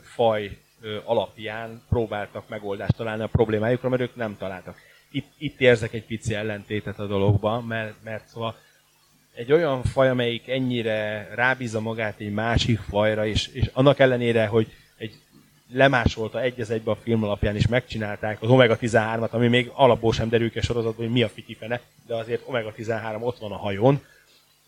faj 0.02 0.58
alapján 1.04 1.82
próbáltak 1.88 2.48
megoldást 2.48 2.96
találni 2.96 3.22
a 3.22 3.26
problémájukra, 3.26 3.88
mert 3.88 4.02
ők 4.02 4.16
nem 4.16 4.36
találtak. 4.36 4.76
Itt, 5.10 5.32
itt 5.38 5.60
érzek 5.60 5.92
egy 5.92 6.04
pici 6.04 6.34
ellentétet 6.34 6.98
a 6.98 7.06
dologban, 7.06 7.64
mert, 7.64 7.94
mert 8.02 8.28
szóval 8.28 8.56
egy 9.34 9.52
olyan 9.52 9.82
faj, 9.82 10.08
amelyik 10.08 10.48
ennyire 10.48 11.28
rábízza 11.34 11.80
magát 11.80 12.20
egy 12.20 12.32
másik 12.32 12.78
fajra, 12.78 13.26
és, 13.26 13.46
és 13.46 13.70
annak 13.72 13.98
ellenére, 13.98 14.46
hogy 14.46 14.72
lemásolta 15.72 16.40
egy 16.40 16.60
az 16.60 16.70
egybe 16.70 16.90
a 16.90 16.96
film 17.02 17.24
alapján, 17.24 17.56
és 17.56 17.66
megcsinálták 17.66 18.42
az 18.42 18.48
Omega 18.48 18.78
13-at, 18.80 19.30
ami 19.30 19.48
még 19.48 19.70
alapból 19.74 20.12
sem 20.12 20.28
derül 20.28 20.50
ki 20.50 20.58
a 20.58 20.62
sorozatból, 20.62 21.04
hogy 21.04 21.14
mi 21.14 21.22
a 21.22 21.28
fitifene, 21.28 21.80
de 22.06 22.14
azért 22.14 22.42
Omega 22.44 22.72
13 22.72 23.22
ott 23.22 23.38
van 23.38 23.52
a 23.52 23.56
hajón, 23.56 24.00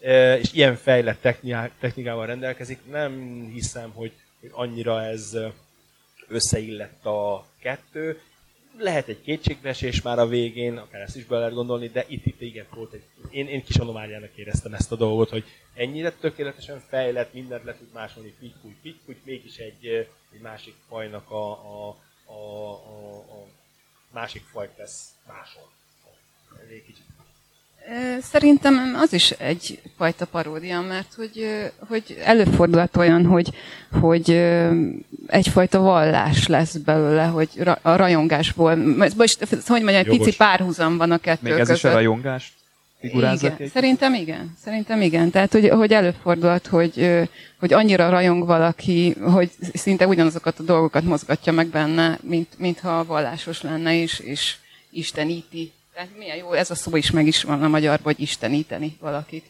E, 0.00 0.38
és 0.38 0.52
ilyen 0.52 0.76
fejlett 0.76 1.20
techniká- 1.20 1.70
technikával 1.80 2.26
rendelkezik, 2.26 2.78
nem 2.90 3.42
hiszem, 3.52 3.90
hogy, 3.94 4.12
annyira 4.50 5.02
ez 5.04 5.34
ö, 5.34 5.48
összeillett 6.28 7.04
a 7.06 7.46
kettő. 7.60 8.20
Lehet 8.80 9.08
egy 9.08 9.20
kétségbeesés 9.22 10.02
már 10.02 10.18
a 10.18 10.26
végén, 10.26 10.76
akár 10.76 11.00
ezt 11.00 11.16
is 11.16 11.24
bele 11.24 11.40
lehet 11.40 11.54
gondolni, 11.54 11.88
de 11.88 12.04
itt, 12.08 12.26
itt 12.26 12.40
igen 12.40 12.66
volt 12.74 12.92
egy... 12.92 13.02
Én, 13.30 13.48
én 13.48 13.64
kis 13.64 13.76
anomáliának 13.76 14.36
éreztem 14.36 14.74
ezt 14.74 14.92
a 14.92 14.96
dolgot, 14.96 15.30
hogy 15.30 15.44
ennyire 15.74 16.12
tökéletesen 16.12 16.80
fejlett, 16.88 17.32
mindent 17.32 17.64
le 17.64 17.76
tud 17.76 17.92
másolni, 17.92 18.34
pitty 18.38 18.94
pitty 19.04 19.20
mégis 19.24 19.56
egy, 19.56 19.86
egy 20.32 20.40
másik 20.40 20.74
fajnak 20.88 21.30
a, 21.30 21.50
a, 21.50 21.96
a, 22.24 22.32
a, 22.32 23.16
a 23.18 23.46
másik 24.10 24.42
fajt 24.42 24.76
lesz 24.76 25.14
máshol. 25.26 25.70
Ez 26.62 26.68
kicsit 26.86 27.17
Szerintem 28.22 28.96
az 29.02 29.12
is 29.12 29.30
egyfajta 29.30 30.26
paródia, 30.26 30.80
mert 30.80 31.14
hogy, 31.16 31.46
hogy 31.88 32.16
előfordulhat 32.24 32.96
olyan, 32.96 33.26
hogy, 33.26 33.50
hogy 34.00 34.30
egyfajta 35.26 35.78
vallás 35.80 36.46
lesz 36.46 36.74
belőle, 36.76 37.24
hogy 37.24 37.48
a 37.82 37.96
rajongásból, 37.96 38.76
most, 39.16 39.46
hogy 39.48 39.82
mondjam, 39.82 39.88
egy 39.88 40.06
Jogos. 40.06 40.24
pici 40.26 40.36
párhuzam 40.36 40.96
van 40.96 41.10
a 41.10 41.18
kettő 41.18 41.38
Még 41.42 41.52
ez 41.52 41.58
között. 41.58 41.76
is 41.76 41.84
a 41.84 41.92
rajongás 41.92 42.52
Igen, 43.00 43.38
egy- 43.58 43.70
szerintem 43.72 44.14
igen. 44.14 44.56
Szerintem 44.64 45.00
igen. 45.00 45.30
Tehát, 45.30 45.52
hogy, 45.52 45.68
hogy 45.68 45.92
előfordulhat, 45.92 46.66
hogy, 46.66 47.20
hogy 47.58 47.72
annyira 47.72 48.08
rajong 48.08 48.46
valaki, 48.46 49.14
hogy 49.32 49.50
szinte 49.74 50.06
ugyanazokat 50.06 50.58
a 50.58 50.62
dolgokat 50.62 51.02
mozgatja 51.04 51.52
meg 51.52 51.66
benne, 51.66 52.18
mint, 52.22 52.48
mintha 52.58 53.04
vallásos 53.04 53.62
lenne 53.62 54.00
és, 54.02 54.18
és 54.18 54.56
isteníti. 54.90 55.72
Tehát 55.98 56.16
milyen 56.18 56.36
jó, 56.36 56.52
ez 56.52 56.70
a 56.70 56.74
szó 56.74 56.96
is 56.96 57.10
meg 57.10 57.26
is 57.26 57.42
van 57.42 57.62
a 57.62 57.68
magyarban, 57.68 58.14
hogy 58.14 58.20
isteníteni 58.20 58.96
valakit. 59.00 59.44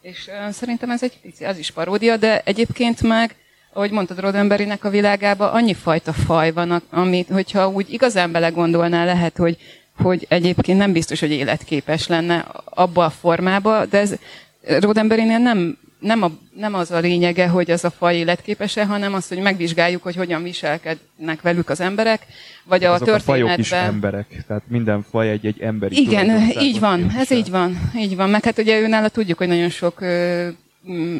És 0.00 0.30
szerintem 0.50 0.90
ez 0.90 1.02
egy 1.02 1.18
pici, 1.22 1.44
az 1.44 1.58
is 1.58 1.70
paródia, 1.70 2.16
de 2.16 2.40
egyébként 2.44 3.02
meg, 3.02 3.34
ahogy 3.72 3.90
mondtad, 3.90 4.20
Roddenberrynek 4.20 4.84
a 4.84 4.90
világában 4.90 5.48
annyi 5.48 5.74
fajta 5.74 6.12
faj 6.12 6.52
van, 6.52 6.82
amit, 6.90 7.28
hogyha 7.28 7.68
úgy 7.68 7.92
igazán 7.92 8.32
belegondolnál, 8.32 9.04
lehet, 9.06 9.36
hogy 9.36 9.58
hogy 9.96 10.26
egyébként 10.28 10.78
nem 10.78 10.92
biztos, 10.92 11.20
hogy 11.20 11.30
életképes 11.30 12.06
lenne 12.06 12.46
abba 12.64 13.04
a 13.04 13.10
formába, 13.10 13.86
de 13.86 13.98
ez 13.98 14.14
Rodemberinél 14.60 15.38
nem, 15.38 15.78
nem, 15.98 16.22
a, 16.22 16.30
nem 16.54 16.74
az 16.74 16.90
a 16.90 16.98
lényege, 16.98 17.48
hogy 17.48 17.70
ez 17.70 17.84
a 17.84 17.90
faj 17.90 18.16
életképes-e, 18.16 18.84
hanem 18.84 19.14
az, 19.14 19.28
hogy 19.28 19.38
megvizsgáljuk, 19.38 20.02
hogy 20.02 20.16
hogyan 20.16 20.42
viselkednek 20.42 21.40
velük 21.42 21.70
az 21.70 21.80
emberek, 21.80 22.26
vagy 22.64 22.84
a 22.84 22.92
Azok 22.92 23.06
történetben... 23.06 23.42
a 23.42 23.46
fajok 23.46 23.58
is 23.58 23.72
emberek, 23.72 24.44
tehát 24.46 24.62
minden 24.66 25.02
faj 25.10 25.30
egy, 25.30 25.46
egy 25.46 25.60
emberi 25.60 26.00
Igen, 26.00 26.50
így 26.60 26.80
van, 26.80 26.98
képvisel. 26.98 27.20
ez 27.20 27.30
így 27.30 27.50
van, 27.50 27.90
így 27.96 28.16
van. 28.16 28.30
Meg 28.30 28.44
hát 28.44 28.58
ugye 28.58 28.80
őnála 28.80 29.08
tudjuk, 29.08 29.38
hogy 29.38 29.48
nagyon 29.48 29.68
sok 29.68 30.00
ö, 30.00 30.48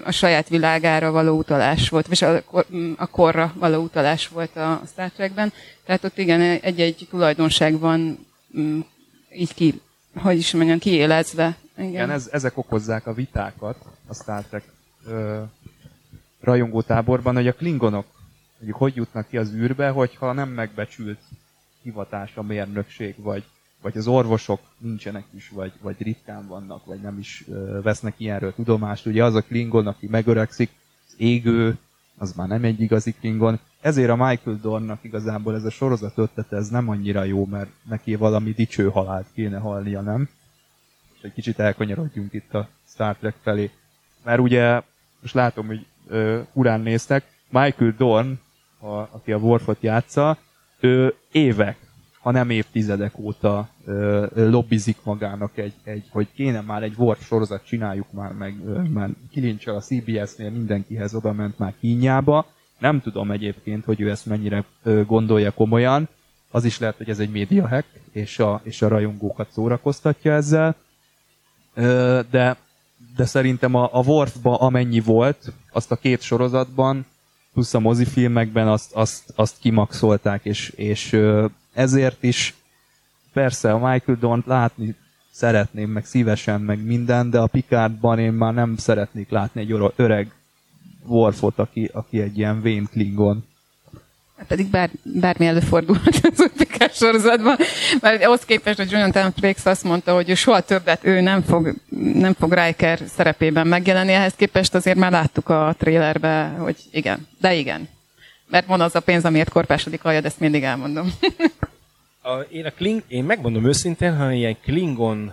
a 0.04 0.10
saját 0.10 0.48
világára 0.48 1.10
való 1.10 1.38
utalás 1.38 1.88
volt, 1.88 2.06
vagy 2.06 2.24
a, 2.24 2.56
a 2.96 3.06
korra 3.06 3.52
való 3.58 3.82
utalás 3.82 4.28
volt 4.28 4.56
a 4.56 4.82
Star 4.92 5.10
Trekben. 5.10 5.52
Tehát 5.86 6.04
ott 6.04 6.18
igen, 6.18 6.40
egy-egy 6.40 7.06
tulajdonság 7.10 7.78
van 7.78 8.26
így 9.34 9.54
ki, 9.54 9.80
hogy 10.14 10.36
is 10.36 10.52
mondjam, 10.52 10.78
kiélezve. 10.78 11.56
Igen. 11.78 11.90
Igen, 11.90 12.10
ez, 12.10 12.28
ezek 12.32 12.58
okozzák 12.58 13.06
a 13.06 13.12
vitákat 13.12 13.76
a 14.08 14.14
Star 14.14 14.44
Trek 14.44 14.64
ö, 15.06 15.42
rajongótáborban, 16.40 17.34
hogy 17.34 17.46
a 17.46 17.54
klingonok 17.54 18.06
mondjuk 18.56 18.78
hogy 18.78 18.96
jutnak 18.96 19.28
ki 19.28 19.36
az 19.36 19.52
űrbe, 19.54 19.88
hogyha 19.88 20.32
nem 20.32 20.48
megbecsült 20.48 21.20
hivatás 21.82 22.36
a 22.36 22.42
mérnökség, 22.42 23.14
vagy, 23.18 23.44
vagy 23.82 23.96
az 23.96 24.06
orvosok 24.06 24.60
nincsenek 24.78 25.24
is, 25.34 25.48
vagy, 25.48 25.72
vagy 25.80 26.02
ritkán 26.02 26.46
vannak, 26.46 26.84
vagy 26.84 27.00
nem 27.00 27.18
is 27.18 27.44
ö, 27.48 27.80
vesznek 27.82 28.14
ilyenről 28.16 28.54
tudomást. 28.54 29.06
Ugye 29.06 29.24
az 29.24 29.34
a 29.34 29.42
klingon, 29.42 29.86
aki 29.86 30.06
megöregszik, 30.06 30.70
az 31.06 31.14
égő, 31.16 31.78
az 32.16 32.32
már 32.32 32.48
nem 32.48 32.64
egy 32.64 32.80
igazi 32.80 33.12
klingon. 33.12 33.58
Ezért 33.80 34.10
a 34.10 34.16
Michael 34.16 34.58
Dornnak 34.62 35.04
igazából 35.04 35.54
ez 35.54 35.64
a 35.64 35.70
sorozat 35.70 36.18
ötlete, 36.18 36.56
ez 36.56 36.68
nem 36.68 36.88
annyira 36.88 37.24
jó, 37.24 37.46
mert 37.46 37.70
neki 37.88 38.14
valami 38.14 38.50
dicső 38.52 38.88
halált 38.88 39.26
kéne 39.34 39.58
halnia, 39.58 40.00
nem? 40.00 40.28
és 41.18 41.24
egy 41.24 41.32
kicsit 41.32 41.58
elkanyarodjunk 41.58 42.32
itt 42.32 42.54
a 42.54 42.68
Star 42.88 43.16
Trek 43.16 43.34
felé. 43.42 43.70
Mert 44.24 44.40
ugye, 44.40 44.80
most 45.20 45.34
látom, 45.34 45.66
hogy 45.66 45.86
ö, 46.08 46.40
urán 46.52 46.80
néztek, 46.80 47.24
Michael 47.48 47.94
Dorn, 47.98 48.40
a, 48.80 48.88
aki 48.88 49.32
a 49.32 49.36
Worfot 49.36 49.78
játsza, 49.80 50.38
ő 50.80 51.14
évek, 51.32 51.76
ha 52.20 52.30
nem 52.30 52.50
évtizedek 52.50 53.18
óta 53.18 53.68
ö, 53.84 54.26
lobbizik 54.34 54.96
magának 55.02 55.56
egy, 55.56 55.74
egy, 55.84 56.04
hogy 56.10 56.28
kéne 56.34 56.60
már 56.60 56.82
egy 56.82 56.94
Worf 56.96 57.26
sorozat 57.26 57.66
csináljuk 57.66 58.12
már 58.12 58.32
meg, 58.32 58.54
ö, 58.66 58.82
már 58.82 59.08
kilincsel 59.30 59.74
a 59.74 59.80
CBS-nél 59.80 60.50
mindenkihez 60.50 61.14
oda 61.14 61.32
ment 61.32 61.58
már 61.58 61.74
kínjába. 61.80 62.46
Nem 62.78 63.00
tudom 63.00 63.30
egyébként, 63.30 63.84
hogy 63.84 64.00
ő 64.00 64.10
ezt 64.10 64.26
mennyire 64.26 64.64
ö, 64.82 65.04
gondolja 65.04 65.50
komolyan. 65.50 66.08
Az 66.50 66.64
is 66.64 66.78
lehet, 66.78 66.96
hogy 66.96 67.08
ez 67.08 67.18
egy 67.18 67.30
média 67.30 67.68
hack, 67.68 67.86
és 68.12 68.38
a, 68.38 68.60
és 68.64 68.82
a 68.82 68.88
rajongókat 68.88 69.50
szórakoztatja 69.50 70.32
ezzel. 70.32 70.74
Ö, 71.74 72.20
de, 72.30 72.56
de 73.18 73.24
szerintem 73.24 73.74
a, 73.74 73.88
a 73.92 74.02
Worfba 74.02 74.56
amennyi 74.56 75.00
volt, 75.00 75.52
azt 75.70 75.90
a 75.90 75.96
két 75.96 76.20
sorozatban, 76.20 77.06
plusz 77.52 77.74
a 77.74 77.80
mozifilmekben 77.80 78.68
azt, 78.68 78.92
azt, 78.92 79.32
azt 79.34 79.56
kimaxolták, 79.60 80.44
és, 80.44 80.72
és 80.76 81.20
ezért 81.72 82.22
is 82.22 82.54
persze 83.32 83.72
a 83.72 83.90
Michael 83.90 84.18
Dornt 84.20 84.46
látni 84.46 84.94
szeretném, 85.30 85.90
meg 85.90 86.04
szívesen, 86.04 86.60
meg 86.60 86.84
minden, 86.84 87.30
de 87.30 87.38
a 87.38 87.46
Picardban 87.46 88.18
én 88.18 88.32
már 88.32 88.54
nem 88.54 88.76
szeretnék 88.76 89.30
látni 89.30 89.60
egy 89.60 89.92
öreg 89.96 90.32
Worfot, 91.06 91.58
aki, 91.58 91.90
aki 91.92 92.20
egy 92.20 92.38
ilyen 92.38 92.60
vén 92.60 92.88
Klingon. 92.90 93.44
Pedig 94.46 94.66
bár, 94.70 94.90
bármi 95.02 95.46
előfordulhat 95.46 96.20
az 96.22 96.40
sorozatban, 96.92 97.56
mert 98.00 98.24
ahhoz 98.24 98.44
képest, 98.44 98.76
hogy 98.76 98.90
Jonathan 98.90 99.32
Frakes 99.36 99.64
azt 99.64 99.84
mondta, 99.84 100.14
hogy 100.14 100.36
soha 100.36 100.60
többet 100.60 101.04
ő 101.04 101.20
nem 101.20 101.42
fog, 101.42 101.74
nem 102.14 102.34
fog 102.34 102.52
Riker 102.52 102.98
szerepében 103.14 103.66
megjelenni, 103.66 104.12
ehhez 104.12 104.34
képest 104.34 104.74
azért 104.74 104.98
már 104.98 105.10
láttuk 105.10 105.48
a 105.48 105.74
trailerbe, 105.78 106.54
hogy 106.58 106.76
igen, 106.90 107.26
de 107.40 107.54
igen. 107.54 107.88
Mert 108.48 108.66
van 108.66 108.80
az 108.80 108.94
a 108.94 109.00
pénz, 109.00 109.24
amiért 109.24 109.50
korpásodik 109.50 110.04
a 110.04 110.08
hajad, 110.08 110.24
ezt 110.24 110.40
mindig 110.40 110.62
elmondom. 110.62 111.12
A, 112.22 112.38
én, 112.50 112.66
a 112.66 112.70
Kling, 112.70 113.02
én 113.08 113.24
megmondom 113.24 113.66
őszintén, 113.66 114.16
ha 114.16 114.32
ilyen 114.32 114.56
Klingon 114.62 115.32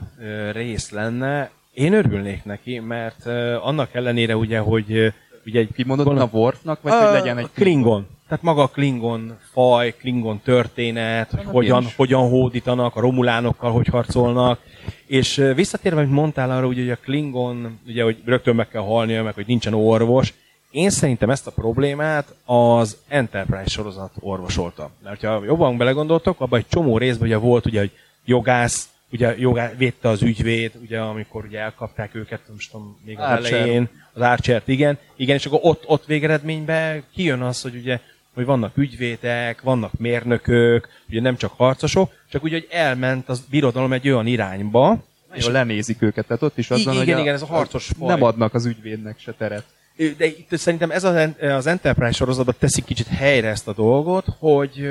rész 0.51 0.89
lenne, 0.89 1.51
én 1.73 1.93
örülnék 1.93 2.43
neki, 2.43 2.79
mert 2.79 3.25
annak 3.61 3.93
ellenére 3.93 4.35
ugye, 4.35 4.59
hogy 4.59 5.13
ugye 5.45 5.59
egy 5.59 5.69
Kimondod 5.75 6.17
a 6.17 6.29
Worfnak, 6.31 6.81
vagy 6.81 6.91
a, 6.91 7.03
hogy 7.03 7.13
legyen 7.13 7.37
egy 7.37 7.49
Klingon. 7.53 8.07
Tehát 8.27 8.43
maga 8.43 8.61
a 8.61 8.67
Klingon 8.67 9.38
faj, 9.51 9.95
Klingon 9.95 10.41
történet, 10.43 11.31
hogy 11.31 11.45
hogyan, 11.45 11.85
hogyan 11.95 12.29
hódítanak, 12.29 12.95
a 12.95 12.99
romulánokkal 12.99 13.71
hogy 13.71 13.88
harcolnak. 13.88 14.59
És 15.05 15.51
visszatérve, 15.55 15.99
amit 15.99 16.11
mondtál 16.11 16.51
arra, 16.51 16.67
ugye, 16.67 16.81
hogy 16.81 16.91
a 16.91 16.97
Klingon, 17.03 17.79
ugye, 17.88 18.03
hogy 18.03 18.17
rögtön 18.25 18.55
meg 18.55 18.67
kell 18.67 18.81
halnia, 18.81 19.23
meg 19.23 19.33
hogy 19.33 19.47
nincsen 19.47 19.73
orvos, 19.73 20.33
én 20.75 20.89
szerintem 20.89 21.29
ezt 21.29 21.47
a 21.47 21.51
problémát 21.51 22.35
az 22.45 22.97
Enterprise 23.07 23.69
sorozat 23.69 24.11
orvosolta. 24.19 24.89
Mert 25.03 25.21
ha 25.21 25.43
jobban 25.43 25.77
belegondoltok, 25.77 26.41
abban 26.41 26.59
egy 26.59 26.67
csomó 26.67 26.97
részben 26.97 27.27
ugye 27.27 27.38
volt 27.38 27.65
ugye, 27.65 27.79
hogy 27.79 27.91
jogász, 28.25 28.89
ugye 29.11 29.35
jogá, 29.38 29.71
védte 29.77 30.09
az 30.09 30.21
ügyvéd, 30.21 30.71
ugye 30.81 30.99
amikor 30.99 31.45
ugye 31.45 31.59
elkapták 31.59 32.15
őket, 32.15 32.41
most 32.53 32.71
tudom, 32.71 32.97
még 33.05 33.19
az 33.19 33.29
Archer. 33.29 33.59
elején, 33.59 33.89
az 34.13 34.21
Archert, 34.21 34.67
igen, 34.67 34.97
igen, 35.15 35.35
és 35.35 35.45
akkor 35.45 35.59
ott, 35.61 35.83
ott 35.88 36.05
végeredményben 36.05 37.03
kijön 37.13 37.41
az, 37.41 37.61
hogy 37.61 37.75
ugye 37.75 37.99
hogy 38.35 38.45
vannak 38.45 38.77
ügyvédek, 38.77 39.61
vannak 39.61 39.91
mérnökök, 39.97 40.87
ugye 41.09 41.21
nem 41.21 41.35
csak 41.35 41.51
harcosok, 41.57 42.11
csak 42.29 42.43
ugye, 42.43 42.55
hogy 42.55 42.67
elment 42.71 43.29
az 43.29 43.43
birodalom 43.49 43.93
egy 43.93 44.09
olyan 44.09 44.27
irányba, 44.27 45.03
és 45.33 45.47
lenézik 45.47 46.01
őket, 46.01 46.25
tehát 46.27 46.41
ott 46.41 46.57
is 46.57 46.71
az 46.71 46.79
Igen, 46.79 46.89
van, 46.89 46.97
hogy 46.97 47.07
igen, 47.07 47.19
a, 47.19 47.21
igen, 47.21 47.33
ez 47.33 47.41
a 47.41 47.45
harcos 47.45 47.91
faj. 47.97 48.07
nem 48.07 48.23
adnak 48.23 48.53
az 48.53 48.65
ügyvédnek 48.65 49.19
se 49.19 49.33
teret. 49.33 49.65
de 50.17 50.25
itt 50.25 50.57
szerintem 50.57 50.91
ez 50.91 51.03
az, 51.03 51.29
az 51.39 51.67
Enterprise 51.67 52.11
sorozatban 52.11 52.55
teszi 52.59 52.81
kicsit 52.81 53.07
helyre 53.07 53.47
ezt 53.47 53.67
a 53.67 53.73
dolgot, 53.73 54.25
hogy, 54.39 54.89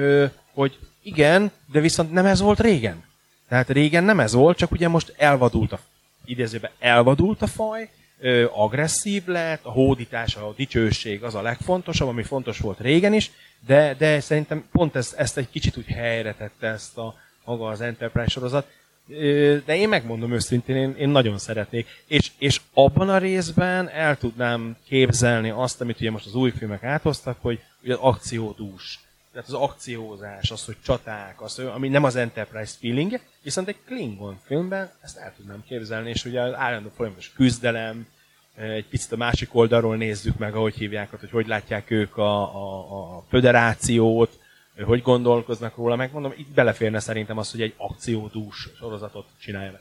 hogy 0.54 0.78
igen, 1.02 1.50
de 1.72 1.80
viszont 1.80 2.12
nem 2.12 2.26
ez 2.26 2.40
volt 2.40 2.60
régen. 2.60 3.04
Tehát 3.48 3.68
régen 3.68 4.04
nem 4.04 4.20
ez 4.20 4.32
volt, 4.32 4.56
csak 4.56 4.70
ugye 4.70 4.88
most 4.88 5.14
elvadult 5.16 5.72
a, 5.72 5.78
idézőben 6.24 6.70
elvadult 6.78 7.42
a 7.42 7.46
faj, 7.46 7.88
ö, 8.24 8.46
agresszív 8.52 9.26
lett, 9.26 9.64
a 9.64 9.70
hódítás, 9.70 10.36
a 10.36 10.52
dicsőség 10.56 11.22
az 11.22 11.34
a 11.34 11.42
legfontosabb, 11.42 12.08
ami 12.08 12.22
fontos 12.22 12.58
volt 12.58 12.80
régen 12.80 13.12
is, 13.12 13.30
de, 13.66 13.94
de 13.98 14.20
szerintem 14.20 14.64
pont 14.72 14.96
ezt, 14.96 15.14
ezt 15.14 15.36
egy 15.36 15.50
kicsit 15.50 15.76
úgy 15.76 15.86
helyre 15.86 16.34
tette 16.34 16.66
ezt 16.66 16.98
a 16.98 17.14
maga 17.44 17.66
az 17.66 17.80
Enterprise 17.80 18.28
sorozat. 18.28 18.68
Ö, 19.08 19.56
De 19.64 19.76
én 19.76 19.88
megmondom 19.88 20.32
őszintén, 20.32 20.76
én, 20.76 20.94
én 20.98 21.08
nagyon 21.08 21.38
szeretnék. 21.38 21.86
És, 22.06 22.30
és 22.38 22.60
abban 22.72 23.08
a 23.08 23.18
részben 23.18 23.88
el 23.88 24.18
tudnám 24.18 24.76
képzelni 24.88 25.50
azt, 25.50 25.80
amit 25.80 26.00
ugye 26.00 26.10
most 26.10 26.26
az 26.26 26.34
új 26.34 26.50
filmek 26.50 26.84
áthoztak, 26.84 27.36
hogy 27.40 27.60
ugye 27.82 27.92
az 27.92 28.00
akciódús. 28.00 29.00
Tehát 29.32 29.48
az 29.48 29.54
akciózás, 29.54 30.50
az, 30.50 30.64
hogy 30.64 30.76
csaták, 30.84 31.42
az, 31.42 31.58
ami 31.58 31.88
nem 31.88 32.04
az 32.04 32.16
Enterprise 32.16 32.74
feeling, 32.80 33.20
viszont 33.42 33.68
egy 33.68 33.78
Klingon 33.86 34.40
filmben 34.44 34.90
ezt 35.00 35.16
el 35.16 35.32
tudnám 35.36 35.64
képzelni, 35.68 36.10
és 36.10 36.24
ugye 36.24 36.40
az 36.40 36.54
állandó 36.54 36.90
folyamatos 36.96 37.32
küzdelem, 37.32 38.06
egy 38.56 38.86
picit 38.88 39.12
a 39.12 39.16
másik 39.16 39.54
oldalról 39.54 39.96
nézzük 39.96 40.38
meg, 40.38 40.54
ahogy 40.54 40.74
hívják, 40.74 41.10
hogy 41.10 41.30
hogy 41.30 41.46
látják 41.46 41.90
ők 41.90 42.16
a, 42.16 42.42
a, 42.42 42.78
a 43.16 43.24
föderációt, 43.28 44.38
hogy 44.82 45.02
gondolkoznak 45.02 45.76
róla, 45.76 45.96
megmondom, 45.96 46.32
itt 46.36 46.54
beleférne 46.54 47.00
szerintem 47.00 47.38
az, 47.38 47.50
hogy 47.50 47.60
egy 47.60 47.74
akciódús 47.76 48.68
sorozatot 48.78 49.26
csináljanak. 49.40 49.80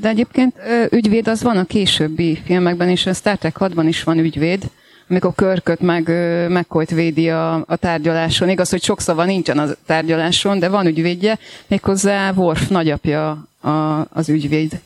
De 0.00 0.08
egyébként 0.08 0.56
ügyvéd 0.90 1.28
az 1.28 1.42
van 1.42 1.56
a 1.56 1.64
későbbi 1.64 2.36
filmekben 2.44 2.88
is, 2.88 3.06
a 3.06 3.12
Star 3.12 3.38
Trek 3.38 3.56
6-ban 3.58 3.84
is 3.86 4.02
van 4.02 4.18
ügyvéd, 4.18 4.70
amikor 5.08 5.34
Körköt 5.34 5.80
meg 5.80 6.08
McCoy-t 6.48 6.90
védi 6.90 7.30
a, 7.30 7.64
a 7.66 7.76
tárgyaláson. 7.76 8.48
Igaz, 8.48 8.70
hogy 8.70 8.82
sok 8.82 9.00
szava 9.00 9.24
nincsen 9.24 9.58
a 9.58 9.66
tárgyaláson, 9.86 10.58
de 10.58 10.68
van 10.68 10.86
ügyvédje, 10.86 11.38
méghozzá 11.66 12.32
Worf 12.32 12.68
nagyapja 12.68 13.46
a, 13.60 13.70
az 14.12 14.28
ügyvéd. 14.28 14.80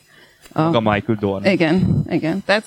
A, 0.57 0.61
Maga 0.61 0.79
Michael 0.79 1.17
Dorn. 1.19 1.45
igen, 1.45 2.05
igen. 2.09 2.43
Tehát 2.45 2.63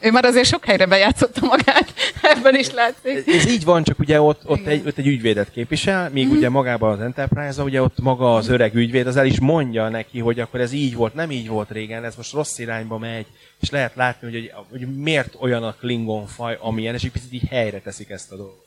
ő 0.00 0.10
már 0.10 0.24
azért 0.24 0.46
sok 0.46 0.64
helyre 0.64 0.86
bejátszotta 0.86 1.46
magát, 1.46 1.94
ebben 2.36 2.54
is 2.54 2.70
látszik. 2.70 3.34
Ez 3.34 3.50
így 3.50 3.64
van, 3.64 3.82
csak 3.82 3.98
ugye 3.98 4.20
ott, 4.20 4.40
ott, 4.44 4.66
egy, 4.66 4.86
ott 4.86 4.98
egy 4.98 5.06
ügyvédet 5.06 5.50
képvisel, 5.50 6.10
míg 6.10 6.30
ugye 6.30 6.48
magában 6.48 6.92
az 6.92 7.00
Enterprise-a, 7.00 7.64
ugye 7.64 7.82
ott 7.82 8.00
maga 8.00 8.34
az 8.34 8.48
öreg 8.48 8.74
ügyvéd, 8.74 9.06
az 9.06 9.16
el 9.16 9.26
is 9.26 9.40
mondja 9.40 9.88
neki, 9.88 10.18
hogy 10.18 10.40
akkor 10.40 10.60
ez 10.60 10.72
így 10.72 10.94
volt, 10.94 11.14
nem 11.14 11.30
így 11.30 11.48
volt 11.48 11.70
régen, 11.70 12.04
ez 12.04 12.14
most 12.16 12.32
rossz 12.32 12.58
irányba 12.58 12.98
megy, 12.98 13.26
és 13.60 13.70
lehet 13.70 13.94
látni, 13.94 14.30
hogy, 14.30 14.50
hogy, 14.54 14.66
hogy 14.70 14.96
miért 14.96 15.36
olyan 15.38 15.62
a 15.62 15.74
Klingon 15.80 16.26
faj, 16.26 16.58
amilyen, 16.60 16.94
és 16.94 17.02
egy 17.02 17.10
picit 17.10 17.32
így 17.32 17.48
helyre 17.48 17.80
teszik 17.80 18.10
ezt 18.10 18.32
a 18.32 18.36
dolgot. 18.36 18.66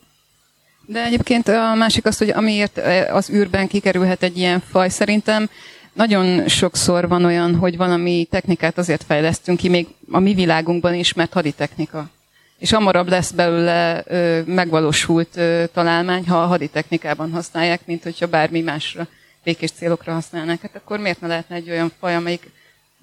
De 0.86 1.04
egyébként 1.04 1.48
a 1.48 1.74
másik 1.74 2.06
az, 2.06 2.18
hogy 2.18 2.30
amiért 2.30 2.78
eh, 2.78 3.16
az 3.16 3.30
űrben 3.30 3.68
kikerülhet 3.68 4.24
egy 4.24 4.38
ilyen 4.38 4.64
faj, 4.70 4.89
szerintem 4.89 5.50
nagyon 5.94 6.48
sokszor 6.48 7.08
van 7.08 7.26
olyan, 7.26 7.56
hogy 7.56 7.78
valami 7.78 8.28
technikát 8.30 8.78
azért 8.78 9.04
fejlesztünk 9.04 9.58
ki, 9.58 9.70
még 9.70 9.88
a 10.12 10.20
mi 10.20 10.34
világunkban 10.34 10.94
is, 10.94 11.14
mert 11.14 11.34
haditechnika. 11.34 12.10
És 12.58 12.72
hamarabb 12.72 13.08
lesz 13.08 13.32
belőle 13.32 14.04
ö, 14.08 14.41
megvalósult 14.46 15.38
ö, 15.38 15.64
találmány, 15.74 16.28
ha 16.28 16.41
a 16.41 16.46
haditechnikában 16.46 17.32
használják, 17.32 17.86
mint 17.86 18.04
hogyha 18.04 18.28
bármi 18.28 18.62
másra. 18.62 19.08
békés 19.44 19.72
célokra 19.72 20.14
használnák. 20.14 20.62
Hát 20.62 20.76
akkor 20.76 21.00
miért 21.00 21.22
ne 21.22 21.28
lehetne 21.28 21.56
egy 21.56 21.70
olyan 21.70 21.91
faj, 22.00 22.16
amelyik 22.16 22.52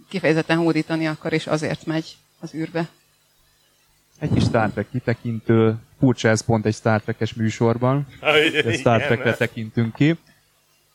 kifejezetten 0.09 0.57
hódítani 0.57 1.07
akar, 1.07 1.32
és 1.32 1.47
azért 1.47 1.86
megy 1.86 2.16
az 2.41 2.55
űrbe? 2.55 2.88
Egy 4.18 4.32
kis 4.34 4.43
Star 4.43 4.70
Trek 4.70 4.91
kitekintő, 4.91 5.74
furcsa 5.99 6.28
ez 6.28 6.45
pont 6.45 6.66
egy 6.66 6.74
Star 6.74 7.01
Trek-es 7.01 7.34
műsorban, 7.34 8.07
de 8.64 8.72
Star 8.72 9.03
Trekre 9.03 9.34
tekintünk 9.34 9.95
ki. 9.95 10.16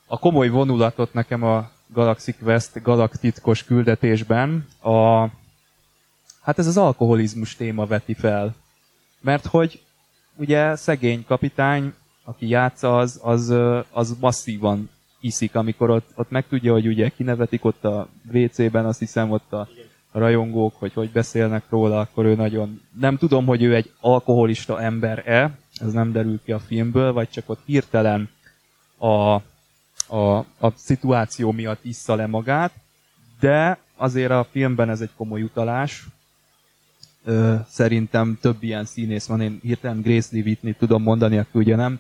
A 0.06 0.20
komoly 0.20 0.50
vonulatot 0.50 1.14
nekem 1.14 1.44
a 1.44 1.72
Galaxy 1.94 2.34
Quest 2.34 2.82
galaktitkos 2.82 3.64
küldetésben 3.64 4.68
a, 4.82 5.20
hát 6.42 6.60
ez 6.60 6.68
az 6.68 6.78
alkoholizmus 6.78 7.56
téma 7.56 7.86
veti 7.86 8.14
fel. 8.14 8.56
Mert 9.22 9.46
hogy 9.46 9.82
ugye 10.36 10.76
szegény 10.76 11.26
kapitány, 11.26 11.94
aki 12.24 12.48
játsza, 12.48 12.98
az, 12.98 13.20
az, 13.24 13.54
az 13.92 14.16
masszívan 14.20 14.90
iszik, 15.20 15.56
amikor 15.56 15.90
ott, 15.90 16.12
ott 16.16 16.30
megtudja, 16.30 16.72
hogy 16.72 16.88
ugye 16.88 17.10
kinevetik 17.10 17.66
ott 17.66 17.84
a 17.84 18.08
WC-ben, 18.34 18.86
azt 18.86 19.00
hiszem 19.00 19.32
ott 19.32 19.54
a 19.54 19.68
rajongók, 20.12 20.74
hogy 20.80 20.94
hogy 20.94 21.10
beszélnek 21.12 21.64
róla, 21.70 22.00
akkor 22.00 22.26
ő 22.26 22.36
nagyon... 22.36 22.82
Nem 23.00 23.18
tudom, 23.18 23.46
hogy 23.46 23.64
ő 23.64 23.76
egy 23.76 23.92
alkoholista 24.00 24.82
ember-e, 24.82 25.58
ez 25.74 25.92
nem 25.92 26.12
derül 26.12 26.40
ki 26.44 26.52
a 26.52 26.60
filmből, 26.60 27.14
vagy 27.14 27.30
csak 27.30 27.50
ott 27.50 27.62
hirtelen 27.66 28.30
a, 28.98 29.36
a, 30.08 30.38
a 30.38 30.74
szituáció 30.76 31.52
miatt 31.52 31.86
issza 31.86 32.16
le 32.16 32.28
magát, 32.28 32.72
de 33.40 33.78
azért 33.96 34.32
a 34.32 34.48
filmben 34.52 34.90
ez 34.90 35.02
egy 35.02 35.12
komoly 35.16 35.42
utalás. 35.42 36.06
Ö, 37.24 37.56
szerintem 37.70 38.38
több 38.42 38.64
ilyen 38.64 38.86
színész 38.86 39.26
van, 39.26 39.42
én 39.42 39.60
hirtelen 39.62 40.02
Grace 40.02 40.30
Lee 40.32 40.44
Whitney 40.44 40.74
tudom 40.74 41.02
mondani, 41.02 41.38
aki 41.38 41.58
ugye 41.60 41.76
nem 41.76 42.00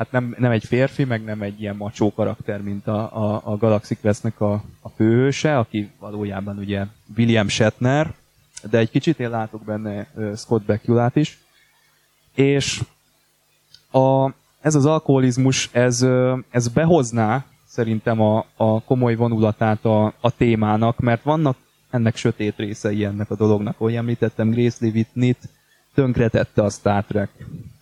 hát 0.00 0.12
nem, 0.12 0.34
nem 0.38 0.50
egy 0.50 0.64
férfi, 0.64 1.04
meg 1.04 1.24
nem 1.24 1.42
egy 1.42 1.60
ilyen 1.60 1.76
macsó 1.76 2.12
karakter, 2.12 2.62
mint 2.62 2.86
a, 2.86 3.16
a, 3.16 3.40
a 3.44 3.56
Galaxy 3.56 3.96
Quest-nek 3.96 4.40
a, 4.40 4.52
a 4.80 4.88
főhőse, 4.88 5.58
aki 5.58 5.90
valójában 5.98 6.58
ugye 6.58 6.86
William 7.16 7.48
Shatner, 7.48 8.14
de 8.70 8.78
egy 8.78 8.90
kicsit 8.90 9.20
én 9.20 9.30
látok 9.30 9.64
benne 9.64 10.06
Scott 10.36 10.62
Bakula-t 10.62 11.16
is. 11.16 11.38
És 12.34 12.82
a, 13.90 14.30
ez 14.60 14.74
az 14.74 14.86
alkoholizmus, 14.86 15.68
ez, 15.72 16.06
ez 16.50 16.68
behozná 16.68 17.44
szerintem 17.66 18.20
a, 18.20 18.44
a 18.56 18.82
komoly 18.82 19.14
vonulatát 19.14 19.84
a, 19.84 20.04
a 20.20 20.30
témának, 20.36 20.98
mert 20.98 21.22
vannak 21.22 21.56
ennek 21.90 22.16
sötét 22.16 22.56
részei 22.56 23.04
ennek 23.04 23.30
a 23.30 23.36
dolognak. 23.36 23.74
Ahogy 23.78 23.94
említettem, 23.94 24.50
Grace 24.50 24.86
Whitney-t 24.86 25.48
tönkretette 25.94 26.62
a 26.62 26.70
Star 26.70 27.04
Trek. 27.04 27.30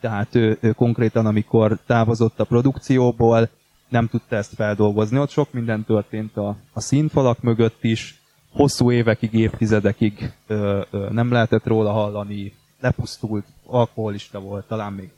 Tehát 0.01 0.35
ő, 0.35 0.59
ő 0.61 0.73
konkrétan, 0.73 1.27
amikor 1.27 1.79
távozott 1.87 2.41
a 2.41 2.45
produkcióból, 2.45 3.49
nem 3.89 4.09
tudta 4.09 4.37
ezt 4.37 4.55
feldolgozni. 4.55 5.19
Ott 5.19 5.31
sok 5.31 5.53
minden 5.53 5.85
történt 5.85 6.37
a, 6.37 6.57
a 6.73 6.81
színfalak 6.81 7.41
mögött 7.41 7.85
is, 7.85 8.21
hosszú 8.53 8.91
évekig, 8.93 9.35
évtizedekig 9.35 10.33
ö, 10.47 10.81
ö, 10.91 11.09
nem 11.11 11.33
lehetett 11.33 11.67
róla 11.67 11.93
hallani, 11.93 12.53
lepusztult, 12.81 13.45
alkoholista 13.67 14.41
volt, 14.41 14.67
talán 14.67 14.93
még 14.93 15.11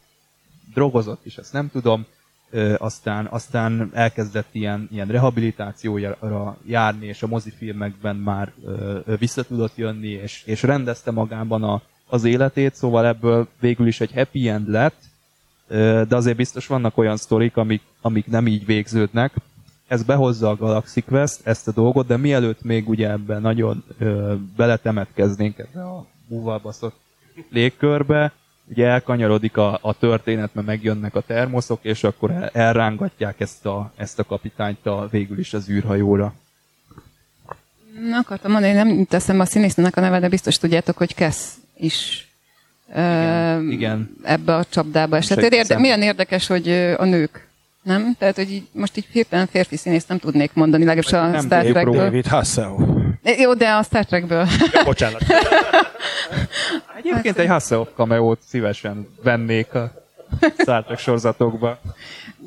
drogozott 0.75 1.27
is, 1.27 1.37
ezt 1.37 1.53
nem 1.53 1.71
tudom. 1.71 2.07
Ö, 2.51 2.75
aztán, 2.79 3.27
aztán 3.27 3.91
elkezdett 3.93 4.49
ilyen, 4.53 4.89
ilyen 4.93 5.07
rehabilitációra 5.07 6.57
járni, 6.67 7.07
és 7.07 7.23
a 7.23 7.27
mozifilmekben 7.27 8.17
már 8.17 8.53
ö, 8.65 9.01
vissza 9.19 9.43
tudott 9.43 9.77
jönni, 9.77 10.09
és, 10.09 10.43
és 10.47 10.63
rendezte 10.63 11.11
magában 11.11 11.63
a, 11.63 11.83
az 12.07 12.25
életét, 12.25 12.75
szóval 12.75 13.07
ebből 13.07 13.49
végül 13.61 13.87
is 13.87 14.01
egy 14.01 14.13
happy 14.13 14.49
end 14.49 14.69
lett, 14.69 15.03
de 16.09 16.17
azért 16.17 16.37
biztos 16.37 16.67
vannak 16.67 16.99
olyan 16.99 17.17
sztorik, 17.17 17.57
amik, 17.57 17.83
amik 18.01 18.27
nem 18.27 18.47
így 18.47 18.67
végződnek. 18.67 19.35
Ez 19.87 20.03
behozza 20.03 20.49
a 20.49 20.57
Galaxy 20.57 21.01
Quest, 21.01 21.47
ezt 21.47 21.69
a 21.69 21.73
dolgot, 21.73 22.07
de 22.07 22.17
mielőtt 22.17 22.63
még 22.63 22.89
ugye 22.89 23.11
ebben 23.11 23.41
nagyon 23.41 23.85
ö, 23.99 24.35
beletemetkeznénk 24.57 25.59
ebbe 25.59 25.83
a 25.83 26.07
búvalbaszott 26.29 26.95
légkörbe, 27.51 28.33
ugye 28.71 28.87
elkanyarodik 28.87 29.57
a, 29.57 29.79
a 29.83 29.99
történet, 29.99 30.55
mert 30.55 30.67
megjönnek 30.67 31.15
a 31.15 31.21
termoszok, 31.21 31.79
és 31.83 32.05
akkor 32.05 32.31
el, 32.31 32.49
elrángatják 32.53 33.41
ezt 33.41 33.67
a, 33.67 33.93
ezt 33.97 34.19
a 34.19 34.25
kapitányt 34.25 34.87
a, 34.87 35.09
végül 35.11 35.39
is 35.39 35.55
az 35.55 35.69
űrhajóra. 35.69 36.35
Na, 38.09 38.17
akartam 38.17 38.53
mondani, 38.53 38.73
nem 38.73 39.05
teszem 39.05 39.41
a 39.41 39.45
színésznőnek 39.45 39.97
a 39.97 40.01
neve, 40.01 40.21
de 40.21 40.29
biztos 40.29 40.59
tudjátok, 40.59 40.97
hogy 40.97 41.15
Kesz 41.15 41.55
is 41.77 42.29
igen, 42.89 43.65
uh, 43.65 43.73
igen. 43.73 44.17
ebbe 44.23 44.55
a 44.55 44.65
csapdába 44.65 45.17
esett. 45.17 45.53
Érde, 45.53 45.79
milyen 45.79 46.03
érdekes, 46.03 46.47
hogy 46.47 46.69
a 46.97 47.05
nők 47.05 47.49
nem? 47.83 48.15
Tehát, 48.19 48.37
hogy 48.37 48.53
így, 48.53 48.67
most 48.73 48.97
így 48.97 49.07
hirtelen 49.13 49.47
férfi 49.47 49.77
színész 49.77 50.07
nem 50.07 50.19
tudnék 50.19 50.51
mondani, 50.55 50.85
legalábbis 50.85 51.13
a 51.13 51.27
nem 51.27 51.45
Star 51.45 51.65
Trekből. 51.65 51.95
David 51.95 52.27
Hasselhoff. 52.27 52.90
Jó, 53.23 53.55
de 53.55 53.69
a 53.71 53.83
Star 53.83 54.05
Trekből. 54.05 54.47
Ja, 54.73 54.85
bocsánat. 54.85 55.23
Egyébként 56.99 57.39
egy 57.39 57.47
Hasselhoff 57.47 57.89
cameót 57.97 58.41
szívesen 58.49 59.09
vennék 59.23 59.75
a 59.75 59.93
Star 60.59 60.85
Trek 60.85 60.99
sorozatokba. 60.99 61.81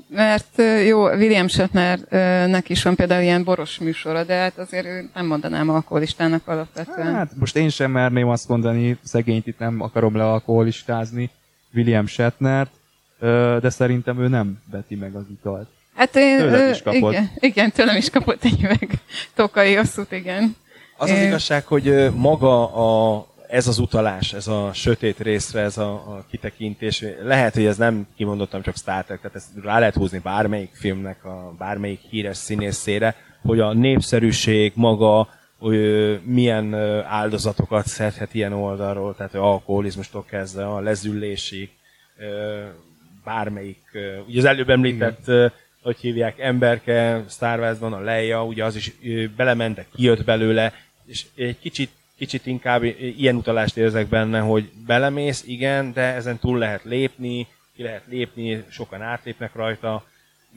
Mert 0.08 0.62
jó, 0.86 1.04
William 1.08 1.48
Shatnernek 1.48 2.70
is 2.70 2.84
van 2.84 2.96
például 2.96 3.22
ilyen 3.22 3.44
boros 3.44 3.78
műsora, 3.78 4.24
de 4.24 4.36
hát 4.36 4.58
azért 4.58 4.86
ő 4.86 5.10
nem 5.14 5.26
mondanám 5.26 5.70
alkoholistának 5.70 6.48
alapvetően. 6.48 7.14
Hát 7.14 7.32
most 7.36 7.56
én 7.56 7.70
sem 7.70 7.92
merném 7.92 8.28
azt 8.28 8.48
mondani, 8.48 8.98
szegényt 9.04 9.48
itt 9.48 9.60
nem 9.60 9.82
akarom 9.82 10.16
le 10.16 10.24
alkoholistázni 10.24 11.30
William 11.74 12.06
Shatnert, 12.06 12.72
de 13.60 13.70
szerintem 13.70 14.20
ő 14.22 14.28
nem 14.28 14.62
veti 14.72 14.96
meg 14.96 15.16
az 15.16 15.26
italt. 15.32 15.68
Hát 15.96 16.16
én, 16.16 16.38
tőlem 16.38 16.72
is 16.72 16.82
kapott. 16.82 17.12
Igen, 17.12 17.30
igen, 17.40 17.72
tőlem 17.72 17.96
is 17.96 18.10
kapott 18.10 18.44
egy 18.44 18.64
üveg 18.64 18.90
tokai 19.36 19.76
asszút, 19.76 20.12
igen. 20.12 20.56
Az 21.04 21.10
az 21.12 21.26
igazság, 21.26 21.66
hogy 21.66 22.12
maga 22.16 22.74
a 22.74 23.26
ez 23.48 23.68
az 23.68 23.80
utalás, 23.80 24.34
ez 24.34 24.48
a 24.48 24.72
sötét 24.74 25.20
részre, 25.20 25.62
ez 25.62 25.78
a, 25.78 25.92
a 25.92 26.26
kitekintés, 26.30 27.04
lehet, 27.24 27.54
hogy 27.54 27.66
ez 27.66 27.78
nem 27.78 28.08
kimondottam 28.16 28.62
csak 28.62 28.76
Star 28.78 29.04
Trek, 29.04 29.22
tehát 29.22 29.36
ezt 29.36 29.48
rá 29.64 29.80
lehet 29.80 29.96
húzni 29.96 30.20
bármelyik 30.20 30.70
filmnek, 30.74 31.26
a 31.26 31.54
bármelyik 31.58 32.00
híres 32.10 32.38
színészére, 32.38 33.16
hogy 33.42 33.60
a 33.60 33.74
népszerűség 33.74 34.72
maga 34.76 35.28
hogy 35.64 36.20
milyen 36.24 36.74
áldozatokat 37.04 37.88
szedhet 37.88 38.34
ilyen 38.34 38.54
oldalról, 38.54 39.16
tehát 39.16 39.36
alkoholizmustól 39.36 40.26
kezdve 40.30 40.68
a 40.68 40.80
lezüllésig, 40.80 41.70
bármelyik, 43.24 43.82
ugye 44.28 44.40
az 44.40 44.46
előbb 44.46 44.70
említett, 44.70 45.28
Igen. 45.28 45.52
hogy 45.82 45.98
hívják, 45.98 46.40
emberke, 46.40 47.24
Star 47.30 47.60
Wars-ban 47.60 47.94
a 47.94 48.00
Leia, 48.00 48.44
ugye 48.44 48.66
az 48.66 48.76
is 48.76 48.92
belementek, 49.36 49.88
kijött 49.96 50.24
belőle, 50.24 50.74
és 51.06 51.26
egy 51.36 51.60
kicsit 51.60 51.90
kicsit 52.18 52.46
inkább 52.46 52.84
ilyen 52.84 53.36
utalást 53.36 53.78
érzek 53.78 54.08
benne, 54.08 54.40
hogy 54.40 54.72
belemész, 54.86 55.44
igen, 55.46 55.94
de 55.94 56.02
ezen 56.02 56.40
túl 56.40 56.58
lehet 56.58 56.84
lépni, 56.84 57.48
ki 57.76 57.84
lehet 57.84 58.04
lépni, 58.08 58.64
sokan 58.70 59.02
átlépnek 59.02 59.56
rajta, 59.56 60.06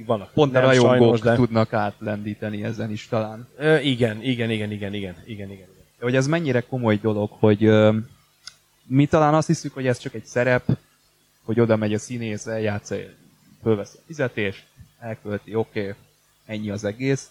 vannak 0.06 0.32
Pont 0.32 0.52
nem, 0.52 0.62
a 0.62 0.66
rajongók 0.66 0.98
sajnos, 0.98 1.20
de... 1.20 1.34
tudnak 1.34 1.72
átlendíteni 1.72 2.64
ezen 2.64 2.90
is 2.90 3.08
talán. 3.08 3.48
Ö, 3.56 3.78
igen, 3.78 4.22
igen, 4.22 4.50
igen, 4.50 4.70
igen, 4.70 4.94
igen, 4.94 5.14
igen, 5.24 5.50
igen. 5.50 5.66
Hogy 6.00 6.16
ez 6.16 6.26
mennyire 6.26 6.60
komoly 6.60 6.96
dolog, 6.96 7.30
hogy 7.30 7.64
ö, 7.64 7.96
mi 8.86 9.06
talán 9.06 9.34
azt 9.34 9.46
hiszük, 9.46 9.74
hogy 9.74 9.86
ez 9.86 9.98
csak 9.98 10.14
egy 10.14 10.24
szerep, 10.24 10.78
hogy 11.44 11.60
oda 11.60 11.76
megy 11.76 11.94
a 11.94 11.98
színész, 11.98 12.46
eljátsza, 12.46 12.96
fölvesz 13.62 13.94
a 13.94 14.02
fizetést, 14.06 14.64
elkölti, 14.98 15.54
oké, 15.54 15.80
okay, 15.80 15.94
ennyi 16.46 16.70
az 16.70 16.84
egész 16.84 17.30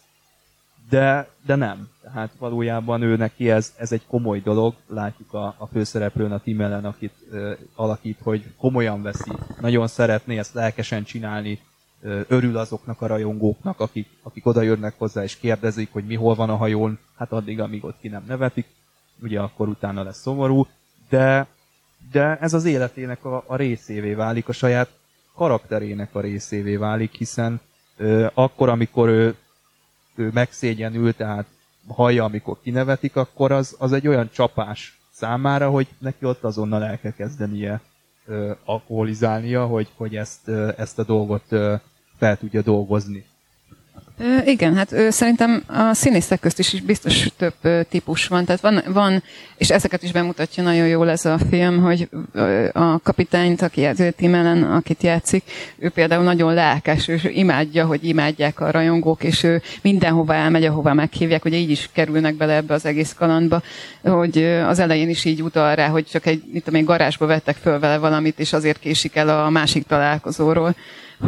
de, 0.89 1.29
de 1.45 1.55
nem. 1.55 1.87
Tehát 2.01 2.31
valójában 2.39 3.01
ő 3.01 3.15
neki 3.15 3.49
ez, 3.49 3.73
ez 3.77 3.91
egy 3.91 4.05
komoly 4.07 4.39
dolog. 4.39 4.73
Látjuk 4.87 5.33
a, 5.33 5.55
a 5.57 5.67
főszereplőn, 5.67 6.31
a 6.31 6.39
Tim 6.39 6.59
Allen, 6.59 6.85
akit 6.85 7.13
ö, 7.31 7.53
alakít, 7.75 8.17
hogy 8.23 8.53
komolyan 8.57 9.01
veszi. 9.01 9.31
Nagyon 9.59 9.87
szeretné 9.87 10.37
ezt 10.37 10.53
lelkesen 10.53 11.03
csinálni. 11.03 11.59
Ö, 12.01 12.21
örül 12.27 12.57
azoknak 12.57 13.01
a 13.01 13.07
rajongóknak, 13.07 13.79
akik, 13.79 14.07
akik 14.23 14.45
oda 14.45 14.61
jönnek 14.61 14.93
hozzá 14.97 15.23
és 15.23 15.37
kérdezik, 15.37 15.91
hogy 15.91 16.05
mi 16.05 16.15
hol 16.15 16.35
van 16.35 16.49
a 16.49 16.55
hajón. 16.55 16.99
Hát 17.17 17.31
addig, 17.31 17.59
amíg 17.59 17.83
ott 17.83 17.99
ki 17.99 18.07
nem 18.07 18.23
nevetik. 18.27 18.65
Ugye 19.21 19.39
akkor 19.39 19.67
utána 19.67 20.03
lesz 20.03 20.21
szomorú. 20.21 20.67
De, 21.09 21.47
de 22.11 22.37
ez 22.41 22.53
az 22.53 22.65
életének 22.65 23.25
a, 23.25 23.43
a 23.47 23.55
részévé 23.55 24.13
válik, 24.13 24.49
a 24.49 24.53
saját 24.53 24.89
karakterének 25.35 26.15
a 26.15 26.19
részévé 26.19 26.75
válik, 26.75 27.13
hiszen 27.13 27.61
ö, 27.97 28.27
akkor, 28.33 28.69
amikor 28.69 29.09
ő 29.09 29.35
ő 30.15 30.29
megszégyenül, 30.33 31.15
tehát 31.15 31.45
hallja, 31.87 32.23
amikor 32.23 32.57
kinevetik, 32.61 33.15
akkor 33.15 33.51
az, 33.51 33.75
az 33.79 33.91
egy 33.91 34.07
olyan 34.07 34.29
csapás 34.33 34.99
számára, 35.11 35.69
hogy 35.69 35.87
neki 35.97 36.25
ott 36.25 36.43
azonnal 36.43 36.83
el 36.83 36.99
kell 36.99 37.13
kezdenie 37.13 37.81
alkoholizálnia, 38.65 39.65
hogy, 39.65 39.87
hogy 39.95 40.15
ezt, 40.15 40.49
ezt 40.77 40.99
a 40.99 41.03
dolgot 41.03 41.45
fel 42.17 42.37
tudja 42.37 42.61
dolgozni. 42.61 43.25
Igen, 44.45 44.75
hát 44.75 44.95
szerintem 45.09 45.63
a 45.67 45.93
színészek 45.93 46.39
közt 46.39 46.59
is, 46.59 46.81
biztos 46.81 47.27
több 47.37 47.85
típus 47.89 48.27
van. 48.27 48.45
Tehát 48.45 48.61
van, 48.61 48.81
van, 48.87 49.23
és 49.57 49.69
ezeket 49.69 50.03
is 50.03 50.11
bemutatja 50.11 50.63
nagyon 50.63 50.87
jól 50.87 51.09
ez 51.09 51.25
a 51.25 51.37
film, 51.49 51.81
hogy 51.81 52.09
a 52.71 52.99
kapitányt, 52.99 53.61
aki 53.61 53.87
Tim 54.15 54.33
Allen, 54.33 54.63
akit 54.63 55.03
játszik, 55.03 55.43
ő 55.77 55.89
például 55.89 56.23
nagyon 56.23 56.53
lelkes, 56.53 57.07
ő 57.07 57.19
imádja, 57.23 57.85
hogy 57.85 58.03
imádják 58.03 58.59
a 58.59 58.71
rajongók, 58.71 59.23
és 59.23 59.43
ő 59.43 59.61
mindenhova 59.81 60.33
elmegy, 60.33 60.65
ahova 60.65 60.93
meghívják, 60.93 61.41
hogy 61.41 61.53
így 61.53 61.69
is 61.69 61.89
kerülnek 61.93 62.35
bele 62.35 62.53
ebbe 62.53 62.73
az 62.73 62.85
egész 62.85 63.13
kalandba, 63.17 63.61
hogy 64.03 64.43
az 64.43 64.79
elején 64.79 65.09
is 65.09 65.25
így 65.25 65.41
utal 65.41 65.75
rá, 65.75 65.87
hogy 65.87 66.05
csak 66.05 66.25
egy, 66.25 66.43
mit 66.51 66.63
tudom 66.63 66.79
én, 66.79 66.85
garázsba 66.85 67.25
vettek 67.25 67.55
föl 67.55 67.79
vele 67.79 67.97
valamit, 67.97 68.39
és 68.39 68.53
azért 68.53 68.79
késik 68.79 69.15
el 69.15 69.29
a 69.29 69.49
másik 69.49 69.87
találkozóról 69.87 70.75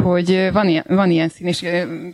hogy 0.02 0.52
van 0.52 0.68
ilyen, 0.68 0.84
van 0.88 1.10
ilyen 1.10 1.28
színész, 1.28 1.60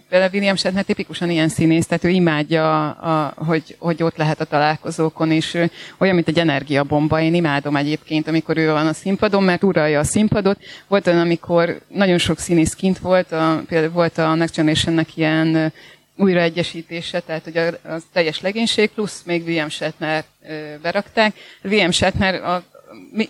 például 0.08 0.30
William 0.32 0.56
Shatner 0.56 0.84
tipikusan 0.84 1.30
ilyen 1.30 1.48
színész, 1.48 1.86
tehát 1.86 2.04
ő 2.04 2.08
imádja, 2.08 2.90
a, 2.90 3.34
hogy, 3.36 3.76
hogy 3.78 4.02
ott 4.02 4.16
lehet 4.16 4.40
a 4.40 4.44
találkozókon, 4.44 5.30
és 5.30 5.58
olyan, 5.98 6.14
mint 6.14 6.28
egy 6.28 6.38
energiabomba. 6.38 7.20
Én 7.20 7.34
imádom 7.34 7.76
egyébként, 7.76 8.28
amikor 8.28 8.56
ő 8.56 8.70
van 8.70 8.86
a 8.86 8.92
színpadon, 8.92 9.42
mert 9.42 9.62
uralja 9.62 9.98
a 9.98 10.04
színpadot. 10.04 10.58
Volt 10.88 11.06
olyan, 11.06 11.20
amikor 11.20 11.80
nagyon 11.88 12.18
sok 12.18 12.38
színész 12.38 12.74
kint 12.74 12.98
volt, 12.98 13.32
a, 13.32 13.62
például 13.68 13.92
volt 13.92 14.18
a 14.18 14.34
Next 14.34 14.56
Generation-nek 14.56 15.16
ilyen 15.16 15.72
újraegyesítése, 16.16 17.20
tehát 17.20 17.44
hogy 17.44 17.56
a, 17.56 17.66
a 17.66 18.00
teljes 18.12 18.40
legénység, 18.40 18.90
plusz 18.90 19.22
még 19.26 19.44
William 19.44 19.68
Shatner 19.68 20.24
berakták. 20.82 21.34
William 21.62 21.90
Shatner 21.90 22.34
a, 22.34 22.62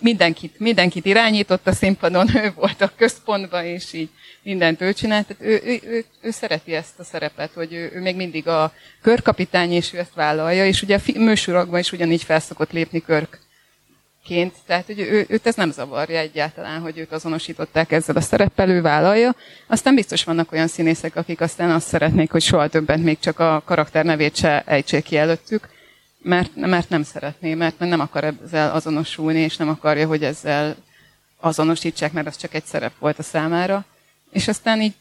mindenkit, 0.01 0.59
mindenkit 0.59 1.05
irányított 1.05 1.67
a 1.67 1.73
színpadon, 1.73 2.27
ő 2.43 2.53
volt 2.55 2.81
a 2.81 2.91
központban, 2.95 3.65
és 3.65 3.93
így 3.93 4.09
mindent 4.43 4.81
ő 4.81 4.93
csinált. 4.93 5.35
Ő, 5.39 5.61
ő, 5.65 5.79
ő, 5.83 6.05
ő 6.21 6.31
szereti 6.31 6.73
ezt 6.73 6.99
a 6.99 7.03
szerepet, 7.03 7.51
hogy 7.53 7.73
ő, 7.73 7.91
ő 7.93 8.01
még 8.01 8.15
mindig 8.15 8.47
a 8.47 8.73
körkapitány, 9.01 9.71
és 9.71 9.93
ő 9.93 9.97
ezt 9.97 10.13
vállalja, 10.13 10.65
és 10.65 10.81
ugye 10.81 10.97
a 10.97 11.19
műsorokban 11.19 11.79
is 11.79 11.91
ugyanígy 11.91 12.23
felszokott 12.23 12.71
lépni 12.71 13.01
körként, 13.01 14.53
tehát 14.65 14.85
hogy 14.85 14.99
ő, 14.99 15.25
őt 15.29 15.47
ez 15.47 15.55
nem 15.55 15.71
zavarja 15.71 16.19
egyáltalán, 16.19 16.81
hogy 16.81 16.97
őt 16.97 17.11
azonosították 17.11 17.91
ezzel 17.91 18.15
a 18.15 18.21
szereppel, 18.21 18.69
ő 18.69 18.81
vállalja. 18.81 19.35
Aztán 19.67 19.95
biztos 19.95 20.23
vannak 20.23 20.51
olyan 20.51 20.67
színészek, 20.67 21.15
akik 21.15 21.41
aztán 21.41 21.71
azt 21.71 21.87
szeretnék, 21.87 22.31
hogy 22.31 22.41
soha 22.41 22.67
többet 22.67 23.03
még 23.03 23.19
csak 23.19 23.39
a 23.39 23.61
karakter 23.65 24.05
nevét 24.05 24.35
se 24.35 24.63
ejtsék 24.65 25.03
ki 25.03 25.17
előttük, 25.17 25.73
mert, 26.25 26.55
mert 26.55 26.89
nem 26.89 27.03
szeretné, 27.03 27.53
mert 27.53 27.79
nem 27.79 27.99
akar 27.99 28.23
ezzel 28.23 28.71
azonosulni, 28.71 29.39
és 29.39 29.57
nem 29.57 29.69
akarja, 29.69 30.07
hogy 30.07 30.23
ezzel 30.23 30.75
azonosítsák, 31.39 32.11
mert 32.11 32.27
az 32.27 32.37
csak 32.37 32.53
egy 32.53 32.65
szerep 32.65 32.97
volt 32.99 33.19
a 33.19 33.23
számára. 33.23 33.85
És 34.31 34.47
aztán 34.47 34.81
így 34.81 34.93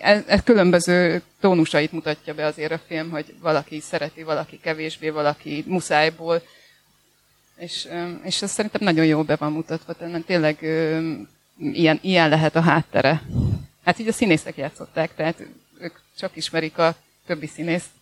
ez, 0.00 0.42
különböző 0.44 1.22
tónusait 1.40 1.92
mutatja 1.92 2.34
be 2.34 2.44
azért 2.44 2.72
a 2.72 2.80
film, 2.86 3.10
hogy 3.10 3.34
valaki 3.40 3.80
szereti, 3.80 4.22
valaki 4.22 4.60
kevésbé, 4.60 5.08
valaki 5.08 5.64
muszájból, 5.66 6.42
és, 7.56 7.88
és 8.22 8.42
ez 8.42 8.50
szerintem 8.50 8.80
nagyon 8.84 9.04
jó 9.04 9.22
be 9.22 9.36
van 9.36 9.52
mutatva, 9.52 9.92
tehát 9.92 10.24
tényleg 10.24 10.62
ilyen, 11.58 11.98
ilyen 12.02 12.28
lehet 12.28 12.56
a 12.56 12.60
háttere. 12.60 13.22
Hát 13.84 13.98
így 13.98 14.08
a 14.08 14.12
színészek 14.12 14.56
játszották, 14.56 15.14
tehát 15.14 15.46
ők 15.80 15.96
csak 16.18 16.36
ismerik 16.36 16.78
a 16.78 16.96
többi 17.26 17.46
színészt. 17.46 17.95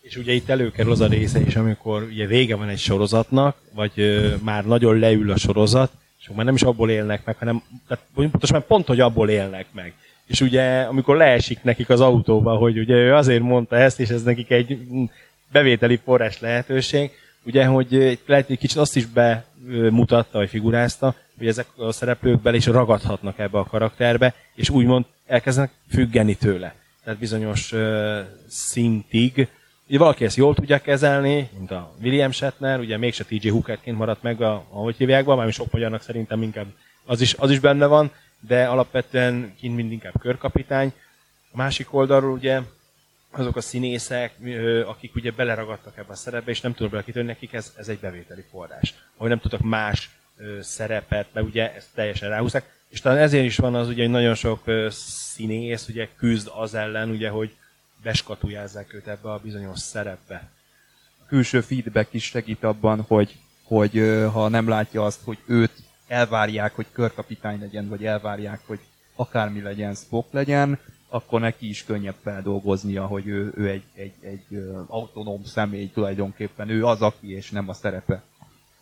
És 0.00 0.16
ugye 0.16 0.32
itt 0.32 0.48
előkerül 0.48 0.92
az 0.92 1.00
a 1.00 1.06
része 1.06 1.40
is, 1.40 1.56
amikor 1.56 2.02
ugye 2.02 2.26
vége 2.26 2.56
van 2.56 2.68
egy 2.68 2.78
sorozatnak, 2.78 3.56
vagy 3.74 3.92
ö, 3.94 4.34
már 4.42 4.64
nagyon 4.64 4.98
leül 4.98 5.30
a 5.30 5.36
sorozat, 5.36 5.92
és 6.20 6.28
már 6.34 6.44
nem 6.44 6.54
is 6.54 6.62
abból 6.62 6.90
élnek 6.90 7.24
meg, 7.24 7.36
hanem 7.36 7.62
tehát 7.88 8.04
pontosan 8.14 8.64
pont, 8.66 8.86
hogy 8.86 9.00
abból 9.00 9.28
élnek 9.28 9.66
meg. 9.72 9.94
És 10.26 10.40
ugye, 10.40 10.80
amikor 10.80 11.16
leesik 11.16 11.62
nekik 11.62 11.88
az 11.88 12.00
autóba, 12.00 12.56
hogy 12.56 12.78
ugye 12.78 12.94
ő 12.94 13.14
azért 13.14 13.42
mondta 13.42 13.76
ezt, 13.76 14.00
és 14.00 14.08
ez 14.08 14.22
nekik 14.22 14.50
egy 14.50 14.78
bevételi 15.52 16.00
forrás 16.04 16.40
lehetőség, 16.40 17.10
ugye, 17.42 17.64
hogy 17.64 18.18
lehet, 18.26 18.46
hogy 18.46 18.58
kicsit 18.58 18.78
azt 18.78 18.96
is 18.96 19.06
bemutatta, 19.06 20.38
vagy 20.38 20.48
figurázta, 20.48 21.14
hogy 21.38 21.46
ezek 21.46 21.66
a 21.76 21.92
szereplők 21.92 22.40
bele 22.40 22.56
is 22.56 22.66
ragadhatnak 22.66 23.38
ebbe 23.38 23.58
a 23.58 23.64
karakterbe, 23.64 24.34
és 24.54 24.70
úgymond 24.70 25.04
elkezdenek 25.26 25.70
függeni 25.88 26.34
tőle. 26.34 26.74
Tehát 27.04 27.18
bizonyos 27.18 27.72
uh, 27.72 28.18
szintig 28.48 29.48
Ugye 29.90 29.98
valaki 29.98 30.24
ezt 30.24 30.36
jól 30.36 30.54
tudja 30.54 30.78
kezelni, 30.78 31.50
mint 31.58 31.70
a 31.70 31.94
William 32.02 32.30
Shatner, 32.30 32.78
ugye 32.78 32.96
mégse 32.96 33.24
TJ 33.24 33.48
Hookerként 33.48 33.98
maradt 33.98 34.22
meg, 34.22 34.42
a, 34.42 34.64
ahogy 34.68 34.96
hívják, 34.96 35.24
már 35.24 35.52
sok 35.52 35.72
magyarnak 35.72 36.02
szerintem 36.02 36.42
inkább 36.42 36.66
az 37.04 37.20
is, 37.20 37.34
az 37.34 37.50
is 37.50 37.58
benne 37.58 37.86
van, 37.86 38.10
de 38.40 38.66
alapvetően 38.66 39.54
kint 39.58 39.76
mind 39.76 39.92
inkább 39.92 40.12
körkapitány. 40.20 40.92
A 41.52 41.56
másik 41.56 41.94
oldalról 41.94 42.32
ugye 42.32 42.60
azok 43.30 43.56
a 43.56 43.60
színészek, 43.60 44.34
akik 44.86 45.14
ugye 45.14 45.30
beleragadtak 45.30 45.98
ebbe 45.98 46.12
a 46.12 46.16
szerepbe, 46.16 46.50
és 46.50 46.60
nem 46.60 46.72
tudnak 46.72 46.90
bele 46.90 47.04
kitörni, 47.04 47.28
nekik 47.28 47.52
ez, 47.52 47.72
ez 47.76 47.88
egy 47.88 47.98
bevételi 47.98 48.44
forrás. 48.50 48.94
Ahogy 49.16 49.30
nem 49.30 49.40
tudtak 49.40 49.60
más 49.60 50.10
szerepet, 50.60 51.26
mert 51.32 51.46
ugye 51.46 51.74
ezt 51.74 51.88
teljesen 51.94 52.28
ráhúzták. 52.28 52.78
És 52.88 53.00
talán 53.00 53.18
ezért 53.18 53.44
is 53.44 53.56
van 53.56 53.74
az, 53.74 53.88
ugye, 53.88 54.02
hogy 54.02 54.10
nagyon 54.10 54.34
sok 54.34 54.64
színész 55.32 55.88
ugye 55.88 56.08
küzd 56.16 56.50
az 56.54 56.74
ellen, 56.74 57.10
ugye, 57.10 57.28
hogy 57.28 57.54
beskatujázzák 58.02 58.94
őt 58.94 59.06
ebbe 59.06 59.32
a 59.32 59.40
bizonyos 59.42 59.78
szerepbe. 59.78 60.48
A 61.22 61.26
külső 61.26 61.60
feedback 61.60 62.14
is 62.14 62.24
segít 62.24 62.64
abban, 62.64 63.04
hogy, 63.08 63.38
hogy 63.62 64.24
ha 64.32 64.48
nem 64.48 64.68
látja 64.68 65.04
azt, 65.04 65.20
hogy 65.24 65.38
őt 65.46 65.72
elvárják, 66.06 66.74
hogy 66.74 66.86
körkapitány 66.92 67.60
legyen, 67.60 67.88
vagy 67.88 68.04
elvárják, 68.04 68.60
hogy 68.66 68.78
akármi 69.14 69.60
legyen, 69.60 69.94
Spock 69.94 70.32
legyen, 70.32 70.78
akkor 71.08 71.40
neki 71.40 71.68
is 71.68 71.84
könnyebb 71.84 72.14
feldolgoznia, 72.22 73.06
hogy 73.06 73.26
ő, 73.26 73.52
ő 73.56 73.68
egy, 73.68 73.82
egy, 73.94 74.12
egy 74.20 74.64
autonóm 74.86 75.44
személy 75.44 75.90
tulajdonképpen, 75.94 76.68
ő 76.68 76.86
az, 76.86 77.02
aki, 77.02 77.34
és 77.34 77.50
nem 77.50 77.68
a 77.68 77.72
szerepe. 77.72 78.22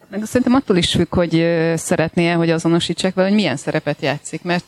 Meg 0.08 0.24
szerintem 0.24 0.54
attól 0.54 0.76
is 0.76 0.90
függ, 0.90 1.14
hogy 1.14 1.30
szeretné 1.76 2.30
hogy 2.30 2.50
azonosítsák 2.50 3.14
vele, 3.14 3.28
hogy 3.28 3.36
milyen 3.36 3.56
szerepet 3.56 4.00
játszik, 4.00 4.42
mert 4.42 4.64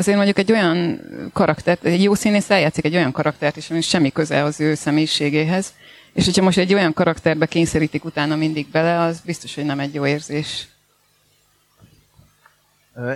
azért 0.00 0.16
mondjuk 0.16 0.38
egy 0.38 0.52
olyan 0.52 1.00
karaktert, 1.32 1.84
egy 1.84 2.02
jó 2.02 2.14
színész 2.14 2.50
eljátszik 2.50 2.84
egy 2.84 2.94
olyan 2.94 3.12
karaktert 3.12 3.56
is, 3.56 3.70
ami 3.70 3.80
semmi 3.80 4.12
köze 4.12 4.42
az 4.42 4.60
ő 4.60 4.74
személyiségéhez, 4.74 5.74
és 6.12 6.24
hogyha 6.24 6.42
most 6.42 6.58
egy 6.58 6.74
olyan 6.74 6.92
karakterbe 6.92 7.46
kényszerítik 7.46 8.04
utána 8.04 8.36
mindig 8.36 8.66
bele, 8.72 9.00
az 9.00 9.20
biztos, 9.20 9.54
hogy 9.54 9.64
nem 9.64 9.80
egy 9.80 9.94
jó 9.94 10.06
érzés. 10.06 10.68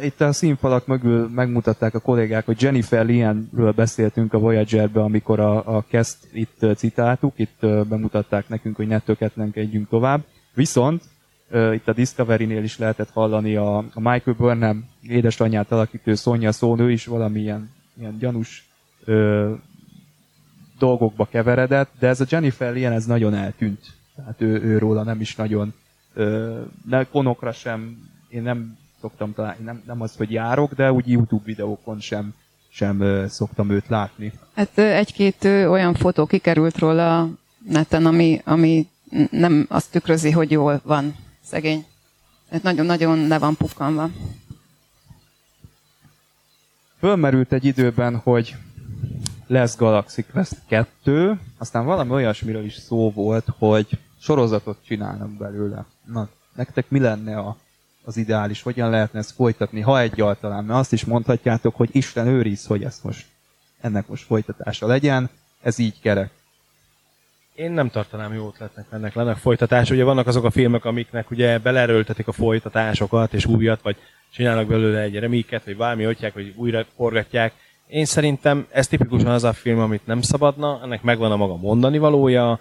Itt 0.02 0.20
a 0.20 0.32
színfalak 0.32 0.86
mögül 0.86 1.28
megmutatták 1.28 1.94
a 1.94 2.00
kollégák, 2.00 2.44
hogy 2.44 2.62
Jennifer 2.62 3.06
Lianről 3.06 3.72
beszéltünk 3.72 4.32
a 4.32 4.38
Voyager-be, 4.38 5.00
amikor 5.00 5.40
a, 5.40 5.76
a 5.76 5.84
Kest 5.88 6.16
itt 6.32 6.76
citáltuk, 6.76 7.32
itt 7.36 7.58
bemutatták 7.60 8.48
nekünk, 8.48 8.76
hogy 8.76 8.86
ne 8.86 8.98
töketlenkedjünk 8.98 9.88
tovább. 9.88 10.24
Viszont 10.54 11.02
itt 11.54 11.88
a 11.88 11.92
Discovery-nél 11.92 12.62
is 12.62 12.78
lehetett 12.78 13.10
hallani 13.10 13.56
a, 13.56 13.76
a 13.76 14.00
Michael 14.00 14.36
Burnham 14.36 14.84
édesanyját 15.02 15.72
alakító 15.72 16.14
Sonja 16.14 16.52
szónő 16.52 16.90
is 16.90 17.06
valamilyen 17.06 17.70
ilyen 17.98 18.18
gyanús 18.18 18.68
ö, 19.04 19.52
dolgokba 20.78 21.24
keveredett, 21.24 21.90
de 21.98 22.08
ez 22.08 22.20
a 22.20 22.24
Jennifer 22.28 22.76
ilyen 22.76 22.92
ez 22.92 23.04
nagyon 23.04 23.34
eltűnt. 23.34 23.80
Tehát 24.16 24.40
ő, 24.40 24.62
ő 24.62 24.78
róla 24.78 25.02
nem 25.02 25.20
is 25.20 25.36
nagyon, 25.36 25.74
ö, 26.14 26.60
ne 26.88 27.04
konokra 27.04 27.52
sem, 27.52 27.98
én 28.28 28.42
nem 28.42 28.76
szoktam 29.00 29.34
találni, 29.34 29.64
nem, 29.64 29.82
nem 29.86 30.00
az, 30.00 30.16
hogy 30.16 30.30
járok, 30.30 30.74
de 30.74 30.92
úgy 30.92 31.10
YouTube 31.10 31.44
videókon 31.44 32.00
sem, 32.00 32.34
sem 32.68 33.00
ö, 33.00 33.24
szoktam 33.28 33.70
őt 33.70 33.88
látni. 33.88 34.32
Hát 34.54 34.78
egy-két 34.78 35.44
olyan 35.44 35.94
fotó 35.94 36.26
kikerült 36.26 36.78
róla 36.78 37.28
neten, 37.68 38.06
ami, 38.06 38.40
ami 38.44 38.86
nem 39.30 39.66
azt 39.68 39.90
tükrözi, 39.90 40.30
hogy 40.30 40.50
jól 40.50 40.80
van 40.84 41.14
szegény. 41.44 41.86
Tehát 42.48 42.62
nagyon-nagyon 42.62 43.26
le 43.28 43.38
van 43.38 43.56
pukkanva. 43.56 44.10
Fölmerült 46.98 47.52
egy 47.52 47.64
időben, 47.64 48.16
hogy 48.16 48.56
lesz 49.46 49.76
Galaxy 49.76 50.22
Quest 50.22 50.56
2, 50.68 51.40
aztán 51.58 51.84
valami 51.84 52.10
olyasmiről 52.10 52.64
is 52.64 52.74
szó 52.74 53.10
volt, 53.10 53.46
hogy 53.58 53.98
sorozatot 54.20 54.78
csinálnak 54.86 55.30
belőle. 55.30 55.84
Na, 56.04 56.28
nektek 56.54 56.90
mi 56.90 56.98
lenne 56.98 57.38
a, 57.38 57.56
az 58.04 58.16
ideális? 58.16 58.62
Hogyan 58.62 58.90
lehetne 58.90 59.18
ezt 59.18 59.32
folytatni, 59.32 59.80
ha 59.80 60.00
egyáltalán? 60.00 60.64
Mert 60.64 60.78
azt 60.78 60.92
is 60.92 61.04
mondhatjátok, 61.04 61.74
hogy 61.76 61.88
Isten 61.92 62.26
őriz, 62.26 62.66
hogy 62.66 62.84
ezt 62.84 63.04
most, 63.04 63.26
ennek 63.80 64.08
most 64.08 64.24
folytatása 64.24 64.86
legyen, 64.86 65.30
ez 65.62 65.78
így 65.78 66.00
kerek. 66.00 66.30
Én 67.54 67.70
nem 67.70 67.88
tartanám 67.88 68.34
jó 68.34 68.46
ötletnek 68.46 68.86
ennek 68.90 69.14
lenne 69.14 69.34
folytatás. 69.34 69.90
Ugye 69.90 70.04
vannak 70.04 70.26
azok 70.26 70.44
a 70.44 70.50
filmek, 70.50 70.84
amiknek 70.84 71.30
ugye 71.30 71.58
belerőltetik 71.58 72.28
a 72.28 72.32
folytatásokat 72.32 73.34
és 73.34 73.46
újat, 73.46 73.82
vagy 73.82 73.96
csinálnak 74.32 74.66
belőle 74.66 75.00
egy 75.00 75.18
remiket, 75.18 75.64
vagy 75.64 75.76
valami 75.76 76.06
olyják, 76.06 76.32
hogy 76.32 76.52
újra 76.56 76.84
forgatják. 76.96 77.52
Én 77.86 78.04
szerintem 78.04 78.66
ez 78.70 78.88
tipikusan 78.88 79.30
az 79.30 79.44
a 79.44 79.52
film, 79.52 79.78
amit 79.78 80.06
nem 80.06 80.20
szabadna, 80.20 80.80
ennek 80.82 81.02
megvan 81.02 81.32
a 81.32 81.36
maga 81.36 81.56
mondani 81.56 81.98
valója, 81.98 82.60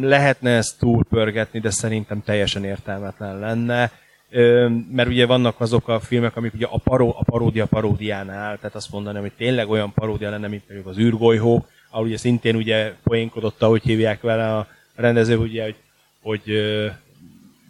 lehetne 0.00 0.50
ezt 0.50 0.78
túlpörgetni, 0.78 1.60
de 1.60 1.70
szerintem 1.70 2.22
teljesen 2.22 2.64
értelmetlen 2.64 3.38
lenne. 3.38 3.90
Mert 4.92 5.08
ugye 5.08 5.26
vannak 5.26 5.60
azok 5.60 5.88
a 5.88 6.00
filmek, 6.00 6.36
amik 6.36 6.54
ugye 6.54 6.66
a, 6.70 6.78
paró, 6.78 7.16
a 7.18 7.24
paródia 7.24 7.66
paródiánál, 7.66 8.56
tehát 8.56 8.74
azt 8.74 8.92
mondani, 8.92 9.18
hogy 9.18 9.32
tényleg 9.36 9.68
olyan 9.68 9.92
paródia 9.92 10.30
lenne, 10.30 10.48
mint 10.48 10.62
mondjuk 10.68 10.88
az 10.88 10.98
űrgolyhó, 10.98 11.66
ahol 11.90 12.06
ugye 12.06 12.16
szintén 12.16 12.56
ugye 12.56 12.94
poénkodott, 13.02 13.62
ahogy 13.62 13.82
hívják 13.82 14.20
vele 14.20 14.56
a 14.56 14.66
rendező, 14.94 15.36
ugye, 15.36 15.62
hogy, 15.62 15.76
hogy 16.22 16.42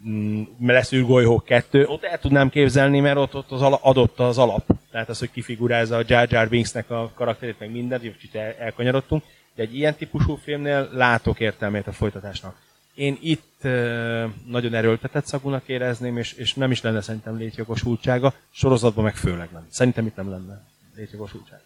mm, 0.08 0.42
lesz 0.60 0.92
űrgolyhó 0.92 1.40
kettő, 1.40 1.86
ott 1.86 2.04
el 2.04 2.18
tudnám 2.18 2.48
képzelni, 2.50 3.00
mert 3.00 3.16
ott, 3.16 3.34
ott 3.34 3.50
az 3.50 3.62
ala, 3.62 3.78
adott 3.82 4.18
az 4.18 4.38
alap. 4.38 4.66
Tehát 4.90 5.08
az, 5.08 5.18
hogy 5.18 5.30
kifigurázza 5.30 5.96
a 5.96 6.04
Jar 6.06 6.32
Jar 6.32 6.48
Binksnek 6.48 6.90
a 6.90 7.12
karakterét, 7.14 7.58
meg 7.58 7.70
mindent, 7.70 8.04
így 8.04 8.12
kicsit 8.12 8.34
el, 8.34 8.54
elkanyarodtunk. 8.58 9.22
De 9.54 9.62
egy 9.62 9.76
ilyen 9.76 9.94
típusú 9.94 10.34
filmnél 10.34 10.88
látok 10.92 11.40
értelmét 11.40 11.86
a 11.86 11.92
folytatásnak. 11.92 12.56
Én 12.94 13.18
itt 13.20 13.62
nagyon 14.46 14.74
erőltetett 14.74 15.26
szagúnak 15.26 15.68
érezném, 15.68 16.16
és, 16.16 16.32
és 16.32 16.54
nem 16.54 16.70
is 16.70 16.80
lenne 16.80 17.00
szerintem 17.00 17.36
létjogosultsága, 17.36 18.34
sorozatban 18.50 19.04
meg 19.04 19.16
főleg 19.16 19.48
nem. 19.52 19.66
Szerintem 19.70 20.06
itt 20.06 20.16
nem 20.16 20.30
lenne 20.30 20.64
létjogosultság. 20.96 21.60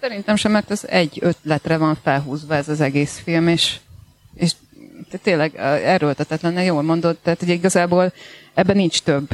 Szerintem 0.00 0.36
sem, 0.36 0.52
mert 0.52 0.70
ez 0.70 0.84
egy 0.84 1.18
ötletre 1.20 1.76
van 1.76 1.98
felhúzva 2.02 2.54
ez 2.54 2.68
az 2.68 2.80
egész 2.80 3.20
film, 3.24 3.48
és, 3.48 3.76
és 4.34 4.52
tényleg 5.22 5.56
erőltetetlen, 5.84 6.62
jól 6.62 6.82
mondod, 6.82 7.16
tehát 7.22 7.42
ugye 7.42 7.52
igazából 7.52 8.12
ebben 8.54 8.76
nincs 8.76 9.02
több, 9.02 9.28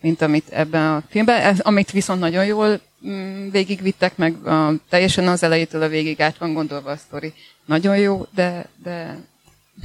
mint 0.00 0.22
amit 0.22 0.48
ebben 0.48 0.86
a 0.86 1.02
filmben, 1.08 1.40
ez, 1.40 1.60
amit 1.60 1.90
viszont 1.90 2.20
nagyon 2.20 2.44
jól 2.44 2.80
mm, 3.06 3.50
végigvittek, 3.50 4.16
meg 4.16 4.46
a, 4.46 4.74
teljesen 4.88 5.28
az 5.28 5.42
elejétől 5.42 5.82
a 5.82 5.88
végig 5.88 6.20
át 6.20 6.38
van 6.38 6.52
gondolva 6.52 6.90
a 6.90 6.96
sztori. 6.96 7.32
Nagyon 7.64 7.96
jó, 7.96 8.26
de, 8.34 8.66
de 8.82 9.16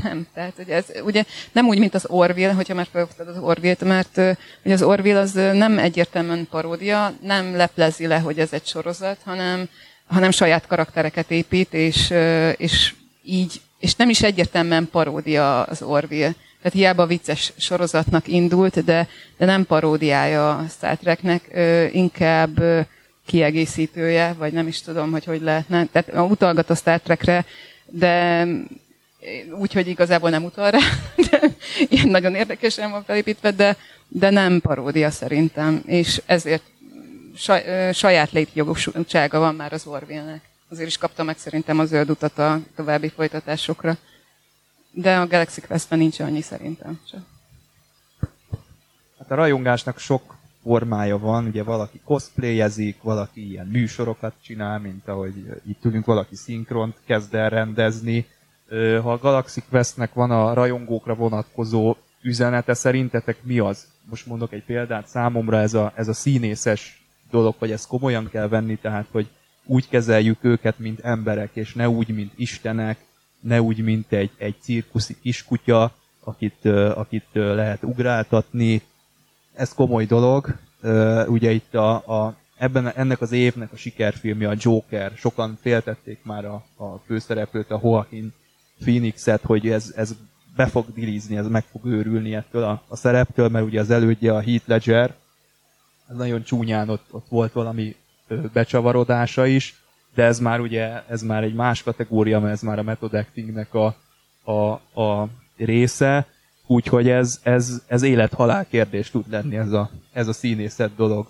nem, 0.03 0.27
tehát 0.33 0.53
hogy 0.55 0.69
ez 0.69 0.85
ugye 1.03 1.23
nem 1.51 1.67
úgy, 1.67 1.79
mint 1.79 1.93
az 1.93 2.05
Orville, 2.07 2.51
hogyha 2.51 2.73
már 2.73 2.87
felhoztad 2.91 3.27
az 3.27 3.37
Orville-t, 3.37 3.83
mert 3.83 4.17
ugye 4.63 4.73
az 4.73 4.81
Orville 4.81 5.19
az 5.19 5.33
nem 5.33 5.79
egyértelműen 5.79 6.47
paródia, 6.49 7.13
nem 7.21 7.55
leplezi 7.55 8.07
le, 8.07 8.19
hogy 8.19 8.39
ez 8.39 8.53
egy 8.53 8.65
sorozat, 8.65 9.17
hanem, 9.23 9.69
hanem 10.07 10.31
saját 10.31 10.67
karaktereket 10.67 11.31
épít, 11.31 11.73
és, 11.73 12.13
és 12.57 12.93
így, 13.23 13.61
és 13.79 13.95
nem 13.95 14.09
is 14.09 14.21
egyértelműen 14.21 14.89
paródia 14.91 15.63
az 15.63 15.81
Orville. 15.81 16.33
Tehát 16.61 16.73
hiába 16.73 17.05
vicces 17.05 17.53
sorozatnak 17.57 18.27
indult, 18.27 18.83
de, 18.83 19.07
de 19.37 19.45
nem 19.45 19.65
paródiája 19.65 20.57
a 20.57 20.65
Star 20.69 20.97
Treknek, 20.97 21.49
inkább 21.93 22.59
kiegészítője, 23.25 24.35
vagy 24.37 24.53
nem 24.53 24.67
is 24.67 24.81
tudom, 24.81 25.11
hogy 25.11 25.25
hogy 25.25 25.41
lehetne. 25.41 25.85
Tehát 25.85 26.29
utalgat 26.29 26.69
a 26.69 26.75
Star 26.75 26.99
Trekre, 26.99 27.45
de 27.85 28.45
úgyhogy 29.59 29.87
igazából 29.87 30.29
nem 30.29 30.43
utal 30.43 30.71
rá, 30.71 30.79
de 31.29 31.41
ilyen 31.89 32.07
nagyon 32.07 32.35
érdekesen 32.35 32.91
van 32.91 33.03
felépítve, 33.03 33.51
de, 33.51 33.77
de 34.07 34.29
nem 34.29 34.61
paródia 34.61 35.11
szerintem, 35.11 35.81
és 35.85 36.21
ezért 36.25 36.63
saj, 37.37 37.91
saját 37.93 38.31
létjogosultsága 38.31 39.39
van 39.39 39.55
már 39.55 39.73
az 39.73 39.87
Orville-nek. 39.87 40.41
Azért 40.69 40.87
is 40.87 40.97
kapta 40.97 41.23
meg 41.23 41.37
szerintem 41.37 41.79
a 41.79 41.85
zöld 41.85 42.09
utat 42.09 42.37
a 42.37 42.59
további 42.75 43.09
folytatásokra. 43.09 43.97
De 44.91 45.17
a 45.17 45.27
Galaxy 45.27 45.61
Quest-ben 45.61 45.99
nincs 45.99 46.19
annyi 46.19 46.41
szerintem. 46.41 46.99
Csak. 47.09 47.21
Hát 49.19 49.31
a 49.31 49.35
rajongásnak 49.35 49.99
sok 49.99 50.35
formája 50.63 51.17
van, 51.17 51.45
ugye 51.45 51.63
valaki 51.63 52.01
cosplayezik, 52.03 53.01
valaki 53.01 53.49
ilyen 53.49 53.65
műsorokat 53.65 54.33
csinál, 54.41 54.79
mint 54.79 55.07
ahogy 55.07 55.61
itt 55.67 55.85
ülünk, 55.85 56.05
valaki 56.05 56.35
szinkront 56.35 56.95
kezd 57.05 57.35
el 57.35 57.49
rendezni, 57.49 58.25
ha 59.01 59.11
a 59.11 59.17
Galaxy 59.17 59.63
Questnek 59.69 60.13
van 60.13 60.31
a 60.31 60.53
rajongókra 60.53 61.15
vonatkozó 61.15 61.95
üzenete, 62.21 62.73
szerintetek 62.73 63.43
mi 63.43 63.59
az? 63.59 63.87
Most 64.09 64.25
mondok 64.25 64.53
egy 64.53 64.63
példát, 64.63 65.07
számomra 65.07 65.59
ez 65.59 65.73
a, 65.73 65.91
ez 65.95 66.07
a 66.07 66.13
színészes 66.13 67.06
dolog, 67.31 67.55
hogy 67.57 67.71
ezt 67.71 67.87
komolyan 67.87 68.29
kell 68.29 68.47
venni, 68.47 68.75
tehát 68.75 69.07
hogy 69.11 69.27
úgy 69.65 69.89
kezeljük 69.89 70.37
őket, 70.41 70.79
mint 70.79 70.99
emberek, 70.99 71.49
és 71.53 71.73
ne 71.73 71.89
úgy, 71.89 72.07
mint 72.07 72.33
istenek, 72.35 73.05
ne 73.39 73.61
úgy, 73.61 73.83
mint 73.83 74.11
egy, 74.11 74.31
egy 74.37 74.55
cirkuszi 74.61 75.15
kiskutya, 75.21 75.91
akit, 76.23 76.65
akit 76.95 77.27
lehet 77.33 77.83
ugráltatni. 77.83 78.81
Ez 79.53 79.73
komoly 79.73 80.05
dolog. 80.05 80.55
Ugye 81.27 81.51
itt 81.51 81.75
a, 81.75 81.93
a, 81.95 82.35
ebben, 82.57 82.87
ennek 82.95 83.21
az 83.21 83.31
évnek 83.31 83.71
a 83.71 83.77
sikerfilmje 83.77 84.49
a 84.49 84.55
Joker. 84.57 85.11
Sokan 85.15 85.57
féltették 85.61 86.19
már 86.23 86.45
a, 86.45 86.65
a 86.75 86.97
főszereplőt, 87.05 87.71
a 87.71 87.79
Joaquin 87.83 88.33
Phoenixet, 88.79 89.41
hogy 89.41 89.69
ez, 89.69 89.93
ez 89.95 90.15
be 90.55 90.65
fog 90.65 90.85
dilizni, 90.93 91.37
ez 91.37 91.47
meg 91.47 91.63
fog 91.63 91.85
őrülni 91.85 92.35
ettől 92.35 92.63
a, 92.63 92.83
a 92.87 92.95
szereptől, 92.95 93.49
mert 93.49 93.65
ugye 93.65 93.79
az 93.79 93.89
elődje 93.89 94.33
a 94.33 94.41
Heath 94.41 94.69
Ledger, 94.69 95.15
nagyon 96.15 96.43
csúnyán 96.43 96.89
ott, 96.89 97.05
ott 97.11 97.25
volt 97.29 97.51
valami 97.51 97.95
becsavarodása 98.53 99.45
is, 99.45 99.75
de 100.15 100.23
ez 100.23 100.39
már 100.39 100.59
ugye, 100.59 101.03
ez 101.07 101.21
már 101.21 101.43
egy 101.43 101.53
más 101.53 101.83
kategória, 101.83 102.39
mert 102.39 102.53
ez 102.53 102.61
már 102.61 102.79
a 102.79 102.83
method 102.83 103.13
actingnek 103.13 103.73
a, 103.73 103.95
a, 104.43 105.01
a 105.01 105.29
része, 105.57 106.27
úgyhogy 106.67 107.09
ez, 107.09 107.39
ez, 107.43 107.81
ez 107.87 108.01
élet-halál 108.01 108.67
kérdés 108.69 109.09
tud 109.09 109.25
lenni 109.29 109.57
ez 109.57 109.71
a, 109.71 109.89
ez 110.13 110.27
a 110.27 110.33
színészet 110.33 110.95
dolog. 110.95 111.27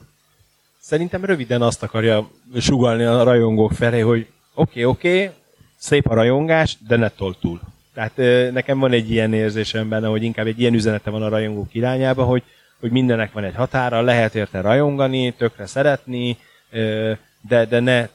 Szerintem 0.79 1.25
röviden 1.25 1.61
azt 1.61 1.83
akarja 1.83 2.29
sugalni 2.59 3.03
a 3.03 3.23
rajongók 3.23 3.71
felé, 3.71 3.99
hogy 3.99 4.27
oké, 4.53 4.83
okay, 4.83 4.85
oké, 4.85 5.23
okay, 5.23 5.35
szép 5.77 6.07
a 6.07 6.13
rajongás, 6.13 6.77
de 6.87 6.95
ne 6.95 7.11
túl. 7.39 7.59
Tehát 7.93 8.17
nekem 8.53 8.79
van 8.79 8.91
egy 8.91 9.11
ilyen 9.11 9.33
érzésem 9.33 9.89
benne, 9.89 10.07
hogy 10.07 10.23
inkább 10.23 10.47
egy 10.47 10.59
ilyen 10.59 10.73
üzenete 10.73 11.09
van 11.09 11.23
a 11.23 11.29
rajongók 11.29 11.73
irányába, 11.73 12.23
hogy, 12.23 12.43
hogy 12.79 12.91
mindennek 12.91 13.31
van 13.31 13.43
egy 13.43 13.55
határa, 13.55 14.01
lehet 14.01 14.35
érte 14.35 14.61
rajongani, 14.61 15.31
tökre 15.31 15.65
szeretni, 15.65 16.37
de, 17.47 17.65
de 17.65 17.79
ne 17.79 18.07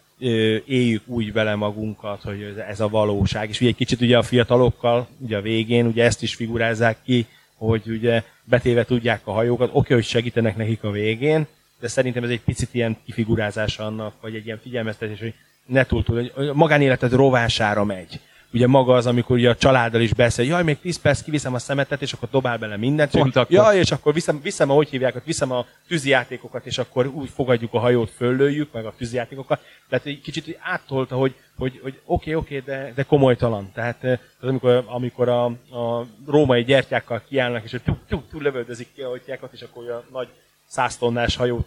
éljük 0.66 1.02
úgy 1.06 1.32
vele 1.32 1.54
magunkat, 1.54 2.22
hogy 2.22 2.54
ez 2.68 2.80
a 2.80 2.88
valóság. 2.88 3.48
És 3.48 3.60
ugye 3.60 3.68
egy 3.68 3.76
kicsit 3.76 4.00
ugye 4.00 4.18
a 4.18 4.22
fiatalokkal, 4.22 5.08
ugye 5.18 5.36
a 5.36 5.40
végén, 5.40 5.86
ugye 5.86 6.04
ezt 6.04 6.22
is 6.22 6.34
figurázzák 6.34 6.96
ki, 7.04 7.26
hogy 7.56 7.82
ugye 7.86 8.22
betéve 8.44 8.84
tudják 8.84 9.20
a 9.24 9.32
hajókat, 9.32 9.68
oké, 9.68 9.78
okay, 9.78 9.96
hogy 9.96 10.04
segítenek 10.04 10.56
nekik 10.56 10.84
a 10.84 10.90
végén, 10.90 11.46
de 11.80 11.88
szerintem 11.88 12.24
ez 12.24 12.30
egy 12.30 12.40
picit 12.40 12.74
ilyen 12.74 12.96
kifigurázása 13.04 13.84
annak, 13.84 14.14
vagy 14.20 14.34
egy 14.34 14.44
ilyen 14.46 14.60
figyelmeztetés, 14.62 15.18
hogy 15.18 15.34
ne 15.66 15.84
túl 15.84 16.02
túl, 16.02 16.30
hogy 16.34 16.50
magánéleted 16.52 17.12
rovására 17.12 17.84
megy. 17.84 18.20
Ugye 18.52 18.66
maga 18.66 18.94
az, 18.94 19.06
amikor 19.06 19.36
ugye 19.36 19.50
a 19.50 19.56
családdal 19.56 20.00
is 20.00 20.14
beszél, 20.14 20.46
jaj, 20.46 20.62
még 20.62 20.80
10 20.80 21.00
perc 21.00 21.22
kiviszem 21.22 21.54
a 21.54 21.58
szemetet, 21.58 22.02
és 22.02 22.12
akkor 22.12 22.28
dobál 22.30 22.58
bele 22.58 22.76
mindent. 22.76 23.10
Pont 23.10 23.36
akkor. 23.36 23.52
Jaj, 23.52 23.78
és 23.78 23.90
akkor 23.90 24.14
viszem, 24.14 24.40
viszem, 24.42 24.70
ahogy 24.70 24.88
hívják, 24.88 25.14
ott 25.16 25.24
viszem 25.24 25.50
a 25.50 25.66
tűzijátékokat, 25.88 26.66
és 26.66 26.78
akkor 26.78 27.06
úgy 27.06 27.28
fogadjuk 27.28 27.74
a 27.74 27.78
hajót, 27.78 28.10
föllőjük, 28.10 28.72
meg 28.72 28.84
a 28.84 28.94
tűzijátékokat. 28.96 29.60
Tehát 29.88 30.06
egy 30.06 30.20
kicsit 30.20 30.58
áttolta, 30.60 31.16
hogy, 31.16 31.34
hogy, 31.56 31.80
hogy 31.82 32.00
oké, 32.04 32.34
oké, 32.34 32.58
de, 32.58 32.92
de 32.94 33.02
komolytalan. 33.02 33.70
Tehát 33.74 34.04
az, 34.04 34.48
amikor, 34.48 34.84
amikor 34.86 35.28
a, 35.28 35.44
a 35.44 36.06
római 36.26 36.64
gyertyákkal 36.64 37.22
kiállnak, 37.28 37.64
és 37.64 37.70
hogy 37.70 37.82
tuk, 38.08 38.42
lövöldözik 38.42 38.88
ki 38.94 39.02
a 39.02 39.10
gyertyákat, 39.10 39.52
és 39.52 39.62
akkor 39.62 39.90
a 39.90 40.04
nagy 40.12 40.28
száztonnás 40.66 41.36
hajót 41.36 41.66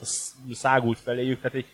szágult 0.54 1.00
feléjük. 1.00 1.42
Tehát 1.42 1.58
egy 1.58 1.66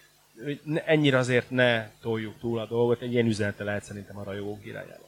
ennyire 0.86 1.18
azért 1.18 1.50
ne 1.50 1.90
toljuk 2.02 2.34
túl 2.40 2.60
a 2.60 2.66
dolgot, 2.66 3.02
egy 3.02 3.14
ilyen 3.14 3.26
üzenete 3.26 3.64
lehet 3.64 3.84
szerintem 3.84 4.18
a 4.18 4.24
rajongók 4.24 4.66
irányába. 4.66 5.01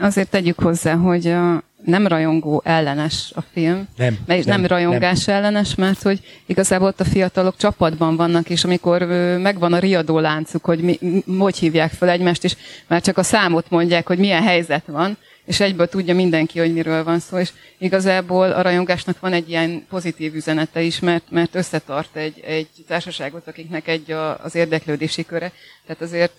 Azért 0.00 0.30
tegyük 0.30 0.58
hozzá, 0.58 0.94
hogy 0.94 1.26
a 1.26 1.62
nem 1.84 2.06
rajongó 2.06 2.62
ellenes 2.64 3.32
a 3.34 3.40
film, 3.52 3.88
nem, 3.96 4.18
mert 4.26 4.44
nem, 4.44 4.60
nem 4.60 4.70
rajongás 4.70 5.24
nem. 5.24 5.36
ellenes, 5.36 5.74
mert 5.74 6.02
hogy 6.02 6.20
igazából 6.46 6.86
ott 6.86 7.00
a 7.00 7.04
fiatalok 7.04 7.56
csapatban 7.56 8.16
vannak, 8.16 8.50
és 8.50 8.64
amikor 8.64 9.02
megvan 9.38 9.72
a 9.72 9.78
riadó 9.78 10.18
láncuk, 10.18 10.64
hogy 10.64 10.80
mi, 10.80 10.98
hogy 11.38 11.56
hívják 11.56 11.92
fel 11.92 12.08
egymást, 12.08 12.44
és 12.44 12.56
már 12.86 13.00
csak 13.02 13.18
a 13.18 13.22
számot 13.22 13.70
mondják, 13.70 14.06
hogy 14.06 14.18
milyen 14.18 14.42
helyzet 14.42 14.86
van, 14.86 15.16
és 15.44 15.60
egyből 15.60 15.88
tudja 15.88 16.14
mindenki, 16.14 16.58
hogy 16.58 16.72
miről 16.72 17.04
van 17.04 17.18
szó, 17.18 17.38
és 17.38 17.52
igazából 17.78 18.52
a 18.52 18.62
rajongásnak 18.62 19.20
van 19.20 19.32
egy 19.32 19.48
ilyen 19.48 19.86
pozitív 19.88 20.34
üzenete 20.34 20.82
is, 20.82 21.00
mert, 21.00 21.30
mert 21.30 21.54
összetart 21.54 22.16
egy, 22.16 22.40
egy 22.44 22.68
társaságot, 22.86 23.46
akiknek 23.46 23.88
egy 23.88 24.10
a, 24.10 24.44
az 24.44 24.54
érdeklődési 24.54 25.24
köre, 25.24 25.52
tehát 25.86 26.02
azért 26.02 26.38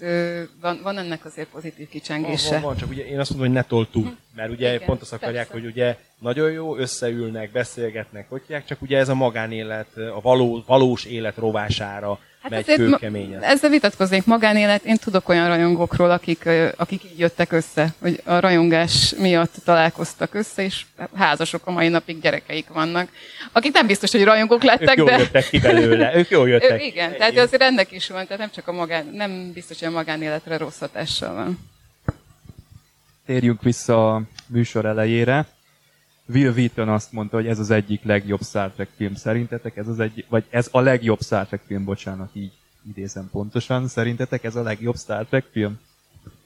van, 0.61 0.79
van 0.83 0.97
ennek 0.97 1.25
azért 1.25 1.47
pozitív 1.47 1.89
kicsengése. 1.89 2.49
Van, 2.49 2.61
van, 2.61 2.69
van, 2.69 2.77
csak 2.77 2.89
ugye 2.89 3.05
én 3.05 3.19
azt 3.19 3.29
mondom, 3.29 3.47
hogy 3.47 3.57
ne 3.57 3.63
tol 3.63 3.89
túl, 3.89 4.03
hm. 4.03 4.11
mert 4.35 4.51
ugye 4.51 4.73
Igen, 4.73 4.85
pont 4.85 5.01
azt 5.01 5.13
akarják, 5.13 5.47
persze. 5.47 5.61
hogy 5.61 5.71
ugye 5.71 5.97
nagyon 6.19 6.51
jó, 6.51 6.77
összeülnek, 6.77 7.51
beszélgetnek, 7.51 8.29
hogy 8.29 8.41
csak 8.67 8.81
ugye 8.81 8.97
ez 8.97 9.09
a 9.09 9.15
magánélet, 9.15 9.97
a 9.97 10.21
való, 10.21 10.63
valós 10.67 11.05
élet 11.05 11.37
rovására 11.37 12.19
hát 12.43 12.51
megy 12.51 12.65
kőkeményen. 12.65 13.41
Ezzel 13.41 13.69
vitatkoznék 13.69 14.25
magánélet. 14.25 14.83
Én 14.83 14.97
tudok 14.97 15.29
olyan 15.29 15.47
rajongókról, 15.47 16.11
akik, 16.11 16.49
akik 16.75 17.03
így 17.03 17.19
jöttek 17.19 17.51
össze, 17.51 17.93
hogy 17.99 18.21
a 18.25 18.39
rajongás 18.39 19.13
miatt 19.17 19.53
találkoztak 19.63 20.33
össze, 20.33 20.63
és 20.63 20.85
házasok 21.15 21.67
a 21.67 21.71
mai 21.71 21.87
napig 21.87 22.21
gyerekeik 22.21 22.67
vannak. 22.67 23.09
Akik 23.51 23.73
nem 23.73 23.87
biztos, 23.87 24.11
hogy 24.11 24.23
rajongók 24.23 24.63
lettek, 24.63 24.89
ők 24.89 24.97
jól 24.97 25.07
de... 25.07 25.17
jöttek 25.17 25.49
ki 25.49 25.59
belőle, 25.59 26.15
ők 26.15 26.29
jól 26.29 26.49
jöttek. 26.49 26.81
Ő, 26.81 26.83
igen, 26.83 27.17
tehát 27.17 27.37
azért 27.37 27.61
ennek 27.61 27.91
is 27.91 28.07
van, 28.07 28.23
tehát 28.23 28.39
nem 28.39 28.51
csak 28.55 28.67
a 28.67 28.71
magán, 28.71 29.09
nem 29.13 29.51
biztos, 29.53 29.79
hogy 29.79 29.87
a 29.87 29.91
magánéletre 29.91 30.57
rossz 30.57 30.79
hatással 30.79 31.33
van. 31.33 31.59
Térjünk 33.25 33.61
vissza 33.61 34.15
a 34.15 34.21
műsor 34.47 34.85
elejére. 34.85 35.45
Will 36.25 36.51
Wheaton 36.51 36.89
azt 36.89 37.11
mondta, 37.11 37.35
hogy 37.35 37.47
ez 37.47 37.59
az 37.59 37.69
egyik 37.69 38.03
legjobb 38.03 38.41
Star 38.43 38.71
Trek 38.71 38.89
film. 38.95 39.15
Szerintetek 39.15 39.77
ez 39.77 39.87
az 39.87 39.99
egy, 39.99 40.25
vagy 40.29 40.43
ez 40.49 40.67
a 40.71 40.79
legjobb 40.79 41.21
Star 41.21 41.45
Trek 41.45 41.61
film, 41.67 41.83
bocsánat, 41.83 42.29
így 42.33 42.51
idézem 42.89 43.29
pontosan. 43.31 43.87
Szerintetek 43.87 44.43
ez 44.43 44.55
a 44.55 44.61
legjobb 44.61 44.97
Star 44.97 45.25
Trek 45.25 45.45
film? 45.51 45.79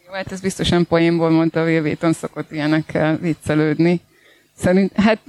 Jó, 0.08 0.14
hát 0.14 0.32
ez 0.32 0.42
biztosan 0.42 0.88
poénból 0.88 1.30
mondta, 1.30 1.64
Will 1.64 1.82
Wheaton 1.82 2.14
szokott 2.14 2.52
ilyenekkel 2.52 3.18
viccelődni. 3.18 4.02
Szerint, 4.58 4.92
hát 4.96 5.20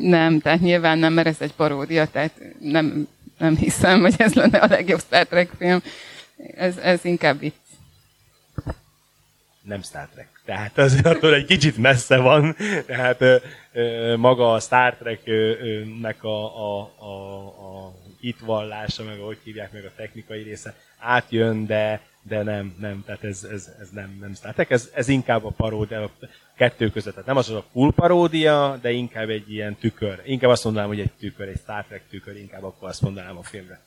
nem, 0.00 0.40
tehát 0.40 0.60
nyilván 0.60 0.98
nem, 0.98 1.12
mert 1.12 1.26
ez 1.26 1.40
egy 1.40 1.54
paródia, 1.54 2.06
tehát 2.06 2.40
nem, 2.60 3.08
nem 3.38 3.56
hiszem, 3.56 4.00
hogy 4.00 4.14
ez 4.18 4.34
lenne 4.34 4.58
a 4.58 4.66
legjobb 4.66 5.00
Star 5.00 5.26
Trek 5.26 5.50
film. 5.58 5.82
Ez, 6.56 6.76
ez 6.76 7.04
inkább 7.04 7.38
vicc. 7.38 7.52
Nem 9.68 9.82
Star 9.82 10.08
Trek. 10.12 10.28
Tehát 10.44 10.78
az 10.78 11.00
attól 11.12 11.34
egy 11.34 11.44
kicsit 11.44 11.76
messze 11.76 12.16
van, 12.16 12.56
tehát 12.86 13.20
ö, 13.20 13.36
ö, 13.72 14.16
maga 14.16 14.52
a 14.52 14.60
Star 14.60 14.94
Trek-nek 14.94 16.24
a, 16.24 16.56
a, 16.56 16.92
a, 16.98 17.46
a 17.46 17.92
hitvallása, 18.20 19.04
meg 19.04 19.18
ahogy 19.18 19.38
hívják 19.44 19.72
meg 19.72 19.84
a 19.84 19.92
technikai 19.96 20.42
része, 20.42 20.74
átjön, 20.98 21.66
de, 21.66 22.00
de 22.22 22.42
nem, 22.42 22.76
nem, 22.78 23.02
tehát 23.06 23.24
ez, 23.24 23.44
ez, 23.52 23.68
ez 23.80 23.88
nem, 23.90 24.16
nem 24.20 24.34
Star 24.34 24.52
Trek, 24.52 24.70
ez, 24.70 24.90
ez 24.94 25.08
inkább 25.08 25.44
a 25.44 25.50
paródia, 25.56 26.02
a 26.02 26.10
kettő 26.56 26.90
között. 26.90 27.12
Tehát 27.12 27.28
nem 27.28 27.36
az, 27.36 27.48
az 27.48 27.56
a 27.56 27.64
full 27.72 27.92
paródia, 27.94 28.78
de 28.80 28.90
inkább 28.90 29.28
egy 29.28 29.52
ilyen 29.52 29.76
tükör. 29.76 30.22
Inkább 30.24 30.50
azt 30.50 30.64
mondanám, 30.64 30.88
hogy 30.88 31.00
egy 31.00 31.12
tükör, 31.18 31.48
egy 31.48 31.60
Star 31.62 31.84
Trek 31.84 32.02
tükör, 32.10 32.36
inkább 32.36 32.64
akkor 32.64 32.88
azt 32.88 33.02
mondanám 33.02 33.36
a 33.36 33.42
filmre. 33.42 33.80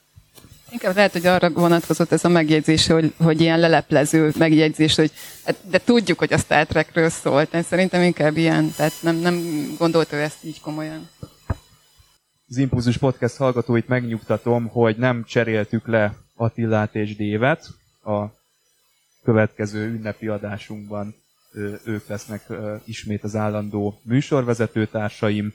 Inkább 0.72 0.96
lehet, 0.96 1.12
hogy 1.12 1.26
arra 1.26 1.50
vonatkozott 1.50 2.12
ez 2.12 2.26
a 2.26 2.30
megjegyzés, 2.30 2.88
hogy, 2.88 3.14
hogy 3.18 3.42
ilyen 3.42 3.60
leleplező 3.60 4.34
megjegyzés, 4.38 4.96
hogy 4.96 5.12
hát, 5.46 5.56
de 5.70 5.80
tudjuk, 5.80 6.20
hogy 6.20 6.34
a 6.34 6.38
Star 6.38 6.66
Trekről 6.66 7.10
szólt. 7.10 7.54
Én 7.54 7.64
szerintem 7.64 8.02
inkább 8.02 8.38
ilyen, 8.38 8.74
tehát 8.76 8.94
nem, 9.02 9.16
nem 9.16 9.66
gondolta 9.78 10.16
ő 10.16 10.20
ezt 10.20 10.44
így 10.44 10.62
komolyan. 10.62 11.10
Az 12.48 12.58
Impulzus 12.58 12.98
Podcast 12.98 13.36
hallgatóit 13.36 13.88
megnyugtatom, 13.88 14.68
hogy 14.68 14.98
nem 14.98 15.24
cseréltük 15.24 15.88
le 15.88 16.16
Attillát 16.36 16.96
és 16.96 17.16
Dévet. 17.16 17.68
A 18.04 18.26
következő 19.24 19.94
ünnepi 19.94 20.28
adásunkban 20.28 21.16
ők 21.86 22.08
lesznek 22.08 22.46
ismét 22.84 23.24
az 23.24 23.36
állandó 23.36 24.00
műsorvezető 24.04 24.86
társaim. 24.86 25.54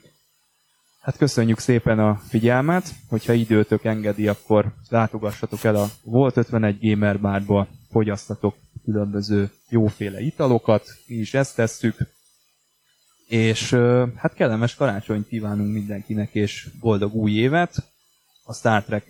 Hát 1.07 1.17
köszönjük 1.17 1.59
szépen 1.59 1.99
a 1.99 2.21
figyelmet, 2.27 2.93
hogyha 3.09 3.33
időtök 3.33 3.83
engedi, 3.83 4.27
akkor 4.27 4.73
látogassatok 4.89 5.63
el 5.63 5.75
a 5.75 5.89
Volt 6.03 6.37
51 6.37 6.77
Gamer 6.81 7.19
Barba, 7.19 7.67
fogyasztatok 7.91 8.55
különböző 8.83 9.49
jóféle 9.69 10.21
italokat, 10.21 10.85
mi 11.05 11.15
is 11.15 11.33
ezt 11.33 11.55
tesszük, 11.55 11.97
és 13.27 13.73
hát 14.15 14.33
kellemes 14.33 14.75
karácsonyt 14.75 15.27
kívánunk 15.27 15.73
mindenkinek, 15.73 16.35
és 16.35 16.69
boldog 16.79 17.15
új 17.15 17.31
évet. 17.31 17.75
A 18.43 18.53
Star 18.53 18.83
Trek 18.83 19.05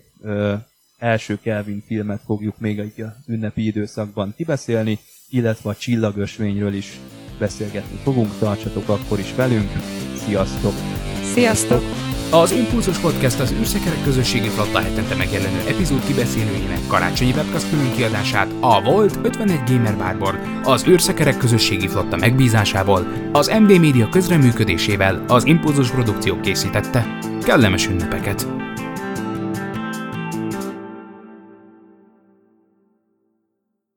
első 0.98 1.38
Kelvin 1.38 1.82
filmet 1.86 2.20
fogjuk 2.24 2.58
még 2.58 2.78
egy 2.78 3.04
ünnepi 3.26 3.66
időszakban 3.66 4.34
kibeszélni, 4.36 4.98
illetve 5.28 5.70
a 5.70 5.76
csillagösvényről 5.76 6.74
is 6.74 6.98
beszélgetni 7.38 7.96
fogunk. 7.96 8.38
Tartsatok 8.38 8.88
akkor 8.88 9.18
is 9.18 9.34
velünk. 9.34 9.70
Sziasztok! 10.16 11.17
Sziasztok! 11.38 11.82
Az 12.30 12.52
Impulzus 12.52 12.98
Podcast 12.98 13.40
az 13.40 13.52
űrszekerek 13.52 14.02
közösségi 14.02 14.48
flotta 14.48 14.80
hetente 14.80 15.14
megjelenő 15.14 15.58
epizód 15.68 16.04
kibeszélőjének 16.06 16.86
karácsonyi 16.86 17.30
webcast 17.30 17.70
külön 17.70 17.92
kiadását 17.94 18.52
a 18.60 18.82
Volt 18.82 19.18
51 19.22 19.60
Gamer 19.66 19.96
Barból, 19.96 20.62
az 20.64 20.86
űrszekerek 20.86 21.36
közösségi 21.36 21.88
flotta 21.88 22.16
megbízásából, 22.16 23.06
az 23.32 23.48
MB 23.48 23.70
Media 23.70 24.08
közreműködésével 24.08 25.24
az 25.28 25.44
Impulzus 25.44 25.90
Produkció 25.90 26.40
készítette. 26.40 27.18
Kellemes 27.42 27.86
ünnepeket! 27.86 28.46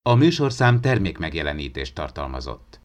A 0.02 0.16
műsorszám 0.16 0.82
termék 0.82 1.18
megjelenítést 1.18 1.96
tartalmazott. 1.96 2.80